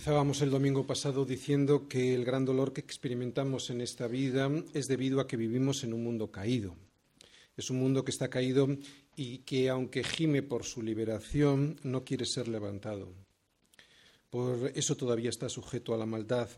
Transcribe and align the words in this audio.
Empezábamos 0.00 0.40
el 0.40 0.48
domingo 0.48 0.86
pasado 0.86 1.26
diciendo 1.26 1.86
que 1.86 2.14
el 2.14 2.24
gran 2.24 2.46
dolor 2.46 2.72
que 2.72 2.80
experimentamos 2.80 3.68
en 3.68 3.82
esta 3.82 4.06
vida 4.06 4.50
es 4.72 4.88
debido 4.88 5.20
a 5.20 5.26
que 5.26 5.36
vivimos 5.36 5.84
en 5.84 5.92
un 5.92 6.02
mundo 6.02 6.30
caído. 6.30 6.74
Es 7.54 7.68
un 7.68 7.80
mundo 7.80 8.02
que 8.02 8.10
está 8.10 8.30
caído 8.30 8.66
y 9.14 9.40
que, 9.40 9.68
aunque 9.68 10.02
gime 10.02 10.42
por 10.42 10.64
su 10.64 10.80
liberación, 10.80 11.78
no 11.82 12.02
quiere 12.02 12.24
ser 12.24 12.48
levantado. 12.48 13.12
Por 14.30 14.72
eso 14.74 14.96
todavía 14.96 15.28
está 15.28 15.50
sujeto 15.50 15.92
a 15.92 15.98
la 15.98 16.06
maldad 16.06 16.48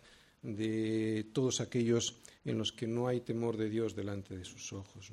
de 0.42 1.26
todos 1.32 1.60
aquellos 1.60 2.20
en 2.44 2.58
los 2.58 2.70
que 2.70 2.86
no 2.86 3.08
hay 3.08 3.22
temor 3.22 3.56
de 3.56 3.68
Dios 3.68 3.96
delante 3.96 4.36
de 4.36 4.44
sus 4.44 4.72
ojos. 4.72 5.10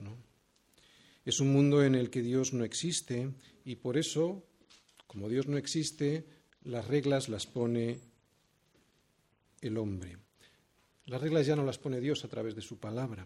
Es 1.26 1.40
un 1.40 1.52
mundo 1.52 1.84
en 1.84 1.96
el 1.96 2.12
que 2.12 2.22
Dios 2.22 2.54
no 2.54 2.64
existe 2.64 3.32
y 3.66 3.78
por 3.78 3.98
eso, 3.98 4.44
como 5.08 5.30
Dios 5.30 5.48
no 5.48 5.58
existe, 5.58 6.28
las 6.62 6.88
reglas 6.88 7.28
las 7.28 7.48
pone 7.48 8.09
el 9.62 9.77
hombre. 9.77 10.18
Las 11.05 11.22
reglas 11.22 11.45
ya 11.45 11.55
no 11.55 11.63
las 11.63 11.80
pone 11.80 12.00
Dios 12.00 12.23
a 12.23 12.27
través 12.27 12.55
de 12.55 12.62
su 12.62 12.77
palabra. 12.77 13.26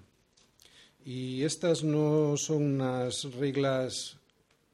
Y 1.06 1.44
estas 1.44 1.84
no 1.84 2.38
son 2.38 2.64
unas 2.64 3.26
reglas 3.36 4.18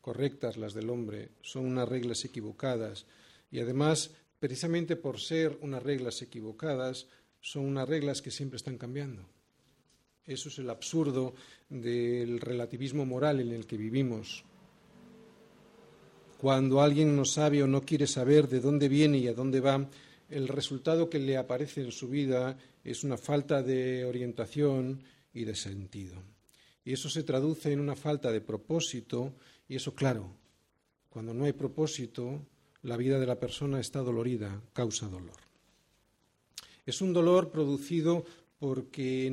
correctas, 0.01 0.57
las 0.57 0.73
del 0.73 0.89
hombre, 0.89 1.29
son 1.41 1.65
unas 1.65 1.89
reglas 1.89 2.23
equivocadas. 2.23 3.05
Y 3.51 3.59
además, 3.59 4.11
precisamente 4.39 4.95
por 4.95 5.19
ser 5.19 5.57
unas 5.61 5.81
reglas 5.81 6.21
equivocadas, 6.21 7.07
son 7.41 7.65
unas 7.65 7.89
reglas 7.89 8.21
que 8.21 8.31
siempre 8.31 8.57
están 8.57 8.77
cambiando. 8.77 9.23
Eso 10.27 10.49
es 10.49 10.59
el 10.59 10.69
absurdo 10.69 11.33
del 11.69 12.39
relativismo 12.39 13.05
moral 13.05 13.39
en 13.39 13.51
el 13.51 13.65
que 13.65 13.77
vivimos. 13.77 14.43
Cuando 16.39 16.81
alguien 16.81 17.15
no 17.15 17.25
sabe 17.25 17.63
o 17.63 17.67
no 17.67 17.81
quiere 17.81 18.05
saber 18.05 18.47
de 18.47 18.59
dónde 18.59 18.87
viene 18.87 19.17
y 19.17 19.27
a 19.27 19.33
dónde 19.33 19.59
va, 19.59 19.89
el 20.29 20.47
resultado 20.47 21.09
que 21.09 21.19
le 21.19 21.37
aparece 21.37 21.81
en 21.81 21.91
su 21.91 22.07
vida 22.07 22.57
es 22.83 23.03
una 23.03 23.17
falta 23.17 23.61
de 23.61 24.05
orientación 24.05 25.03
y 25.33 25.45
de 25.45 25.55
sentido. 25.55 26.21
Y 26.83 26.93
eso 26.93 27.09
se 27.09 27.23
traduce 27.23 27.71
en 27.71 27.79
una 27.79 27.95
falta 27.95 28.31
de 28.31 28.41
propósito 28.41 29.33
y 29.67 29.75
eso, 29.75 29.93
claro, 29.93 30.31
cuando 31.09 31.33
no 31.33 31.45
hay 31.45 31.53
propósito, 31.53 32.41
la 32.83 32.97
vida 32.97 33.19
de 33.19 33.27
la 33.27 33.39
persona 33.39 33.79
está 33.79 33.99
dolorida, 33.99 34.61
causa 34.73 35.07
dolor. 35.07 35.37
Es 36.85 37.01
un 37.01 37.13
dolor 37.13 37.51
producido 37.51 38.25
porque, 38.57 39.31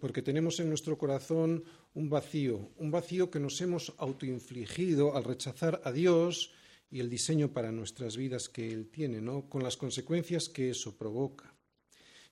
porque 0.00 0.22
tenemos 0.22 0.60
en 0.60 0.68
nuestro 0.68 0.98
corazón 0.98 1.64
un 1.94 2.08
vacío, 2.08 2.70
un 2.78 2.90
vacío 2.90 3.30
que 3.30 3.40
nos 3.40 3.60
hemos 3.60 3.94
autoinfligido 3.98 5.16
al 5.16 5.24
rechazar 5.24 5.80
a 5.84 5.92
Dios 5.92 6.52
y 6.90 7.00
el 7.00 7.10
diseño 7.10 7.52
para 7.52 7.72
nuestras 7.72 8.16
vidas 8.16 8.48
que 8.48 8.72
Él 8.72 8.88
tiene, 8.88 9.20
¿no? 9.20 9.48
con 9.48 9.62
las 9.62 9.76
consecuencias 9.76 10.48
que 10.48 10.70
eso 10.70 10.96
provoca. 10.96 11.54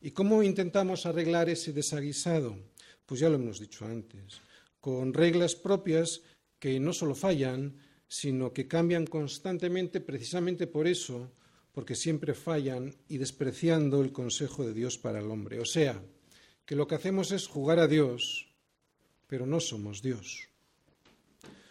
¿Y 0.01 0.13
cómo 0.13 0.43
intentamos 0.43 1.07
arreglar 1.07 1.49
ese 1.49 1.73
desaguisado? 1.73 2.57
Pues 3.05 3.21
ya 3.21 3.29
lo 3.29 3.37
hemos 3.37 3.61
dicho 3.61 3.85
antes, 3.87 4.41
con 4.81 5.15
reglas 5.15 5.55
propias 5.55 6.23
que 6.59 6.81
no 6.81 6.93
solo 6.93 7.15
fallan, 7.15 7.77
sino 8.09 8.53
que 8.53 8.69
cambian 8.69 9.07
constantemente 9.07 10.01
precisamente 10.01 10.67
por 10.67 10.87
eso, 10.87 11.33
porque 11.73 11.95
siempre 11.95 12.35
fallan 12.35 12.95
y 13.09 13.19
despreciando 13.19 14.01
el 14.01 14.13
consejo 14.13 14.67
de 14.67 14.73
Dios 14.73 14.97
para 14.97 15.21
el 15.21 15.31
hombre. 15.31 15.61
O 15.61 15.65
sea, 15.67 16.03
que 16.65 16.77
lo 16.77 16.87
que 16.87 16.95
hacemos 16.95 17.33
es 17.33 17.47
jugar 17.47 17.79
a 17.79 17.87
Dios 17.87 18.47
pero 19.27 19.47
no 19.47 19.61
somos 19.61 20.03
Dios. 20.03 20.49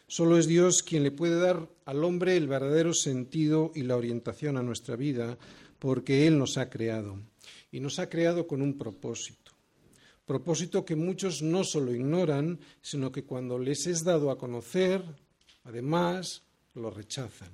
Solo 0.07 0.37
es 0.37 0.47
Dios 0.47 0.83
quien 0.83 1.03
le 1.03 1.11
puede 1.11 1.39
dar 1.39 1.67
al 1.85 2.03
hombre 2.03 2.37
el 2.37 2.47
verdadero 2.47 2.93
sentido 2.93 3.71
y 3.73 3.81
la 3.81 3.95
orientación 3.95 4.57
a 4.57 4.63
nuestra 4.63 4.95
vida, 4.95 5.37
porque 5.79 6.27
Él 6.27 6.37
nos 6.37 6.57
ha 6.57 6.69
creado. 6.69 7.19
Y 7.71 7.79
nos 7.79 7.97
ha 7.99 8.07
creado 8.07 8.45
con 8.45 8.61
un 8.61 8.77
propósito. 8.77 9.51
Propósito 10.25 10.85
que 10.85 10.95
muchos 10.95 11.41
no 11.41 11.63
solo 11.63 11.93
ignoran, 11.93 12.59
sino 12.81 13.11
que 13.11 13.23
cuando 13.23 13.57
les 13.57 13.87
es 13.87 14.03
dado 14.03 14.31
a 14.31 14.37
conocer, 14.37 15.03
además, 15.63 16.43
lo 16.75 16.89
rechazan. 16.91 17.51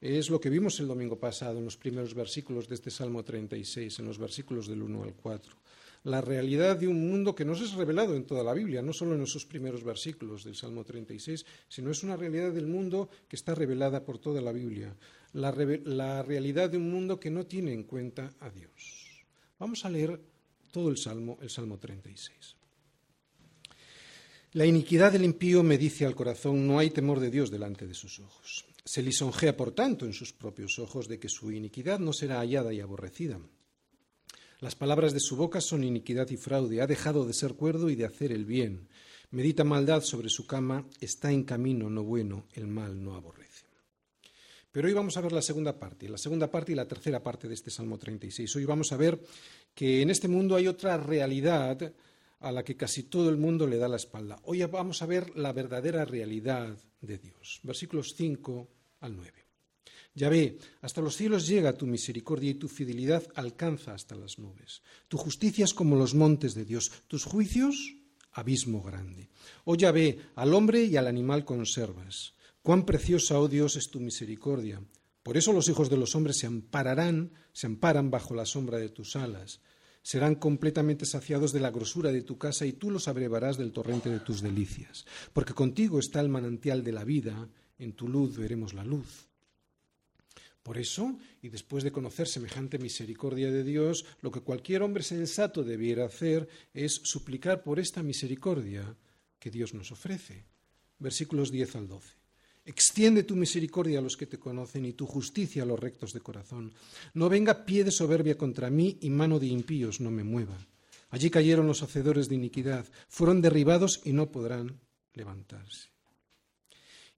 Es 0.00 0.30
lo 0.30 0.40
que 0.40 0.50
vimos 0.50 0.78
el 0.80 0.88
domingo 0.88 1.18
pasado 1.18 1.58
en 1.58 1.64
los 1.64 1.76
primeros 1.76 2.14
versículos 2.14 2.68
de 2.68 2.74
este 2.74 2.90
Salmo 2.90 3.22
36, 3.22 3.98
en 3.98 4.06
los 4.06 4.18
versículos 4.18 4.66
del 4.66 4.82
1 4.82 5.04
al 5.04 5.14
4 5.14 5.62
la 6.04 6.20
realidad 6.20 6.76
de 6.76 6.88
un 6.88 7.08
mundo 7.08 7.34
que 7.34 7.44
nos 7.44 7.60
es 7.60 7.74
revelado 7.74 8.16
en 8.16 8.24
toda 8.24 8.42
la 8.42 8.54
Biblia, 8.54 8.82
no 8.82 8.92
solo 8.92 9.14
en 9.14 9.22
esos 9.22 9.46
primeros 9.46 9.84
versículos 9.84 10.44
del 10.44 10.56
Salmo 10.56 10.84
36, 10.84 11.46
sino 11.68 11.90
es 11.90 12.02
una 12.02 12.16
realidad 12.16 12.52
del 12.52 12.66
mundo 12.66 13.08
que 13.28 13.36
está 13.36 13.54
revelada 13.54 14.04
por 14.04 14.18
toda 14.18 14.40
la 14.40 14.52
Biblia, 14.52 14.96
la, 15.32 15.54
la 15.84 16.22
realidad 16.22 16.70
de 16.70 16.78
un 16.78 16.90
mundo 16.90 17.20
que 17.20 17.30
no 17.30 17.46
tiene 17.46 17.72
en 17.72 17.84
cuenta 17.84 18.32
a 18.40 18.50
Dios. 18.50 19.24
Vamos 19.58 19.84
a 19.84 19.90
leer 19.90 20.20
todo 20.72 20.90
el 20.90 20.98
Salmo, 20.98 21.38
el 21.40 21.50
Salmo 21.50 21.78
36. 21.78 22.56
La 24.54 24.66
iniquidad 24.66 25.12
del 25.12 25.24
impío 25.24 25.62
me 25.62 25.78
dice 25.78 26.04
al 26.04 26.14
corazón, 26.14 26.66
no 26.66 26.78
hay 26.78 26.90
temor 26.90 27.20
de 27.20 27.30
Dios 27.30 27.50
delante 27.50 27.86
de 27.86 27.94
sus 27.94 28.18
ojos. 28.18 28.66
Se 28.84 29.02
lisonjea, 29.02 29.56
por 29.56 29.72
tanto, 29.72 30.04
en 30.04 30.12
sus 30.12 30.32
propios 30.32 30.78
ojos 30.78 31.08
de 31.08 31.18
que 31.18 31.28
su 31.28 31.52
iniquidad 31.52 32.00
no 32.00 32.12
será 32.12 32.40
hallada 32.40 32.72
y 32.74 32.80
aborrecida. 32.80 33.40
Las 34.62 34.76
palabras 34.76 35.12
de 35.12 35.18
su 35.18 35.34
boca 35.34 35.60
son 35.60 35.82
iniquidad 35.82 36.30
y 36.30 36.36
fraude. 36.36 36.82
Ha 36.82 36.86
dejado 36.86 37.26
de 37.26 37.32
ser 37.32 37.54
cuerdo 37.54 37.90
y 37.90 37.96
de 37.96 38.04
hacer 38.04 38.30
el 38.30 38.44
bien. 38.44 38.86
Medita 39.32 39.64
maldad 39.64 40.02
sobre 40.02 40.28
su 40.28 40.46
cama. 40.46 40.86
Está 41.00 41.32
en 41.32 41.42
camino 41.42 41.90
no 41.90 42.04
bueno. 42.04 42.46
El 42.52 42.68
mal 42.68 43.02
no 43.02 43.16
aborrece. 43.16 43.66
Pero 44.70 44.86
hoy 44.86 44.94
vamos 44.94 45.16
a 45.16 45.20
ver 45.20 45.32
la 45.32 45.42
segunda 45.42 45.80
parte, 45.80 46.08
la 46.08 46.16
segunda 46.16 46.48
parte 46.48 46.70
y 46.70 46.76
la 46.76 46.86
tercera 46.86 47.20
parte 47.20 47.48
de 47.48 47.54
este 47.54 47.72
Salmo 47.72 47.98
36. 47.98 48.54
Hoy 48.54 48.64
vamos 48.64 48.92
a 48.92 48.96
ver 48.96 49.20
que 49.74 50.00
en 50.00 50.10
este 50.10 50.28
mundo 50.28 50.54
hay 50.54 50.68
otra 50.68 50.96
realidad 50.96 51.92
a 52.38 52.52
la 52.52 52.62
que 52.62 52.76
casi 52.76 53.02
todo 53.02 53.30
el 53.30 53.38
mundo 53.38 53.66
le 53.66 53.78
da 53.78 53.88
la 53.88 53.96
espalda. 53.96 54.38
Hoy 54.44 54.62
vamos 54.62 55.02
a 55.02 55.06
ver 55.06 55.36
la 55.36 55.52
verdadera 55.52 56.04
realidad 56.04 56.78
de 57.00 57.18
Dios. 57.18 57.58
Versículos 57.64 58.14
5 58.16 58.68
al 59.00 59.16
9. 59.16 59.41
Ya 60.14 60.28
ve, 60.28 60.58
hasta 60.82 61.00
los 61.00 61.16
cielos 61.16 61.46
llega 61.46 61.72
tu 61.76 61.86
misericordia 61.86 62.50
y 62.50 62.54
tu 62.54 62.68
fidelidad 62.68 63.26
alcanza 63.34 63.94
hasta 63.94 64.14
las 64.14 64.38
nubes. 64.38 64.82
Tu 65.08 65.16
justicia 65.16 65.64
es 65.64 65.72
como 65.72 65.96
los 65.96 66.14
montes 66.14 66.54
de 66.54 66.66
Dios, 66.66 66.92
tus 67.08 67.24
juicios, 67.24 67.96
abismo 68.32 68.82
grande. 68.82 69.30
Oh 69.64 69.74
ya 69.74 69.90
ve, 69.90 70.18
al 70.34 70.52
hombre 70.52 70.84
y 70.84 70.96
al 70.96 71.06
animal 71.06 71.44
conservas. 71.44 72.34
Cuán 72.62 72.84
preciosa, 72.84 73.38
oh 73.40 73.48
Dios, 73.48 73.76
es 73.76 73.90
tu 73.90 74.00
misericordia. 74.00 74.82
Por 75.22 75.36
eso 75.36 75.52
los 75.52 75.68
hijos 75.68 75.88
de 75.88 75.96
los 75.96 76.14
hombres 76.14 76.38
se 76.38 76.46
ampararán, 76.46 77.32
se 77.52 77.66
amparan 77.66 78.10
bajo 78.10 78.34
la 78.34 78.44
sombra 78.44 78.78
de 78.78 78.90
tus 78.90 79.16
alas. 79.16 79.60
Serán 80.02 80.34
completamente 80.34 81.06
saciados 81.06 81.52
de 81.52 81.60
la 81.60 81.70
grosura 81.70 82.12
de 82.12 82.22
tu 82.22 82.36
casa 82.36 82.66
y 82.66 82.72
tú 82.72 82.90
los 82.90 83.08
abrevarás 83.08 83.56
del 83.56 83.72
torrente 83.72 84.10
de 84.10 84.20
tus 84.20 84.42
delicias. 84.42 85.06
Porque 85.32 85.54
contigo 85.54 85.98
está 85.98 86.20
el 86.20 86.28
manantial 86.28 86.84
de 86.84 86.92
la 86.92 87.04
vida, 87.04 87.48
en 87.78 87.94
tu 87.94 88.08
luz 88.08 88.36
veremos 88.36 88.74
la 88.74 88.84
luz. 88.84 89.31
Por 90.62 90.78
eso, 90.78 91.18
y 91.42 91.48
después 91.48 91.82
de 91.82 91.90
conocer 91.90 92.28
semejante 92.28 92.78
misericordia 92.78 93.50
de 93.50 93.64
Dios, 93.64 94.04
lo 94.20 94.30
que 94.30 94.40
cualquier 94.40 94.82
hombre 94.82 95.02
sensato 95.02 95.64
debiera 95.64 96.06
hacer 96.06 96.48
es 96.72 97.00
suplicar 97.02 97.64
por 97.64 97.80
esta 97.80 98.02
misericordia 98.02 98.96
que 99.40 99.50
Dios 99.50 99.74
nos 99.74 99.90
ofrece. 99.90 100.44
Versículos 101.00 101.50
10 101.50 101.76
al 101.76 101.88
12. 101.88 102.22
Extiende 102.64 103.24
tu 103.24 103.34
misericordia 103.34 103.98
a 103.98 104.02
los 104.02 104.16
que 104.16 104.26
te 104.26 104.38
conocen 104.38 104.84
y 104.84 104.92
tu 104.92 105.04
justicia 105.04 105.64
a 105.64 105.66
los 105.66 105.80
rectos 105.80 106.12
de 106.12 106.20
corazón. 106.20 106.72
No 107.12 107.28
venga 107.28 107.64
pie 107.64 107.82
de 107.82 107.90
soberbia 107.90 108.38
contra 108.38 108.70
mí 108.70 108.98
y 109.00 109.10
mano 109.10 109.40
de 109.40 109.48
impíos 109.48 110.00
no 110.00 110.12
me 110.12 110.22
mueva. 110.22 110.56
Allí 111.10 111.28
cayeron 111.28 111.66
los 111.66 111.82
hacedores 111.82 112.28
de 112.28 112.36
iniquidad, 112.36 112.86
fueron 113.08 113.42
derribados 113.42 114.00
y 114.04 114.12
no 114.12 114.30
podrán 114.30 114.80
levantarse. 115.12 115.88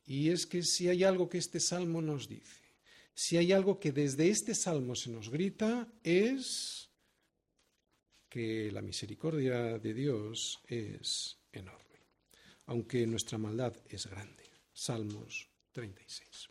Y 0.07 0.31
es 0.31 0.47
que 0.47 0.63
si 0.63 0.89
hay 0.89 1.05
algo 1.05 1.29
que 1.29 1.39
este 1.39 1.61
salmo 1.61 2.01
nos 2.01 2.29
dice, 2.29 2.64
si 3.15 3.37
hay 3.37 3.53
algo 3.53 3.79
que 3.79 3.93
desde 3.93 4.29
este 4.29 4.55
salmo 4.55 4.95
se 4.95 5.11
nos 5.11 5.31
grita 5.31 5.89
es 6.03 6.91
que 8.29 8.71
la 8.73 8.83
misericordia 8.83 9.79
de 9.79 9.95
Dios 9.95 10.61
es 10.67 11.39
enorme, 11.53 12.01
aunque 12.67 13.07
nuestra 13.07 13.39
maldad 13.39 13.75
es 13.89 14.07
grande. 14.07 14.43
Salmos 14.73 15.49
36. 15.71 16.49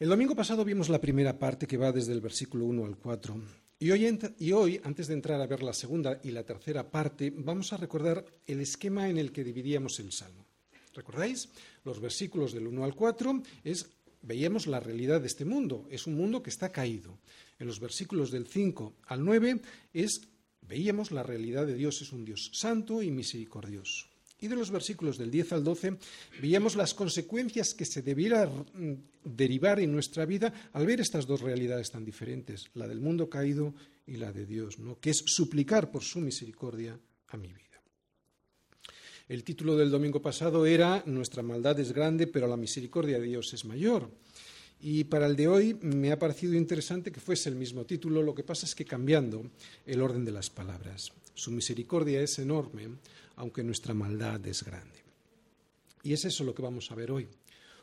El 0.00 0.08
domingo 0.08 0.34
pasado 0.34 0.64
vimos 0.64 0.88
la 0.88 1.00
primera 1.00 1.38
parte 1.38 1.66
que 1.66 1.76
va 1.76 1.92
desde 1.92 2.12
el 2.12 2.20
versículo 2.20 2.64
1 2.64 2.84
al 2.84 2.96
4. 2.96 3.40
Y 3.78 3.90
hoy, 3.92 4.18
y 4.38 4.52
hoy, 4.52 4.80
antes 4.82 5.06
de 5.06 5.14
entrar 5.14 5.40
a 5.40 5.46
ver 5.46 5.62
la 5.62 5.72
segunda 5.72 6.20
y 6.24 6.32
la 6.32 6.44
tercera 6.44 6.90
parte, 6.90 7.30
vamos 7.30 7.72
a 7.72 7.76
recordar 7.76 8.24
el 8.46 8.60
esquema 8.60 9.08
en 9.08 9.18
el 9.18 9.30
que 9.30 9.44
dividíamos 9.44 10.00
el 10.00 10.10
Salmo. 10.10 10.46
¿Recordáis? 10.94 11.48
Los 11.84 12.00
versículos 12.00 12.52
del 12.52 12.66
1 12.66 12.84
al 12.84 12.94
4 12.94 13.42
es 13.62 13.88
veíamos 14.22 14.66
la 14.66 14.80
realidad 14.80 15.20
de 15.20 15.26
este 15.26 15.44
mundo. 15.44 15.86
Es 15.90 16.06
un 16.06 16.14
mundo 16.14 16.42
que 16.42 16.50
está 16.50 16.70
caído. 16.70 17.18
En 17.58 17.66
los 17.66 17.80
versículos 17.80 18.30
del 18.30 18.46
5 18.46 18.94
al 19.06 19.24
9 19.24 19.60
es, 19.92 20.22
veíamos 20.62 21.10
la 21.10 21.22
realidad 21.22 21.66
de 21.66 21.74
Dios. 21.74 22.02
Es 22.02 22.12
un 22.12 22.24
Dios 22.24 22.50
santo 22.54 23.02
y 23.02 23.10
misericordioso. 23.10 24.06
Y 24.40 24.48
de 24.48 24.56
los 24.56 24.70
versículos 24.70 25.18
del 25.18 25.30
10 25.30 25.52
al 25.52 25.64
12 25.64 25.98
veíamos 26.40 26.74
las 26.74 26.94
consecuencias 26.94 27.74
que 27.74 27.84
se 27.84 28.00
debiera 28.00 28.46
mm, 28.46 28.94
derivar 29.24 29.80
en 29.80 29.92
nuestra 29.92 30.24
vida 30.24 30.70
al 30.72 30.86
ver 30.86 31.00
estas 31.00 31.26
dos 31.26 31.42
realidades 31.42 31.90
tan 31.90 32.04
diferentes, 32.04 32.70
la 32.74 32.88
del 32.88 33.00
mundo 33.00 33.28
caído 33.28 33.74
y 34.06 34.16
la 34.16 34.32
de 34.32 34.46
Dios, 34.46 34.78
¿no? 34.78 34.98
que 34.98 35.10
es 35.10 35.22
suplicar 35.26 35.90
por 35.90 36.02
su 36.02 36.20
misericordia 36.20 36.98
a 37.28 37.36
mi 37.36 37.52
vida. 37.52 37.69
El 39.30 39.44
título 39.44 39.76
del 39.76 39.92
domingo 39.92 40.20
pasado 40.20 40.66
era 40.66 41.04
Nuestra 41.06 41.44
maldad 41.44 41.78
es 41.78 41.92
grande, 41.92 42.26
pero 42.26 42.48
la 42.48 42.56
misericordia 42.56 43.20
de 43.20 43.28
Dios 43.28 43.54
es 43.54 43.64
mayor. 43.64 44.10
Y 44.80 45.04
para 45.04 45.26
el 45.26 45.36
de 45.36 45.46
hoy 45.46 45.78
me 45.82 46.10
ha 46.10 46.18
parecido 46.18 46.54
interesante 46.54 47.12
que 47.12 47.20
fuese 47.20 47.48
el 47.48 47.54
mismo 47.54 47.84
título, 47.84 48.24
lo 48.24 48.34
que 48.34 48.42
pasa 48.42 48.66
es 48.66 48.74
que 48.74 48.84
cambiando 48.84 49.48
el 49.86 50.02
orden 50.02 50.24
de 50.24 50.32
las 50.32 50.50
palabras. 50.50 51.12
Su 51.32 51.52
misericordia 51.52 52.20
es 52.20 52.40
enorme, 52.40 52.88
aunque 53.36 53.62
nuestra 53.62 53.94
maldad 53.94 54.44
es 54.48 54.64
grande. 54.64 54.98
Y 56.02 56.12
es 56.12 56.24
eso 56.24 56.42
lo 56.42 56.52
que 56.52 56.62
vamos 56.62 56.90
a 56.90 56.96
ver 56.96 57.12
hoy. 57.12 57.28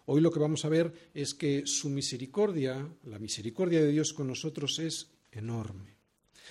Hoy 0.07 0.19
lo 0.19 0.31
que 0.31 0.39
vamos 0.39 0.65
a 0.65 0.69
ver 0.69 0.91
es 1.13 1.33
que 1.33 1.65
su 1.65 1.88
misericordia, 1.88 2.85
la 3.05 3.19
misericordia 3.19 3.79
de 3.79 3.94
Dios 3.94 4.11
con 4.11 4.27
nosotros 4.27 4.79
es 4.79 5.11
enorme. 5.31 5.95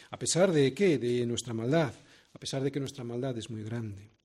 A 0.08 0.18
pesar 0.18 0.52
de 0.52 0.72
qué? 0.72 0.96
De 0.96 1.26
nuestra 1.26 1.52
maldad, 1.52 1.92
a 2.32 2.38
pesar 2.38 2.62
de 2.62 2.72
que 2.72 2.80
nuestra 2.80 3.04
maldad 3.04 3.36
es 3.36 3.50
muy 3.50 3.62
grande. 3.62 4.15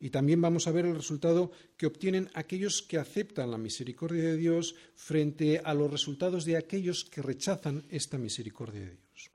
Y 0.00 0.08
también 0.08 0.40
vamos 0.40 0.66
a 0.66 0.72
ver 0.72 0.86
el 0.86 0.96
resultado 0.96 1.52
que 1.76 1.86
obtienen 1.86 2.30
aquellos 2.32 2.80
que 2.82 2.96
aceptan 2.96 3.50
la 3.50 3.58
misericordia 3.58 4.22
de 4.22 4.36
Dios 4.38 4.74
frente 4.96 5.60
a 5.62 5.74
los 5.74 5.90
resultados 5.90 6.46
de 6.46 6.56
aquellos 6.56 7.04
que 7.04 7.20
rechazan 7.20 7.84
esta 7.90 8.16
misericordia 8.16 8.80
de 8.80 8.96
Dios. 8.96 9.30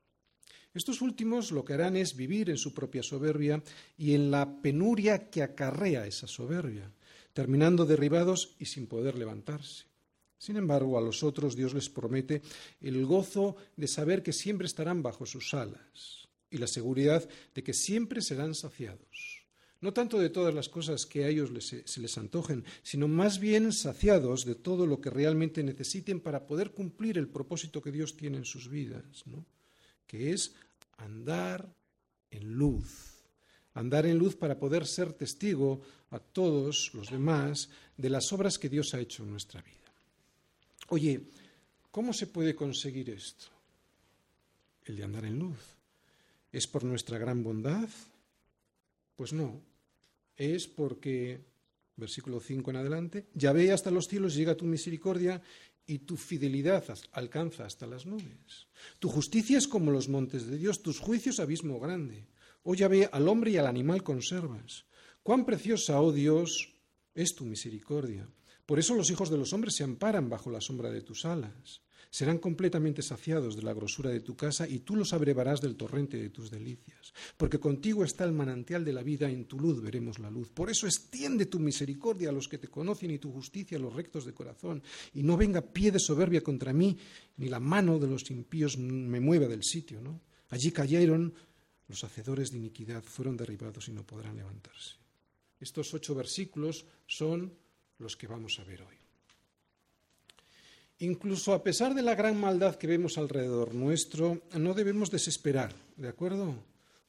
Estos 0.74 1.02
últimos 1.02 1.52
lo 1.52 1.64
que 1.64 1.74
harán 1.74 1.96
es 1.96 2.16
vivir 2.16 2.50
en 2.50 2.58
su 2.58 2.74
propia 2.74 3.04
soberbia 3.04 3.64
y 3.98 4.14
en 4.14 4.32
la 4.32 4.62
penuria 4.62 5.30
que 5.30 5.44
acarrea 5.44 6.06
esa 6.08 6.28
soberbia, 6.28 6.92
terminando 7.32 7.86
derribados 7.86 8.56
y 8.60 8.66
sin 8.66 8.88
poder 8.88 9.16
levantarse. 9.16 9.86
Sin 10.38 10.58
embargo, 10.58 10.98
a 10.98 11.02
los 11.02 11.24
otros 11.24 11.56
Dios 11.56 11.74
les 11.74 11.90
promete 11.90 12.42
el 12.82 13.06
gozo 13.06 13.56
de 13.78 13.88
saber 13.88 14.22
que 14.22 14.34
siempre 14.34 14.68
estarán 14.68 15.02
bajo 15.02 15.26
sus 15.26 15.54
alas 15.54 16.28
y 16.50 16.58
la 16.58 16.68
seguridad 16.68 17.28
de 17.54 17.64
que 17.64 17.74
siempre 17.74 18.22
serán 18.22 18.54
saciados. 18.54 19.35
No 19.86 19.94
tanto 19.94 20.18
de 20.18 20.32
todas 20.32 20.52
las 20.52 20.68
cosas 20.68 21.06
que 21.06 21.26
a 21.26 21.28
ellos 21.28 21.52
se 21.62 22.02
les 22.02 22.18
antojen, 22.18 22.66
sino 22.82 23.08
más 23.08 23.38
bien 23.38 23.72
saciados 23.72 24.44
de 24.44 24.56
todo 24.56 24.88
lo 24.88 25.00
que 25.00 25.12
realmente 25.12 25.62
necesiten 25.62 26.22
para 26.22 26.48
poder 26.48 26.72
cumplir 26.72 27.20
el 27.20 27.28
propósito 27.28 27.84
que 27.84 27.92
Dios 27.92 28.18
tiene 28.18 28.38
en 28.38 28.46
sus 28.46 28.68
vidas, 28.68 29.06
¿no? 29.28 29.46
que 30.08 30.34
es 30.34 30.56
andar 30.98 31.72
en 32.32 32.56
luz. 32.56 33.14
Andar 33.76 34.08
en 34.08 34.18
luz 34.18 34.36
para 34.36 34.58
poder 34.58 34.88
ser 34.88 35.14
testigo 35.14 35.84
a 36.10 36.18
todos 36.18 36.90
los 36.96 37.12
demás 37.12 37.70
de 37.96 38.10
las 38.10 38.34
obras 38.34 38.58
que 38.58 38.70
Dios 38.70 38.96
ha 38.96 39.00
hecho 39.00 39.22
en 39.22 39.30
nuestra 39.30 39.62
vida. 39.62 39.94
Oye, 40.88 41.30
¿cómo 41.92 42.12
se 42.12 42.26
puede 42.26 42.56
conseguir 42.56 43.12
esto? 43.12 43.46
El 44.84 44.96
de 44.96 45.04
andar 45.04 45.26
en 45.26 45.38
luz. 45.38 45.60
¿Es 46.52 46.66
por 46.66 46.84
nuestra 46.84 47.20
gran 47.20 47.44
bondad? 47.44 47.88
Pues 49.16 49.32
no. 49.32 49.75
Es 50.36 50.68
porque, 50.68 51.42
versículo 51.96 52.40
5 52.40 52.72
en 52.72 52.78
adelante, 52.78 53.28
ya 53.34 53.54
ve 53.54 53.72
hasta 53.72 53.92
los 53.92 54.08
cielos 54.08 54.36
llega 54.36 54.56
tu 54.56 54.66
misericordia 54.66 55.42
y 55.88 56.00
tu 56.00 56.18
fidelidad 56.18 56.84
alcanza 57.12 57.66
hasta 57.66 57.88
las 57.88 58.06
nubes. 58.06 58.68
Tu 59.00 59.10
justicia 59.10 59.58
es 59.58 59.68
como 59.68 59.92
los 59.92 60.10
montes 60.10 60.48
de 60.48 60.58
Dios, 60.58 60.82
tus 60.82 61.00
juicios 61.00 61.40
abismo 61.40 61.80
grande. 61.80 62.28
Oh 62.64 62.74
ve 62.74 63.08
al 63.12 63.28
hombre 63.28 63.52
y 63.52 63.58
al 63.58 63.68
animal 63.68 64.04
conservas. 64.04 64.86
Cuán 65.22 65.46
preciosa, 65.46 66.02
oh 66.02 66.12
Dios, 66.12 66.74
es 67.14 67.36
tu 67.36 67.46
misericordia. 67.46 68.28
Por 68.66 68.80
eso 68.80 68.96
los 68.96 69.12
hijos 69.12 69.30
de 69.30 69.38
los 69.38 69.54
hombres 69.54 69.76
se 69.76 69.84
amparan 69.84 70.30
bajo 70.30 70.50
la 70.50 70.62
sombra 70.62 70.90
de 70.90 71.02
tus 71.02 71.26
alas 71.26 71.85
serán 72.16 72.38
completamente 72.38 73.02
saciados 73.02 73.58
de 73.58 73.62
la 73.62 73.74
grosura 73.74 74.10
de 74.10 74.22
tu 74.22 74.38
casa 74.38 74.66
y 74.66 74.80
tú 74.80 74.96
los 74.96 75.12
abrevarás 75.12 75.60
del 75.60 75.76
torrente 75.76 76.16
de 76.16 76.30
tus 76.30 76.50
delicias. 76.50 77.14
Porque 77.36 77.60
contigo 77.60 78.06
está 78.06 78.24
el 78.24 78.32
manantial 78.32 78.86
de 78.86 78.94
la 78.94 79.04
vida, 79.04 79.30
en 79.30 79.44
tu 79.44 79.60
luz 79.60 79.82
veremos 79.82 80.18
la 80.20 80.32
luz. 80.32 80.50
Por 80.50 80.70
eso 80.70 80.88
extiende 80.88 81.48
tu 81.48 81.60
misericordia 81.60 82.30
a 82.30 82.32
los 82.32 82.48
que 82.48 82.58
te 82.58 82.70
conocen 82.70 83.12
y 83.12 83.20
tu 83.20 83.34
justicia 83.34 83.78
a 83.78 83.82
los 83.82 83.94
rectos 83.94 84.24
de 84.24 84.34
corazón. 84.34 84.82
Y 85.14 85.24
no 85.24 85.36
venga 85.36 85.60
pie 85.60 85.92
de 85.92 86.00
soberbia 86.00 86.40
contra 86.40 86.72
mí, 86.72 86.98
ni 87.36 87.50
la 87.50 87.60
mano 87.60 88.00
de 88.00 88.08
los 88.08 88.32
impíos 88.32 88.78
me 88.78 89.20
mueva 89.20 89.50
del 89.50 89.64
sitio. 89.64 90.00
¿no? 90.00 90.22
Allí 90.52 90.72
cayeron 90.72 91.34
los 91.90 92.02
hacedores 92.06 92.50
de 92.50 92.60
iniquidad, 92.60 93.04
fueron 93.04 93.36
derribados 93.36 93.90
y 93.90 93.92
no 93.92 94.06
podrán 94.06 94.38
levantarse. 94.38 94.96
Estos 95.60 95.94
ocho 95.94 96.16
versículos 96.16 96.86
son 97.08 97.54
los 97.98 98.16
que 98.16 98.28
vamos 98.28 98.58
a 98.60 98.64
ver 98.64 98.84
hoy. 98.84 99.05
Incluso 101.00 101.54
a 101.54 101.64
pesar 101.64 101.94
de 101.94 102.02
la 102.02 102.16
gran 102.16 102.40
maldad 102.40 102.76
que 102.76 102.88
vemos 102.88 103.18
alrededor 103.18 103.74
nuestro, 103.76 104.42
no 104.58 104.74
debemos 104.74 105.12
desesperar, 105.12 105.74
¿de 105.98 106.08
acuerdo? 106.08 106.56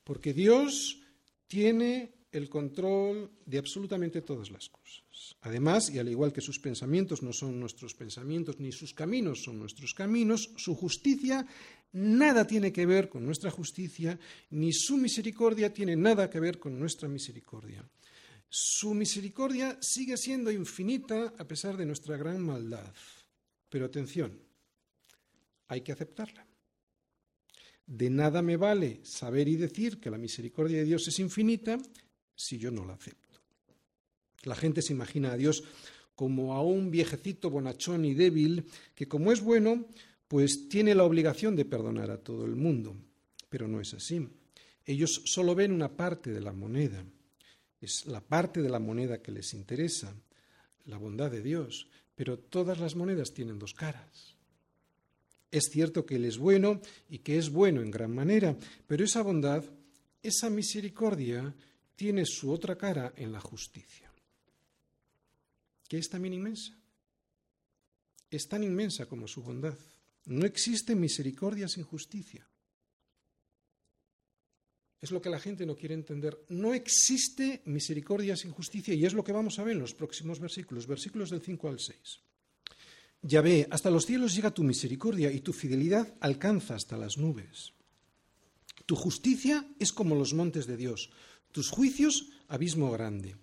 Porque 0.03 0.33
Dios 0.33 1.01
tiene 1.47 2.13
el 2.33 2.49
control 2.49 3.31
de 3.47 3.59
absolutamente 3.59 4.23
todas 4.23 4.51
las 4.51 4.69
cosas. 4.69 5.37
Además, 5.43 5.91
y 5.91 5.99
al 5.99 6.09
igual 6.09 6.33
que 6.33 6.41
sus 6.41 6.59
pensamientos 6.59 7.23
no 7.23 7.33
son 7.33 7.59
nuestros 7.59 7.95
pensamientos, 7.95 8.59
ni 8.59 8.73
sus 8.73 8.93
caminos 8.93 9.45
son 9.45 9.59
nuestros 9.59 9.95
caminos, 9.95 10.51
su 10.57 10.75
justicia 10.75 11.47
nada 11.93 12.47
tiene 12.47 12.73
que 12.73 12.85
ver 12.87 13.09
con 13.09 13.25
nuestra 13.25 13.51
justicia, 13.51 14.19
ni 14.51 14.73
su 14.73 14.97
misericordia 14.97 15.73
tiene 15.73 15.97
nada 15.97 16.29
que 16.29 16.41
ver 16.41 16.59
con 16.59 16.79
nuestra 16.79 17.09
misericordia. 17.09 17.89
Su 18.49 18.95
misericordia 18.95 19.79
sigue 19.81 20.17
siendo 20.17 20.51
infinita 20.51 21.33
a 21.39 21.45
pesar 21.45 21.77
de 21.77 21.87
nuestra 21.87 22.17
gran 22.17 22.41
maldad. 22.41 22.93
Pero 23.77 23.85
atención, 23.85 24.41
hay 25.69 25.83
que 25.83 25.93
aceptarla. 25.93 26.47
De 27.85 28.09
nada 28.09 28.41
me 28.41 28.57
vale 28.57 29.01
saber 29.05 29.49
y 29.49 29.57
decir 29.57 30.01
que 30.01 30.11
la 30.11 30.17
misericordia 30.17 30.79
de 30.79 30.87
Dios 30.87 31.07
es 31.09 31.19
infinita 31.19 31.77
si 32.35 32.57
yo 32.57 32.71
no 32.71 32.87
la 32.87 32.95
acepto. 32.95 33.39
La 34.45 34.55
gente 34.55 34.81
se 34.81 34.95
imagina 34.95 35.33
a 35.33 35.37
Dios 35.37 35.63
como 36.15 36.55
a 36.55 36.63
un 36.63 36.91
viejecito 36.91 37.51
bonachón 37.51 38.07
y 38.07 38.15
débil 38.15 38.65
que 38.95 39.09
como 39.09 39.31
es 39.31 39.43
bueno, 39.43 39.85
pues 40.27 40.71
tiene 40.71 40.95
la 40.95 41.05
obligación 41.05 41.55
de 41.55 41.67
perdonar 41.67 42.11
a 42.11 42.25
todo 42.25 42.47
el 42.47 42.57
mundo. 42.57 42.97
Pero 43.51 43.69
no 43.69 43.83
es 43.83 43.93
así. 43.93 44.27
Ellos 44.87 45.21
solo 45.27 45.55
ven 45.55 45.71
una 45.71 45.95
parte 45.95 46.33
de 46.33 46.41
la 46.41 46.55
moneda. 46.55 47.05
Es 47.79 48.07
la 48.07 48.23
parte 48.23 48.63
de 48.63 48.71
la 48.71 48.79
moneda 48.79 49.21
que 49.21 49.33
les 49.33 49.53
interesa, 49.53 50.17
la 50.87 50.97
bondad 50.97 51.31
de 51.31 51.43
Dios. 51.43 51.91
Pero 52.17 52.39
todas 52.39 52.81
las 52.81 52.97
monedas 52.97 53.33
tienen 53.33 53.61
dos 53.61 53.75
caras. 53.75 54.35
Es 55.53 55.71
cierto 55.71 56.05
que 56.05 56.17
Él 56.17 56.25
es 56.25 56.39
bueno 56.39 56.81
y 57.09 57.21
que 57.21 57.39
es 57.39 57.51
bueno 57.51 57.81
en 57.81 57.93
gran 57.93 58.13
manera, 58.13 58.57
pero 58.89 59.05
esa 59.05 59.23
bondad, 59.23 59.65
esa 60.23 60.51
misericordia, 60.51 61.55
tiene 61.95 62.27
su 62.27 62.51
otra 62.51 62.77
cara 62.77 63.13
en 63.17 63.33
la 63.33 63.41
justicia, 63.41 64.11
que 65.89 65.99
es 65.99 66.09
también 66.09 66.35
inmensa. 66.35 66.77
Es 68.31 68.49
tan 68.49 68.65
inmensa 68.65 69.07
como 69.07 69.29
su 69.29 69.43
bondad. 69.43 69.79
No 70.25 70.45
existe 70.45 70.97
misericordia 70.97 71.69
sin 71.69 71.85
justicia. 71.85 72.47
Es 75.07 75.13
lo 75.13 75.23
que 75.23 75.31
la 75.31 75.39
gente 75.39 75.65
no 75.65 75.77
quiere 75.77 75.95
entender. 75.95 76.37
No 76.49 76.75
existe 76.75 77.63
misericordia 77.67 78.37
sin 78.37 78.51
justicia 78.51 78.93
y 78.93 79.07
es 79.07 79.15
lo 79.15 79.23
que 79.23 79.31
vamos 79.31 79.57
a 79.57 79.63
ver 79.63 79.77
en 79.77 79.79
los 79.79 79.95
próximos 79.95 80.41
versículos, 80.41 80.89
versículos 80.89 81.31
del 81.31 81.43
5 81.43 81.69
al 81.69 81.79
6. 81.79 81.97
Ya 83.23 83.41
ve, 83.41 83.69
hasta 83.71 83.89
los 83.89 84.05
cielos 84.05 84.35
llega 84.35 84.51
tu 84.51 84.65
misericordia 84.65 85.31
y 85.31 85.43
tu 85.43 85.53
fidelidad 85.53 86.13
alcanza 86.19 86.75
hasta 86.75 86.97
las 86.97 87.19
nubes. 87.19 87.73
Tu 88.85 88.97
justicia 88.97 89.65
es 89.79 89.93
como 89.93 90.17
los 90.17 90.35
montes 90.35 90.67
de 90.67 90.77
Dios, 90.77 91.11
tus 91.53 91.71
juicios 91.71 92.31
abismo 92.49 92.91
grande. 92.91 93.37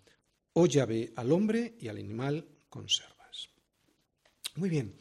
Oh 0.52 0.68
ve 0.68 1.14
al 1.16 1.32
hombre 1.32 1.78
y 1.80 1.88
al 1.88 1.96
animal 1.96 2.46
conservas. 2.68 3.48
Muy 4.56 4.68
bien, 4.68 4.98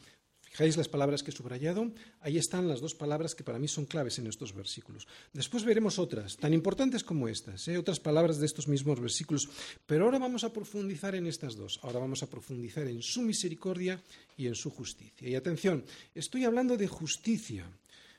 Fijáis 0.53 0.77
las 0.77 0.89
palabras 0.89 1.23
que 1.23 1.31
he 1.31 1.35
subrayado, 1.35 1.91
ahí 2.21 2.37
están 2.37 2.69
las 2.69 2.83
dos 2.83 2.95
palabras 2.95 3.35
que 3.35 3.43
para 3.43 3.59
mí 3.59 3.69
son 3.69 3.87
claves 3.87 4.19
en 4.19 4.27
estos 4.27 4.53
versículos. 4.53 5.09
Después 5.33 5.65
veremos 5.65 5.99
otras, 5.99 6.37
tan 6.37 6.53
importantes 6.53 7.03
como 7.03 7.27
estas, 7.27 7.67
¿eh? 7.69 7.79
otras 7.79 8.01
palabras 8.01 8.39
de 8.39 8.45
estos 8.45 8.69
mismos 8.69 9.01
versículos, 9.01 9.49
pero 9.87 10.05
ahora 10.05 10.19
vamos 10.19 10.45
a 10.45 10.53
profundizar 10.53 11.15
en 11.15 11.27
estas 11.27 11.57
dos, 11.57 11.81
ahora 11.81 12.01
vamos 12.01 12.23
a 12.23 12.29
profundizar 12.29 12.87
en 12.87 13.01
su 13.01 13.23
misericordia 13.23 14.03
y 14.37 14.47
en 14.47 14.55
su 14.55 14.69
justicia. 14.69 15.27
Y 15.27 15.35
atención, 15.37 15.87
estoy 16.15 16.45
hablando 16.45 16.77
de 16.77 16.87
justicia, 16.87 17.67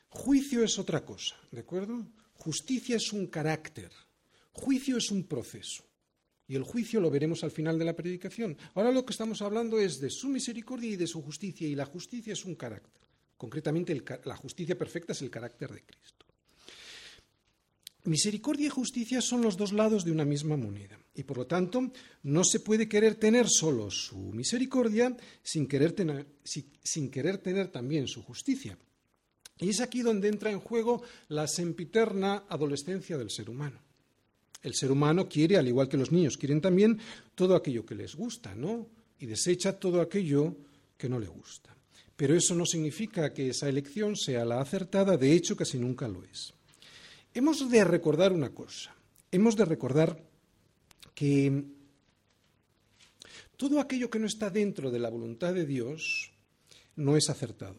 juicio 0.08 0.64
es 0.64 0.76
otra 0.76 1.04
cosa, 1.04 1.36
¿de 1.52 1.60
acuerdo? 1.60 2.04
Justicia 2.34 2.96
es 2.96 3.12
un 3.12 3.28
carácter, 3.28 3.92
juicio 4.50 4.96
es 4.96 5.12
un 5.12 5.22
proceso. 5.22 5.84
Y 6.46 6.56
el 6.56 6.62
juicio 6.62 7.00
lo 7.00 7.10
veremos 7.10 7.42
al 7.42 7.50
final 7.50 7.78
de 7.78 7.84
la 7.84 7.96
predicación. 7.96 8.56
Ahora 8.74 8.92
lo 8.92 9.04
que 9.04 9.12
estamos 9.12 9.40
hablando 9.42 9.78
es 9.78 10.00
de 10.00 10.10
su 10.10 10.28
misericordia 10.28 10.90
y 10.90 10.96
de 10.96 11.06
su 11.06 11.22
justicia, 11.22 11.66
y 11.66 11.74
la 11.74 11.86
justicia 11.86 12.32
es 12.32 12.44
un 12.44 12.54
carácter. 12.54 13.02
Concretamente, 13.36 14.02
la 14.24 14.36
justicia 14.36 14.76
perfecta 14.76 15.12
es 15.12 15.22
el 15.22 15.30
carácter 15.30 15.70
de 15.72 15.82
Cristo. 15.82 16.24
Misericordia 18.04 18.66
y 18.66 18.70
justicia 18.70 19.22
son 19.22 19.40
los 19.40 19.56
dos 19.56 19.72
lados 19.72 20.04
de 20.04 20.12
una 20.12 20.26
misma 20.26 20.58
moneda 20.58 20.98
y 21.14 21.22
por 21.22 21.38
lo 21.38 21.46
tanto 21.46 21.90
no 22.24 22.44
se 22.44 22.60
puede 22.60 22.86
querer 22.86 23.14
tener 23.14 23.48
solo 23.48 23.90
su 23.90 24.18
misericordia 24.18 25.16
sin 25.42 25.66
querer 25.66 25.92
tener, 25.92 26.26
sin 26.44 27.10
querer 27.10 27.38
tener 27.38 27.68
también 27.68 28.06
su 28.06 28.22
justicia. 28.22 28.76
Y 29.58 29.70
es 29.70 29.80
aquí 29.80 30.02
donde 30.02 30.28
entra 30.28 30.50
en 30.50 30.60
juego 30.60 31.02
la 31.28 31.46
sempiterna 31.48 32.44
adolescencia 32.48 33.16
del 33.16 33.30
ser 33.30 33.48
humano. 33.48 33.80
El 34.64 34.74
ser 34.74 34.90
humano 34.90 35.28
quiere, 35.28 35.58
al 35.58 35.68
igual 35.68 35.90
que 35.90 35.98
los 35.98 36.10
niños, 36.10 36.38
quieren 36.38 36.62
también 36.62 36.98
todo 37.34 37.54
aquello 37.54 37.84
que 37.84 37.94
les 37.94 38.16
gusta, 38.16 38.54
¿no? 38.54 38.88
Y 39.20 39.26
desecha 39.26 39.78
todo 39.78 40.00
aquello 40.00 40.56
que 40.96 41.08
no 41.08 41.20
le 41.20 41.28
gusta. 41.28 41.76
Pero 42.16 42.34
eso 42.34 42.54
no 42.54 42.64
significa 42.64 43.34
que 43.34 43.50
esa 43.50 43.68
elección 43.68 44.16
sea 44.16 44.44
la 44.46 44.62
acertada, 44.62 45.18
de 45.18 45.32
hecho 45.32 45.54
casi 45.54 45.78
nunca 45.78 46.08
lo 46.08 46.24
es. 46.24 46.54
Hemos 47.34 47.68
de 47.70 47.84
recordar 47.84 48.32
una 48.32 48.54
cosa, 48.54 48.94
hemos 49.30 49.54
de 49.54 49.66
recordar 49.66 50.22
que 51.14 51.64
todo 53.58 53.80
aquello 53.80 54.08
que 54.08 54.18
no 54.18 54.26
está 54.26 54.48
dentro 54.48 54.90
de 54.90 54.98
la 54.98 55.10
voluntad 55.10 55.52
de 55.52 55.66
Dios 55.66 56.32
no 56.96 57.18
es 57.18 57.28
acertado, 57.28 57.76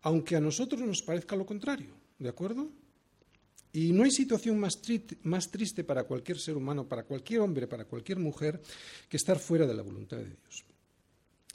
aunque 0.00 0.36
a 0.36 0.40
nosotros 0.40 0.80
nos 0.80 1.02
parezca 1.02 1.36
lo 1.36 1.44
contrario, 1.44 1.94
¿de 2.18 2.28
acuerdo? 2.30 2.70
Y 3.72 3.92
no 3.92 4.04
hay 4.04 4.10
situación 4.10 4.58
más, 4.58 4.80
triste 4.80 5.84
para 5.84 6.04
cualquier 6.04 6.38
ser 6.38 6.56
humano, 6.56 6.86
para 6.86 7.04
cualquier 7.04 7.40
hombre, 7.40 7.66
para 7.66 7.86
cualquier 7.86 8.18
mujer, 8.18 8.60
que 9.08 9.16
estar 9.16 9.38
fuera 9.38 9.66
de 9.66 9.74
la 9.74 9.82
voluntad 9.82 10.18
de 10.18 10.26
Dios. 10.26 10.64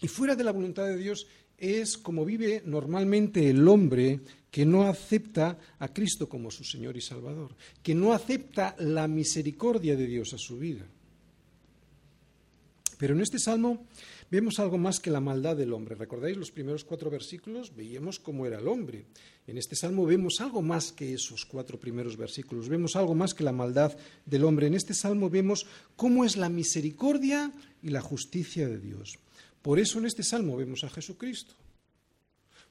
Y 0.01 0.07
fuera 0.07 0.35
de 0.35 0.43
la 0.43 0.51
voluntad 0.51 0.85
de 0.87 0.97
Dios 0.97 1.27
es 1.57 1.97
como 1.97 2.25
vive 2.25 2.61
normalmente 2.65 3.49
el 3.49 3.67
hombre 3.67 4.21
que 4.49 4.65
no 4.65 4.83
acepta 4.83 5.59
a 5.79 5.87
Cristo 5.93 6.27
como 6.27 6.49
su 6.49 6.63
Señor 6.63 6.97
y 6.97 7.01
Salvador, 7.01 7.55
que 7.83 7.93
no 7.93 8.13
acepta 8.13 8.75
la 8.79 9.07
misericordia 9.07 9.95
de 9.95 10.07
Dios 10.07 10.33
a 10.33 10.37
su 10.37 10.57
vida. 10.57 10.85
Pero 12.97 13.13
en 13.13 13.21
este 13.21 13.37
salmo 13.37 13.85
vemos 14.31 14.59
algo 14.59 14.77
más 14.77 14.99
que 14.99 15.11
la 15.11 15.19
maldad 15.19 15.55
del 15.55 15.73
hombre. 15.73 15.95
¿Recordáis 15.95 16.35
los 16.35 16.51
primeros 16.51 16.83
cuatro 16.83 17.09
versículos? 17.11 17.75
Veíamos 17.75 18.19
cómo 18.19 18.45
era 18.45 18.57
el 18.57 18.67
hombre. 18.67 19.05
En 19.45 19.57
este 19.57 19.75
salmo 19.75 20.05
vemos 20.05 20.41
algo 20.41 20.61
más 20.61 20.91
que 20.91 21.13
esos 21.13 21.45
cuatro 21.45 21.79
primeros 21.79 22.17
versículos. 22.17 22.69
Vemos 22.69 22.95
algo 22.95 23.13
más 23.13 23.35
que 23.35 23.43
la 23.43 23.51
maldad 23.51 23.95
del 24.25 24.43
hombre. 24.43 24.67
En 24.67 24.73
este 24.73 24.95
salmo 24.95 25.29
vemos 25.29 25.67
cómo 25.95 26.25
es 26.25 26.37
la 26.37 26.49
misericordia 26.49 27.51
y 27.83 27.89
la 27.89 28.01
justicia 28.01 28.67
de 28.67 28.79
Dios. 28.79 29.19
Por 29.61 29.79
eso 29.79 29.99
en 29.99 30.05
este 30.05 30.23
salmo 30.23 30.57
vemos 30.57 30.83
a 30.83 30.89
Jesucristo. 30.89 31.53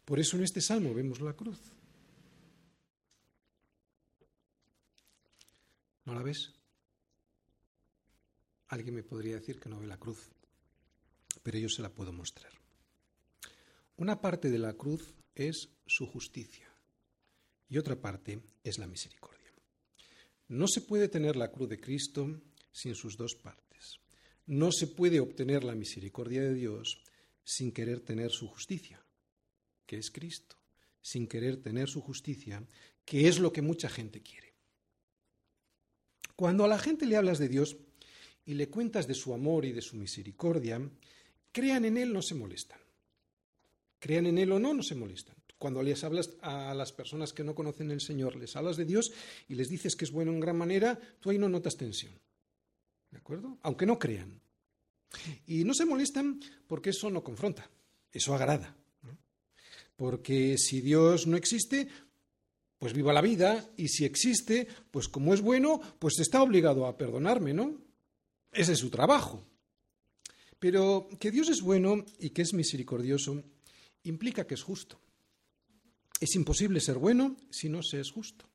Por 0.04 0.18
eso 0.18 0.36
en 0.36 0.44
este 0.44 0.60
salmo 0.60 0.92
vemos 0.92 1.20
la 1.20 1.34
cruz. 1.34 1.58
¿No 6.04 6.14
la 6.14 6.22
ves? 6.22 6.55
Alguien 8.68 8.94
me 8.94 9.02
podría 9.02 9.36
decir 9.36 9.60
que 9.60 9.68
no 9.68 9.78
ve 9.78 9.86
la 9.86 9.98
cruz, 9.98 10.30
pero 11.42 11.58
yo 11.58 11.68
se 11.68 11.82
la 11.82 11.90
puedo 11.90 12.12
mostrar. 12.12 12.52
Una 13.96 14.20
parte 14.20 14.50
de 14.50 14.58
la 14.58 14.74
cruz 14.74 15.14
es 15.34 15.68
su 15.86 16.06
justicia 16.06 16.68
y 17.68 17.78
otra 17.78 18.00
parte 18.00 18.40
es 18.62 18.78
la 18.78 18.86
misericordia. 18.86 19.52
No 20.48 20.66
se 20.68 20.80
puede 20.80 21.08
tener 21.08 21.36
la 21.36 21.50
cruz 21.50 21.68
de 21.68 21.80
Cristo 21.80 22.40
sin 22.72 22.94
sus 22.94 23.16
dos 23.16 23.34
partes. 23.34 24.00
No 24.46 24.70
se 24.70 24.86
puede 24.86 25.20
obtener 25.20 25.64
la 25.64 25.74
misericordia 25.74 26.42
de 26.42 26.54
Dios 26.54 27.02
sin 27.44 27.72
querer 27.72 28.00
tener 28.00 28.30
su 28.30 28.48
justicia, 28.48 29.04
que 29.86 29.96
es 29.96 30.10
Cristo, 30.10 30.56
sin 31.00 31.26
querer 31.26 31.62
tener 31.62 31.88
su 31.88 32.00
justicia, 32.00 32.66
que 33.04 33.28
es 33.28 33.38
lo 33.38 33.52
que 33.52 33.62
mucha 33.62 33.88
gente 33.88 34.22
quiere. 34.22 34.54
Cuando 36.34 36.64
a 36.64 36.68
la 36.68 36.78
gente 36.78 37.06
le 37.06 37.16
hablas 37.16 37.38
de 37.38 37.48
Dios 37.48 37.76
y 38.46 38.54
le 38.54 38.68
cuentas 38.68 39.06
de 39.06 39.14
su 39.14 39.34
amor 39.34 39.64
y 39.64 39.72
de 39.72 39.82
su 39.82 39.96
misericordia, 39.96 40.80
crean 41.52 41.84
en 41.84 41.98
Él, 41.98 42.12
no 42.12 42.22
se 42.22 42.34
molestan. 42.34 42.78
Crean 43.98 44.26
en 44.26 44.38
Él 44.38 44.52
o 44.52 44.58
no, 44.58 44.72
no 44.72 44.82
se 44.82 44.94
molestan. 44.94 45.36
Cuando 45.58 45.82
les 45.82 46.04
hablas 46.04 46.30
a 46.42 46.74
las 46.74 46.92
personas 46.92 47.32
que 47.32 47.42
no 47.42 47.54
conocen 47.54 47.90
el 47.90 48.00
Señor, 48.00 48.36
les 48.36 48.54
hablas 48.56 48.76
de 48.76 48.84
Dios 48.84 49.10
y 49.48 49.54
les 49.54 49.68
dices 49.68 49.96
que 49.96 50.04
es 50.04 50.12
bueno 50.12 50.32
en 50.32 50.40
gran 50.40 50.56
manera, 50.56 50.98
tú 51.18 51.30
ahí 51.30 51.38
no 51.38 51.48
notas 51.48 51.76
tensión. 51.76 52.12
¿De 53.10 53.18
acuerdo? 53.18 53.58
Aunque 53.62 53.86
no 53.86 53.98
crean. 53.98 54.40
Y 55.46 55.64
no 55.64 55.74
se 55.74 55.86
molestan 55.86 56.40
porque 56.66 56.90
eso 56.90 57.10
no 57.10 57.24
confronta, 57.24 57.68
eso 58.12 58.34
agrada. 58.34 58.76
Porque 59.96 60.58
si 60.58 60.82
Dios 60.82 61.26
no 61.26 61.36
existe, 61.36 61.88
pues 62.78 62.92
viva 62.92 63.14
la 63.14 63.22
vida, 63.22 63.66
y 63.78 63.88
si 63.88 64.04
existe, 64.04 64.68
pues 64.90 65.08
como 65.08 65.32
es 65.32 65.40
bueno, 65.40 65.80
pues 65.98 66.18
está 66.18 66.42
obligado 66.42 66.86
a 66.86 66.98
perdonarme, 66.98 67.54
¿no? 67.54 67.85
Ese 68.56 68.72
es 68.72 68.78
su 68.78 68.90
trabajo. 68.90 69.44
Pero 70.58 71.08
que 71.20 71.30
Dios 71.30 71.48
es 71.48 71.60
bueno 71.60 72.04
y 72.18 72.30
que 72.30 72.42
es 72.42 72.54
misericordioso 72.54 73.42
implica 74.04 74.46
que 74.46 74.54
es 74.54 74.62
justo. 74.62 74.98
Es 76.20 76.34
imposible 76.34 76.80
ser 76.80 76.98
bueno 76.98 77.36
si 77.50 77.68
no 77.68 77.82
se 77.82 78.00
es 78.00 78.10
justo. 78.10 78.48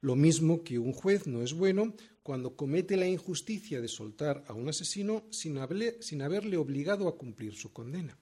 Lo 0.00 0.16
mismo 0.16 0.64
que 0.64 0.78
un 0.78 0.92
juez 0.92 1.26
no 1.26 1.42
es 1.42 1.52
bueno 1.52 1.94
cuando 2.22 2.56
comete 2.56 2.96
la 2.96 3.06
injusticia 3.06 3.80
de 3.80 3.88
soltar 3.88 4.44
a 4.48 4.52
un 4.52 4.68
asesino 4.68 5.26
sin, 5.30 5.58
haberle, 5.58 6.56
obligado 6.56 7.06
a 7.06 7.16
cumplir 7.16 7.54
su 7.54 7.72
condena. 7.72 8.18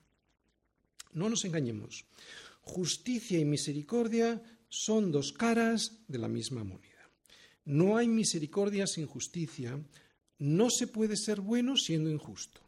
No 1.13 1.31
nos 1.31 1.45
engañemos. 1.45 2.05
Justicia 2.61 3.39
y 3.39 3.45
misericordia 3.45 4.43
son 4.69 5.11
dos 5.11 5.33
caras 5.33 6.01
de 6.09 6.19
la 6.19 6.29
misma 6.29 6.65
moneda. 6.65 7.11
No 7.65 7.97
hay 7.97 8.09
misericordia 8.09 8.87
sin 8.87 9.07
justicia. 9.07 9.81
No 10.39 10.71
se 10.71 10.87
puede 10.87 11.17
ser 11.17 11.41
bueno 11.41 11.77
siendo 11.77 12.11
injusto. 12.11 12.61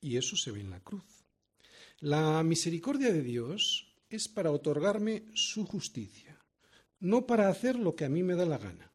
Y 0.00 0.16
eso 0.16 0.36
se 0.36 0.50
ve 0.50 0.60
en 0.60 0.70
la 0.70 0.80
cruz. 0.80 1.04
La 2.00 2.42
misericordia 2.42 3.12
de 3.12 3.22
Dios 3.22 3.94
es 4.08 4.28
para 4.28 4.50
otorgarme 4.50 5.24
su 5.34 5.64
justicia 5.64 6.32
no 7.02 7.26
para 7.26 7.48
hacer 7.48 7.76
lo 7.76 7.94
que 7.96 8.04
a 8.04 8.08
mí 8.08 8.22
me 8.22 8.34
da 8.34 8.46
la 8.46 8.58
gana. 8.58 8.92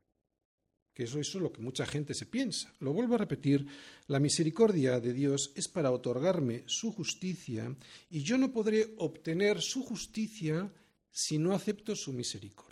Que 0.94 1.04
eso, 1.04 1.20
eso 1.20 1.38
es 1.38 1.44
lo 1.44 1.52
que 1.52 1.62
mucha 1.62 1.86
gente 1.86 2.14
se 2.14 2.26
piensa. 2.26 2.74
Lo 2.80 2.94
vuelvo 2.94 3.16
a 3.16 3.20
repetir, 3.20 3.68
la 4.08 4.20
misericordia 4.20 5.00
de 5.00 5.14
Dios 5.14 5.52
es 5.56 5.68
para 5.68 5.92
otorgarme 5.92 6.64
su 6.66 6.92
justicia 6.92 7.76
y 8.10 8.24
yo 8.24 8.38
no 8.38 8.52
podré 8.52 8.96
obtener 8.98 9.62
su 9.62 9.84
justicia 9.84 10.72
si 11.12 11.38
no 11.38 11.54
acepto 11.54 11.96
su 11.96 12.14
misericordia. 12.14 12.67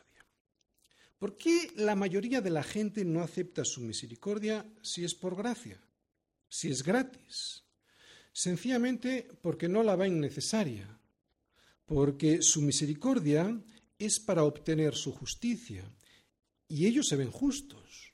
¿Por 1.17 1.37
qué 1.37 1.71
la 1.75 1.95
mayoría 1.95 2.41
de 2.41 2.49
la 2.49 2.63
gente 2.63 3.05
no 3.05 3.21
acepta 3.21 3.63
su 3.63 3.81
misericordia 3.81 4.65
si 4.81 5.05
es 5.05 5.15
por 5.15 5.35
gracia, 5.35 5.79
si 6.49 6.69
es 6.69 6.83
gratis? 6.83 7.63
Sencillamente 8.33 9.27
porque 9.41 9.69
no 9.69 9.81
la 9.81 9.95
ven 9.95 10.19
necesaria, 10.19 10.99
porque 11.85 12.41
su 12.41 12.61
misericordia 12.61 13.61
es 13.97 14.19
para 14.19 14.43
obtener 14.43 14.95
su 14.95 15.13
justicia, 15.13 15.89
y 16.67 16.85
ellos 16.85 17.07
se 17.07 17.15
ven 17.15 17.31
justos. 17.31 18.13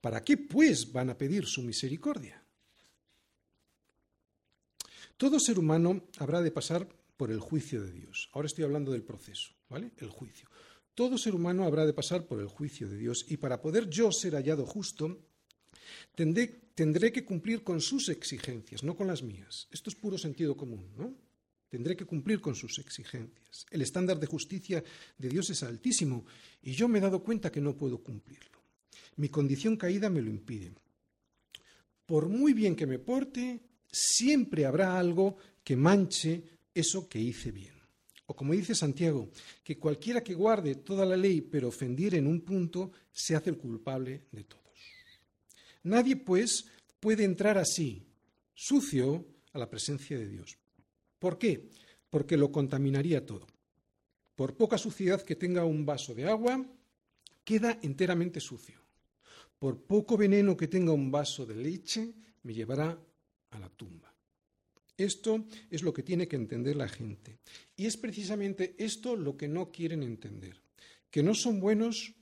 ¿Para 0.00 0.22
qué, 0.22 0.36
pues, 0.36 0.92
van 0.92 1.10
a 1.10 1.18
pedir 1.18 1.46
su 1.46 1.62
misericordia? 1.62 2.42
Todo 5.16 5.38
ser 5.38 5.58
humano 5.58 6.08
habrá 6.18 6.40
de 6.40 6.50
pasar 6.50 6.88
por 7.16 7.30
el 7.30 7.40
juicio 7.40 7.82
de 7.82 7.92
Dios. 7.92 8.30
Ahora 8.32 8.46
estoy 8.46 8.64
hablando 8.64 8.92
del 8.92 9.02
proceso, 9.02 9.52
¿vale? 9.68 9.92
El 9.98 10.08
juicio. 10.08 10.49
Todo 11.00 11.16
ser 11.16 11.34
humano 11.34 11.64
habrá 11.64 11.86
de 11.86 11.94
pasar 11.94 12.26
por 12.26 12.40
el 12.40 12.46
juicio 12.46 12.86
de 12.86 12.98
Dios 12.98 13.24
y 13.26 13.38
para 13.38 13.62
poder 13.62 13.88
yo 13.88 14.12
ser 14.12 14.34
hallado 14.34 14.66
justo, 14.66 15.18
tendré, 16.14 17.10
que 17.10 17.24
cumplir 17.24 17.64
con 17.64 17.80
sus 17.80 18.10
exigencias, 18.10 18.84
no 18.84 18.94
con 18.94 19.06
las 19.06 19.22
mías. 19.22 19.66
Esto 19.70 19.88
es 19.88 19.96
puro 19.96 20.18
sentido 20.18 20.58
común, 20.58 20.92
¿no? 20.98 21.14
Tendré 21.70 21.96
que 21.96 22.04
cumplir 22.04 22.42
con 22.42 22.54
sus 22.54 22.78
exigencias. 22.78 23.64
El 23.70 23.80
estándar 23.80 24.20
de 24.20 24.26
justicia 24.26 24.84
de 25.16 25.28
Dios 25.30 25.48
es 25.48 25.62
altísimo 25.62 26.26
y 26.60 26.72
yo 26.72 26.86
me 26.86 26.98
he 26.98 27.00
dado 27.00 27.24
cuenta 27.24 27.50
que 27.50 27.62
no 27.62 27.78
puedo 27.78 28.02
cumplirlo. 28.02 28.60
Mi 29.16 29.30
condición 29.30 29.78
caída 29.78 30.10
me 30.10 30.20
lo 30.20 30.28
impide. 30.28 30.74
Por 32.04 32.28
muy 32.28 32.52
bien 32.52 32.76
que 32.76 32.84
me 32.84 32.98
porte, 32.98 33.58
siempre 33.90 34.66
habrá 34.66 34.98
algo 34.98 35.38
que 35.64 35.76
manche 35.76 36.42
eso 36.74 37.08
que 37.08 37.18
hice 37.18 37.52
bien. 37.52 37.79
O 38.30 38.36
como 38.36 38.54
dice 38.54 38.76
Santiago, 38.78 39.26
que 39.64 39.76
cualquiera 39.76 40.22
que 40.22 40.38
guarde 40.38 40.76
toda 40.76 41.04
la 41.04 41.16
ley 41.16 41.40
pero 41.40 41.66
ofendiere 41.66 42.18
en 42.18 42.28
un 42.28 42.42
punto, 42.42 42.92
se 43.10 43.34
hace 43.34 43.50
el 43.50 43.58
culpable 43.58 44.22
de 44.30 44.44
todos. 44.44 44.78
Nadie, 45.82 46.14
pues, 46.14 46.66
puede 47.00 47.24
entrar 47.24 47.58
así, 47.58 48.06
sucio, 48.54 49.26
a 49.52 49.58
la 49.58 49.68
presencia 49.68 50.16
de 50.16 50.28
Dios. 50.28 50.56
¿Por 51.18 51.38
qué? 51.38 51.70
Porque 52.08 52.36
lo 52.36 52.52
contaminaría 52.52 53.26
todo. 53.26 53.48
Por 54.36 54.56
poca 54.56 54.78
suciedad 54.78 55.22
que 55.22 55.34
tenga 55.34 55.64
un 55.64 55.84
vaso 55.84 56.14
de 56.14 56.28
agua, 56.28 56.64
queda 57.42 57.80
enteramente 57.82 58.38
sucio. 58.38 58.78
Por 59.58 59.82
poco 59.82 60.16
veneno 60.16 60.56
que 60.56 60.68
tenga 60.68 60.92
un 60.92 61.10
vaso 61.10 61.44
de 61.44 61.56
leche, 61.56 62.14
me 62.44 62.54
llevará 62.54 62.96
a 63.50 63.58
la 63.58 63.68
tumba. 63.70 64.09
Esto 65.00 65.46
es 65.70 65.82
lo 65.82 65.94
que 65.94 66.02
tiene 66.02 66.28
que 66.28 66.36
entender 66.36 66.76
la 66.76 66.88
gente. 66.88 67.38
Y 67.74 67.86
es 67.86 67.96
precisamente 67.96 68.74
esto 68.78 69.16
lo 69.16 69.34
que 69.34 69.48
no 69.48 69.70
quieren 69.70 70.02
entender. 70.02 70.60
Que 71.10 71.22
no 71.22 71.34
son 71.34 71.58
buenos 71.58 72.12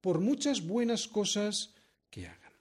por 0.00 0.20
muchas 0.20 0.64
buenas 0.64 1.08
cosas 1.08 1.74
que 2.10 2.26
hagan. 2.26 2.52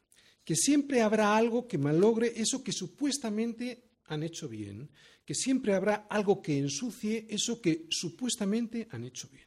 Que 0.44 0.56
siempre 0.56 1.02
habrá 1.02 1.38
algo 1.38 1.68
que 1.68 1.78
malogre 1.78 2.34
eso 2.36 2.64
que 2.64 2.72
supuestamente 2.72 3.84
han 4.06 4.24
hecho 4.24 4.50
bien, 4.50 4.90
que 5.24 5.36
siempre 5.36 5.76
habrá 5.76 6.08
algo 6.10 6.42
que 6.42 6.58
ensucie 6.58 7.28
eso 7.30 7.62
que 7.62 7.86
supuestamente 7.92 8.88
han 8.90 9.04
hecho 9.04 9.30
bien. 9.30 9.46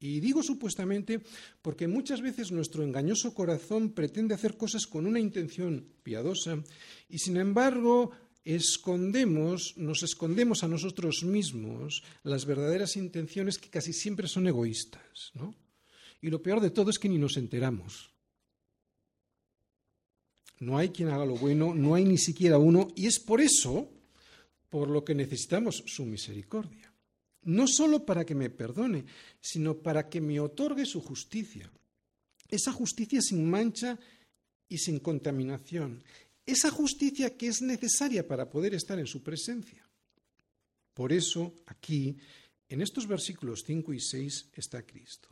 Y 0.00 0.20
digo 0.20 0.42
supuestamente 0.42 1.22
porque 1.62 1.88
muchas 1.88 2.20
veces 2.20 2.52
nuestro 2.52 2.84
engañoso 2.84 3.32
corazón 3.32 3.92
pretende 3.92 4.34
hacer 4.34 4.56
cosas 4.56 4.86
con 4.86 5.06
una 5.06 5.18
intención 5.18 5.88
piadosa 6.02 6.62
y 7.08 7.18
sin 7.18 7.36
embargo 7.36 8.12
escondemos, 8.54 9.74
nos 9.76 10.02
escondemos 10.02 10.64
a 10.64 10.68
nosotros 10.68 11.22
mismos 11.22 12.02
las 12.22 12.46
verdaderas 12.46 12.96
intenciones 12.96 13.58
que 13.58 13.68
casi 13.68 13.92
siempre 13.92 14.26
son 14.26 14.46
egoístas, 14.48 15.32
¿no? 15.34 15.54
Y 16.22 16.30
lo 16.30 16.42
peor 16.42 16.60
de 16.60 16.70
todo 16.70 16.90
es 16.90 16.98
que 16.98 17.08
ni 17.08 17.18
nos 17.18 17.36
enteramos. 17.36 18.10
No 20.60 20.78
hay 20.78 20.88
quien 20.88 21.10
haga 21.10 21.26
lo 21.26 21.36
bueno, 21.36 21.74
no 21.74 21.94
hay 21.94 22.04
ni 22.04 22.18
siquiera 22.18 22.58
uno, 22.58 22.88
y 22.96 23.06
es 23.06 23.20
por 23.20 23.40
eso 23.40 23.90
por 24.68 24.88
lo 24.88 25.04
que 25.04 25.14
necesitamos 25.14 25.84
su 25.86 26.04
misericordia. 26.04 26.92
No 27.42 27.66
solo 27.68 28.04
para 28.04 28.24
que 28.24 28.34
me 28.34 28.50
perdone, 28.50 29.04
sino 29.40 29.78
para 29.78 30.08
que 30.08 30.20
me 30.20 30.40
otorgue 30.40 30.84
su 30.86 31.00
justicia. 31.00 31.70
Esa 32.48 32.72
justicia 32.72 33.20
sin 33.20 33.48
mancha 33.48 33.98
y 34.68 34.78
sin 34.78 34.98
contaminación. 34.98 36.02
Esa 36.48 36.70
justicia 36.70 37.36
que 37.36 37.48
es 37.48 37.60
necesaria 37.60 38.26
para 38.26 38.48
poder 38.48 38.74
estar 38.74 38.98
en 38.98 39.06
su 39.06 39.22
presencia. 39.22 39.86
Por 40.94 41.12
eso, 41.12 41.54
aquí, 41.66 42.16
en 42.68 42.80
estos 42.80 43.06
versículos 43.06 43.64
5 43.66 43.92
y 43.92 44.00
6, 44.00 44.48
está 44.54 44.82
Cristo 44.82 45.28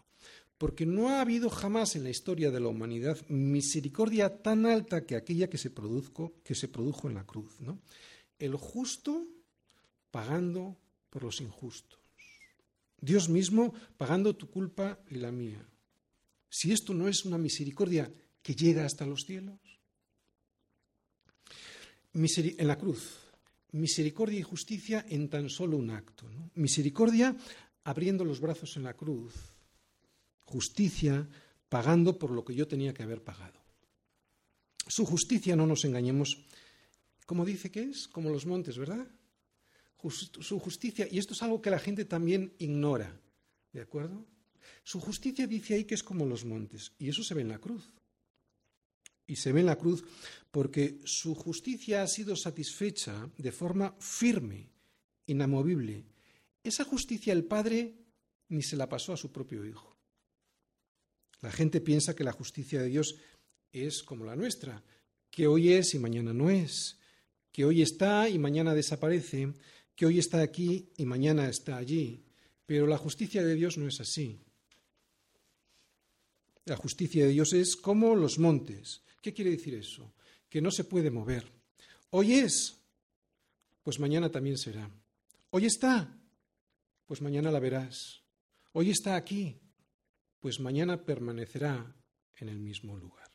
porque 0.58 0.86
no 0.86 1.10
ha 1.10 1.20
habido 1.20 1.50
jamás 1.50 1.96
en 1.96 2.04
la 2.04 2.10
historia 2.10 2.50
de 2.50 2.60
la 2.60 2.68
humanidad 2.68 3.18
misericordia 3.28 4.42
tan 4.42 4.64
alta 4.64 5.04
que 5.04 5.16
aquella 5.16 5.50
que 5.50 5.58
se, 5.58 5.70
que 6.42 6.54
se 6.54 6.68
produjo 6.68 7.08
en 7.08 7.14
la 7.14 7.24
cruz. 7.24 7.60
¿no? 7.60 7.78
El 8.38 8.54
justo 8.56 9.26
pagando 10.10 10.76
por 11.10 11.24
los 11.24 11.40
injustos. 11.40 12.00
Dios 13.00 13.28
mismo 13.28 13.74
pagando 13.98 14.34
tu 14.34 14.48
culpa 14.48 14.98
y 15.10 15.16
la 15.16 15.30
mía. 15.30 15.62
Si 16.48 16.72
esto 16.72 16.94
no 16.94 17.06
es 17.06 17.26
una 17.26 17.36
misericordia 17.36 18.10
que 18.42 18.54
llega 18.54 18.86
hasta 18.86 19.04
los 19.04 19.24
cielos. 19.26 19.58
En 22.16 22.66
la 22.66 22.78
cruz, 22.78 23.18
misericordia 23.72 24.40
y 24.40 24.42
justicia 24.42 25.04
en 25.08 25.28
tan 25.28 25.50
solo 25.50 25.76
un 25.76 25.90
acto. 25.90 26.28
Misericordia 26.54 27.36
abriendo 27.84 28.24
los 28.24 28.40
brazos 28.40 28.76
en 28.76 28.84
la 28.84 28.94
cruz 28.94 29.34
justicia 30.46 31.28
pagando 31.68 32.18
por 32.18 32.30
lo 32.30 32.44
que 32.44 32.54
yo 32.54 32.66
tenía 32.66 32.94
que 32.94 33.02
haber 33.02 33.22
pagado. 33.22 33.60
Su 34.86 35.04
justicia, 35.04 35.56
no 35.56 35.66
nos 35.66 35.84
engañemos, 35.84 36.46
como 37.26 37.44
dice 37.44 37.70
que 37.70 37.82
es, 37.82 38.06
como 38.08 38.30
los 38.30 38.46
montes, 38.46 38.78
¿verdad? 38.78 39.06
su 40.08 40.60
justicia, 40.60 41.08
y 41.10 41.18
esto 41.18 41.34
es 41.34 41.42
algo 41.42 41.60
que 41.60 41.70
la 41.70 41.80
gente 41.80 42.04
también 42.04 42.54
ignora, 42.58 43.20
¿de 43.72 43.80
acuerdo? 43.80 44.24
Su 44.84 45.00
justicia 45.00 45.48
dice 45.48 45.74
ahí 45.74 45.84
que 45.84 45.96
es 45.96 46.04
como 46.04 46.24
los 46.26 46.44
montes, 46.44 46.92
y 47.00 47.08
eso 47.08 47.24
se 47.24 47.34
ve 47.34 47.40
en 47.40 47.48
la 47.48 47.58
cruz. 47.58 47.90
Y 49.26 49.36
se 49.36 49.52
ve 49.52 49.60
en 49.60 49.66
la 49.66 49.76
cruz 49.76 50.04
porque 50.50 51.00
su 51.04 51.34
justicia 51.34 52.02
ha 52.02 52.06
sido 52.06 52.36
satisfecha 52.36 53.28
de 53.36 53.52
forma 53.52 53.94
firme, 53.98 54.70
inamovible. 55.26 56.04
Esa 56.62 56.84
justicia 56.84 57.32
el 57.32 57.44
Padre 57.44 57.94
ni 58.48 58.62
se 58.62 58.76
la 58.76 58.88
pasó 58.88 59.12
a 59.12 59.16
su 59.16 59.32
propio 59.32 59.64
Hijo. 59.64 59.96
La 61.42 61.52
gente 61.52 61.80
piensa 61.80 62.14
que 62.14 62.24
la 62.24 62.32
justicia 62.32 62.80
de 62.80 62.88
Dios 62.88 63.16
es 63.72 64.02
como 64.02 64.24
la 64.24 64.36
nuestra, 64.36 64.82
que 65.30 65.46
hoy 65.46 65.72
es 65.72 65.94
y 65.94 65.98
mañana 65.98 66.32
no 66.32 66.48
es, 66.48 66.98
que 67.52 67.64
hoy 67.64 67.82
está 67.82 68.28
y 68.28 68.38
mañana 68.38 68.74
desaparece, 68.74 69.52
que 69.94 70.06
hoy 70.06 70.18
está 70.18 70.40
aquí 70.40 70.88
y 70.96 71.04
mañana 71.04 71.48
está 71.48 71.76
allí. 71.76 72.24
Pero 72.64 72.86
la 72.86 72.98
justicia 72.98 73.44
de 73.44 73.54
Dios 73.54 73.78
no 73.78 73.86
es 73.86 74.00
así. 74.00 74.40
La 76.64 76.76
justicia 76.76 77.24
de 77.26 77.32
Dios 77.32 77.52
es 77.52 77.76
como 77.76 78.16
los 78.16 78.38
montes. 78.38 79.02
¿Qué 79.26 79.34
quiere 79.34 79.50
decir 79.50 79.74
eso? 79.74 80.14
Que 80.48 80.60
no 80.60 80.70
se 80.70 80.84
puede 80.84 81.10
mover. 81.10 81.50
Hoy 82.10 82.34
es, 82.34 82.80
pues 83.82 83.98
mañana 83.98 84.30
también 84.30 84.56
será. 84.56 84.88
Hoy 85.50 85.66
está, 85.66 86.16
pues 87.06 87.20
mañana 87.20 87.50
la 87.50 87.58
verás. 87.58 88.22
Hoy 88.70 88.90
está 88.90 89.16
aquí, 89.16 89.58
pues 90.38 90.60
mañana 90.60 91.04
permanecerá 91.04 91.92
en 92.36 92.48
el 92.48 92.60
mismo 92.60 92.96
lugar. 92.96 93.28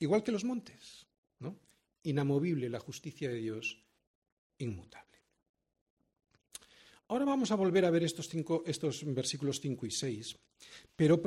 Igual 0.00 0.22
que 0.22 0.32
los 0.32 0.44
montes, 0.44 1.06
¿no? 1.38 1.58
Inamovible 2.02 2.68
la 2.68 2.80
justicia 2.80 3.30
de 3.30 3.36
Dios, 3.36 3.82
inmutable. 4.58 5.18
Ahora 7.08 7.24
vamos 7.24 7.50
a 7.52 7.54
volver 7.54 7.86
a 7.86 7.90
ver 7.90 8.02
estos, 8.02 8.28
estos 8.66 9.14
versículos 9.14 9.60
5 9.62 9.86
y 9.86 9.90
6, 9.92 10.36
pero 10.94 11.22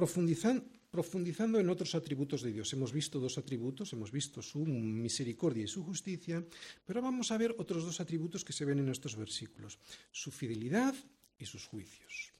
profundizando 0.96 1.60
en 1.60 1.68
otros 1.68 1.94
atributos 1.94 2.42
de 2.42 2.54
Dios. 2.54 2.72
Hemos 2.72 2.94
visto 2.94 3.20
dos 3.20 3.38
atributos, 3.38 3.92
hemos 3.92 4.16
visto 4.16 4.42
su 4.42 4.64
misericordia 4.64 5.66
y 5.66 5.68
su 5.68 5.84
justicia, 5.84 6.40
pero 6.86 7.02
vamos 7.02 7.32
a 7.32 7.38
ver 7.38 7.54
otros 7.58 7.84
dos 7.84 8.00
atributos 8.00 8.46
que 8.46 8.54
se 8.54 8.64
ven 8.64 8.80
en 8.80 8.88
estos 8.88 9.18
versículos, 9.18 9.78
su 10.14 10.32
fidelidad 10.32 10.96
y 11.38 11.46
sus 11.46 11.66
juicios. 11.66 12.32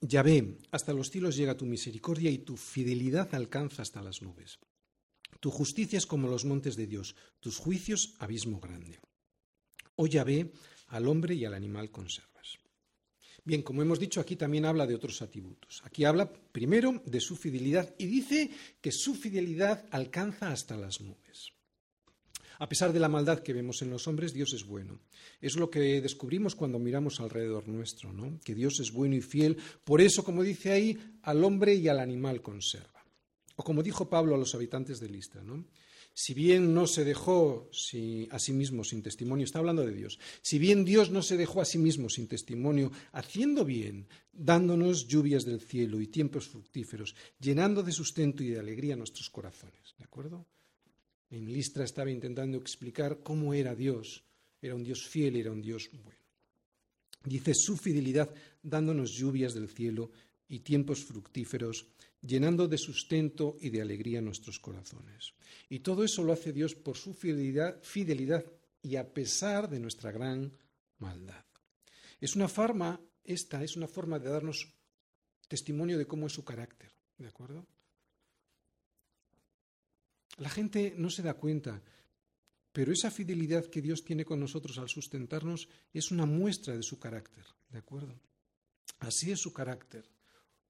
Yahvé, 0.00 0.58
hasta 0.70 0.92
los 0.92 1.10
cielos 1.10 1.34
llega 1.34 1.56
tu 1.56 1.66
misericordia 1.66 2.30
y 2.30 2.38
tu 2.38 2.56
fidelidad 2.56 3.34
alcanza 3.34 3.82
hasta 3.82 4.02
las 4.02 4.22
nubes. 4.22 4.60
Tu 5.40 5.50
justicia 5.50 5.98
es 5.98 6.06
como 6.06 6.28
los 6.28 6.44
montes 6.44 6.76
de 6.76 6.86
Dios, 6.86 7.16
tus 7.40 7.58
juicios 7.58 8.14
abismo 8.20 8.60
grande. 8.60 9.00
Oh 9.96 10.06
Yahvé, 10.06 10.52
al 10.86 11.08
hombre 11.08 11.34
y 11.34 11.44
al 11.44 11.54
animal 11.54 11.90
conservas. 11.90 12.60
Bien, 13.48 13.62
como 13.62 13.80
hemos 13.80 13.98
dicho, 13.98 14.20
aquí 14.20 14.36
también 14.36 14.66
habla 14.66 14.86
de 14.86 14.94
otros 14.94 15.22
atributos. 15.22 15.80
Aquí 15.84 16.04
habla 16.04 16.30
primero 16.30 17.00
de 17.06 17.18
su 17.18 17.34
fidelidad 17.34 17.94
y 17.96 18.04
dice 18.04 18.50
que 18.82 18.92
su 18.92 19.14
fidelidad 19.14 19.86
alcanza 19.90 20.52
hasta 20.52 20.76
las 20.76 21.00
nubes. 21.00 21.54
A 22.58 22.68
pesar 22.68 22.92
de 22.92 23.00
la 23.00 23.08
maldad 23.08 23.38
que 23.38 23.54
vemos 23.54 23.80
en 23.80 23.88
los 23.88 24.06
hombres, 24.06 24.34
Dios 24.34 24.52
es 24.52 24.66
bueno. 24.66 25.00
Es 25.40 25.56
lo 25.56 25.70
que 25.70 26.02
descubrimos 26.02 26.54
cuando 26.54 26.78
miramos 26.78 27.20
alrededor 27.20 27.68
nuestro, 27.68 28.12
¿no? 28.12 28.38
Que 28.44 28.54
Dios 28.54 28.80
es 28.80 28.92
bueno 28.92 29.16
y 29.16 29.22
fiel. 29.22 29.56
Por 29.82 30.02
eso, 30.02 30.22
como 30.24 30.42
dice 30.42 30.72
ahí, 30.72 30.98
al 31.22 31.42
hombre 31.42 31.74
y 31.74 31.88
al 31.88 32.00
animal 32.00 32.42
conserva. 32.42 33.02
O 33.56 33.64
como 33.64 33.82
dijo 33.82 34.10
Pablo 34.10 34.34
a 34.34 34.38
los 34.38 34.54
habitantes 34.54 35.00
de 35.00 35.08
Listra, 35.08 35.42
¿no? 35.42 35.64
Si 36.14 36.34
bien 36.34 36.74
no 36.74 36.86
se 36.86 37.04
dejó 37.04 37.70
a 38.30 38.38
sí 38.38 38.52
mismo 38.52 38.82
sin 38.82 39.02
testimonio, 39.02 39.44
está 39.44 39.60
hablando 39.60 39.86
de 39.86 39.94
Dios, 39.94 40.18
si 40.42 40.58
bien 40.58 40.84
Dios 40.84 41.10
no 41.10 41.22
se 41.22 41.36
dejó 41.36 41.60
a 41.60 41.64
sí 41.64 41.78
mismo 41.78 42.08
sin 42.08 42.26
testimonio, 42.26 42.90
haciendo 43.12 43.64
bien, 43.64 44.08
dándonos 44.32 45.06
lluvias 45.06 45.44
del 45.44 45.60
cielo 45.60 46.00
y 46.00 46.08
tiempos 46.08 46.48
fructíferos, 46.48 47.14
llenando 47.38 47.82
de 47.82 47.92
sustento 47.92 48.42
y 48.42 48.48
de 48.48 48.58
alegría 48.58 48.96
nuestros 48.96 49.30
corazones, 49.30 49.94
¿de 49.96 50.04
acuerdo? 50.04 50.46
En 51.30 51.52
Listra 51.52 51.84
estaba 51.84 52.10
intentando 52.10 52.56
explicar 52.56 53.22
cómo 53.22 53.52
era 53.52 53.74
Dios. 53.74 54.24
Era 54.60 54.74
un 54.74 54.82
Dios 54.82 55.06
fiel, 55.06 55.36
era 55.36 55.52
un 55.52 55.60
Dios 55.60 55.90
bueno. 55.92 56.18
Dice 57.24 57.54
su 57.54 57.76
fidelidad 57.76 58.32
dándonos 58.62 59.12
lluvias 59.12 59.54
del 59.54 59.68
cielo 59.68 60.10
y 60.48 60.60
tiempos 60.60 61.04
fructíferos, 61.04 61.86
llenando 62.20 62.66
de 62.66 62.78
sustento 62.78 63.56
y 63.60 63.70
de 63.70 63.82
alegría 63.82 64.20
nuestros 64.20 64.58
corazones. 64.58 65.34
Y 65.68 65.80
todo 65.80 66.04
eso 66.04 66.22
lo 66.22 66.32
hace 66.32 66.52
Dios 66.52 66.74
por 66.74 66.96
su 66.96 67.14
fidelidad, 67.14 68.44
y 68.82 68.96
a 68.96 69.12
pesar 69.12 69.68
de 69.68 69.80
nuestra 69.80 70.10
gran 70.10 70.52
maldad. 70.98 71.44
Es 72.20 72.34
una 72.36 72.48
forma, 72.48 73.00
esta 73.24 73.62
es 73.62 73.76
una 73.76 73.86
forma 73.86 74.18
de 74.18 74.30
darnos 74.30 74.72
testimonio 75.46 75.98
de 75.98 76.06
cómo 76.06 76.26
es 76.26 76.32
su 76.32 76.44
carácter, 76.44 76.90
¿de 77.18 77.28
acuerdo? 77.28 77.66
La 80.38 80.48
gente 80.48 80.94
no 80.96 81.10
se 81.10 81.22
da 81.22 81.34
cuenta, 81.34 81.82
pero 82.72 82.92
esa 82.92 83.10
fidelidad 83.10 83.66
que 83.66 83.82
Dios 83.82 84.04
tiene 84.04 84.24
con 84.24 84.38
nosotros 84.38 84.78
al 84.78 84.88
sustentarnos 84.88 85.68
es 85.92 86.10
una 86.10 86.26
muestra 86.26 86.76
de 86.76 86.82
su 86.82 86.98
carácter, 86.98 87.44
¿de 87.70 87.78
acuerdo? 87.78 88.20
Así 89.00 89.32
es 89.32 89.40
su 89.40 89.52
carácter. 89.52 90.08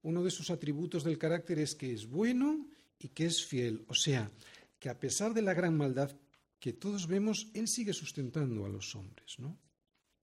Uno 0.01 0.23
de 0.23 0.31
sus 0.31 0.49
atributos 0.49 1.03
del 1.03 1.17
carácter 1.17 1.59
es 1.59 1.75
que 1.75 1.91
es 1.93 2.07
bueno 2.07 2.67
y 2.97 3.09
que 3.09 3.25
es 3.25 3.45
fiel, 3.45 3.83
o 3.87 3.93
sea, 3.93 4.31
que 4.79 4.89
a 4.89 4.99
pesar 4.99 5.33
de 5.33 5.41
la 5.41 5.53
gran 5.53 5.75
maldad 5.75 6.15
que 6.59 6.73
todos 6.73 7.07
vemos, 7.07 7.47
Él 7.53 7.67
sigue 7.67 7.93
sustentando 7.93 8.65
a 8.65 8.69
los 8.69 8.95
hombres, 8.95 9.39
¿no? 9.39 9.57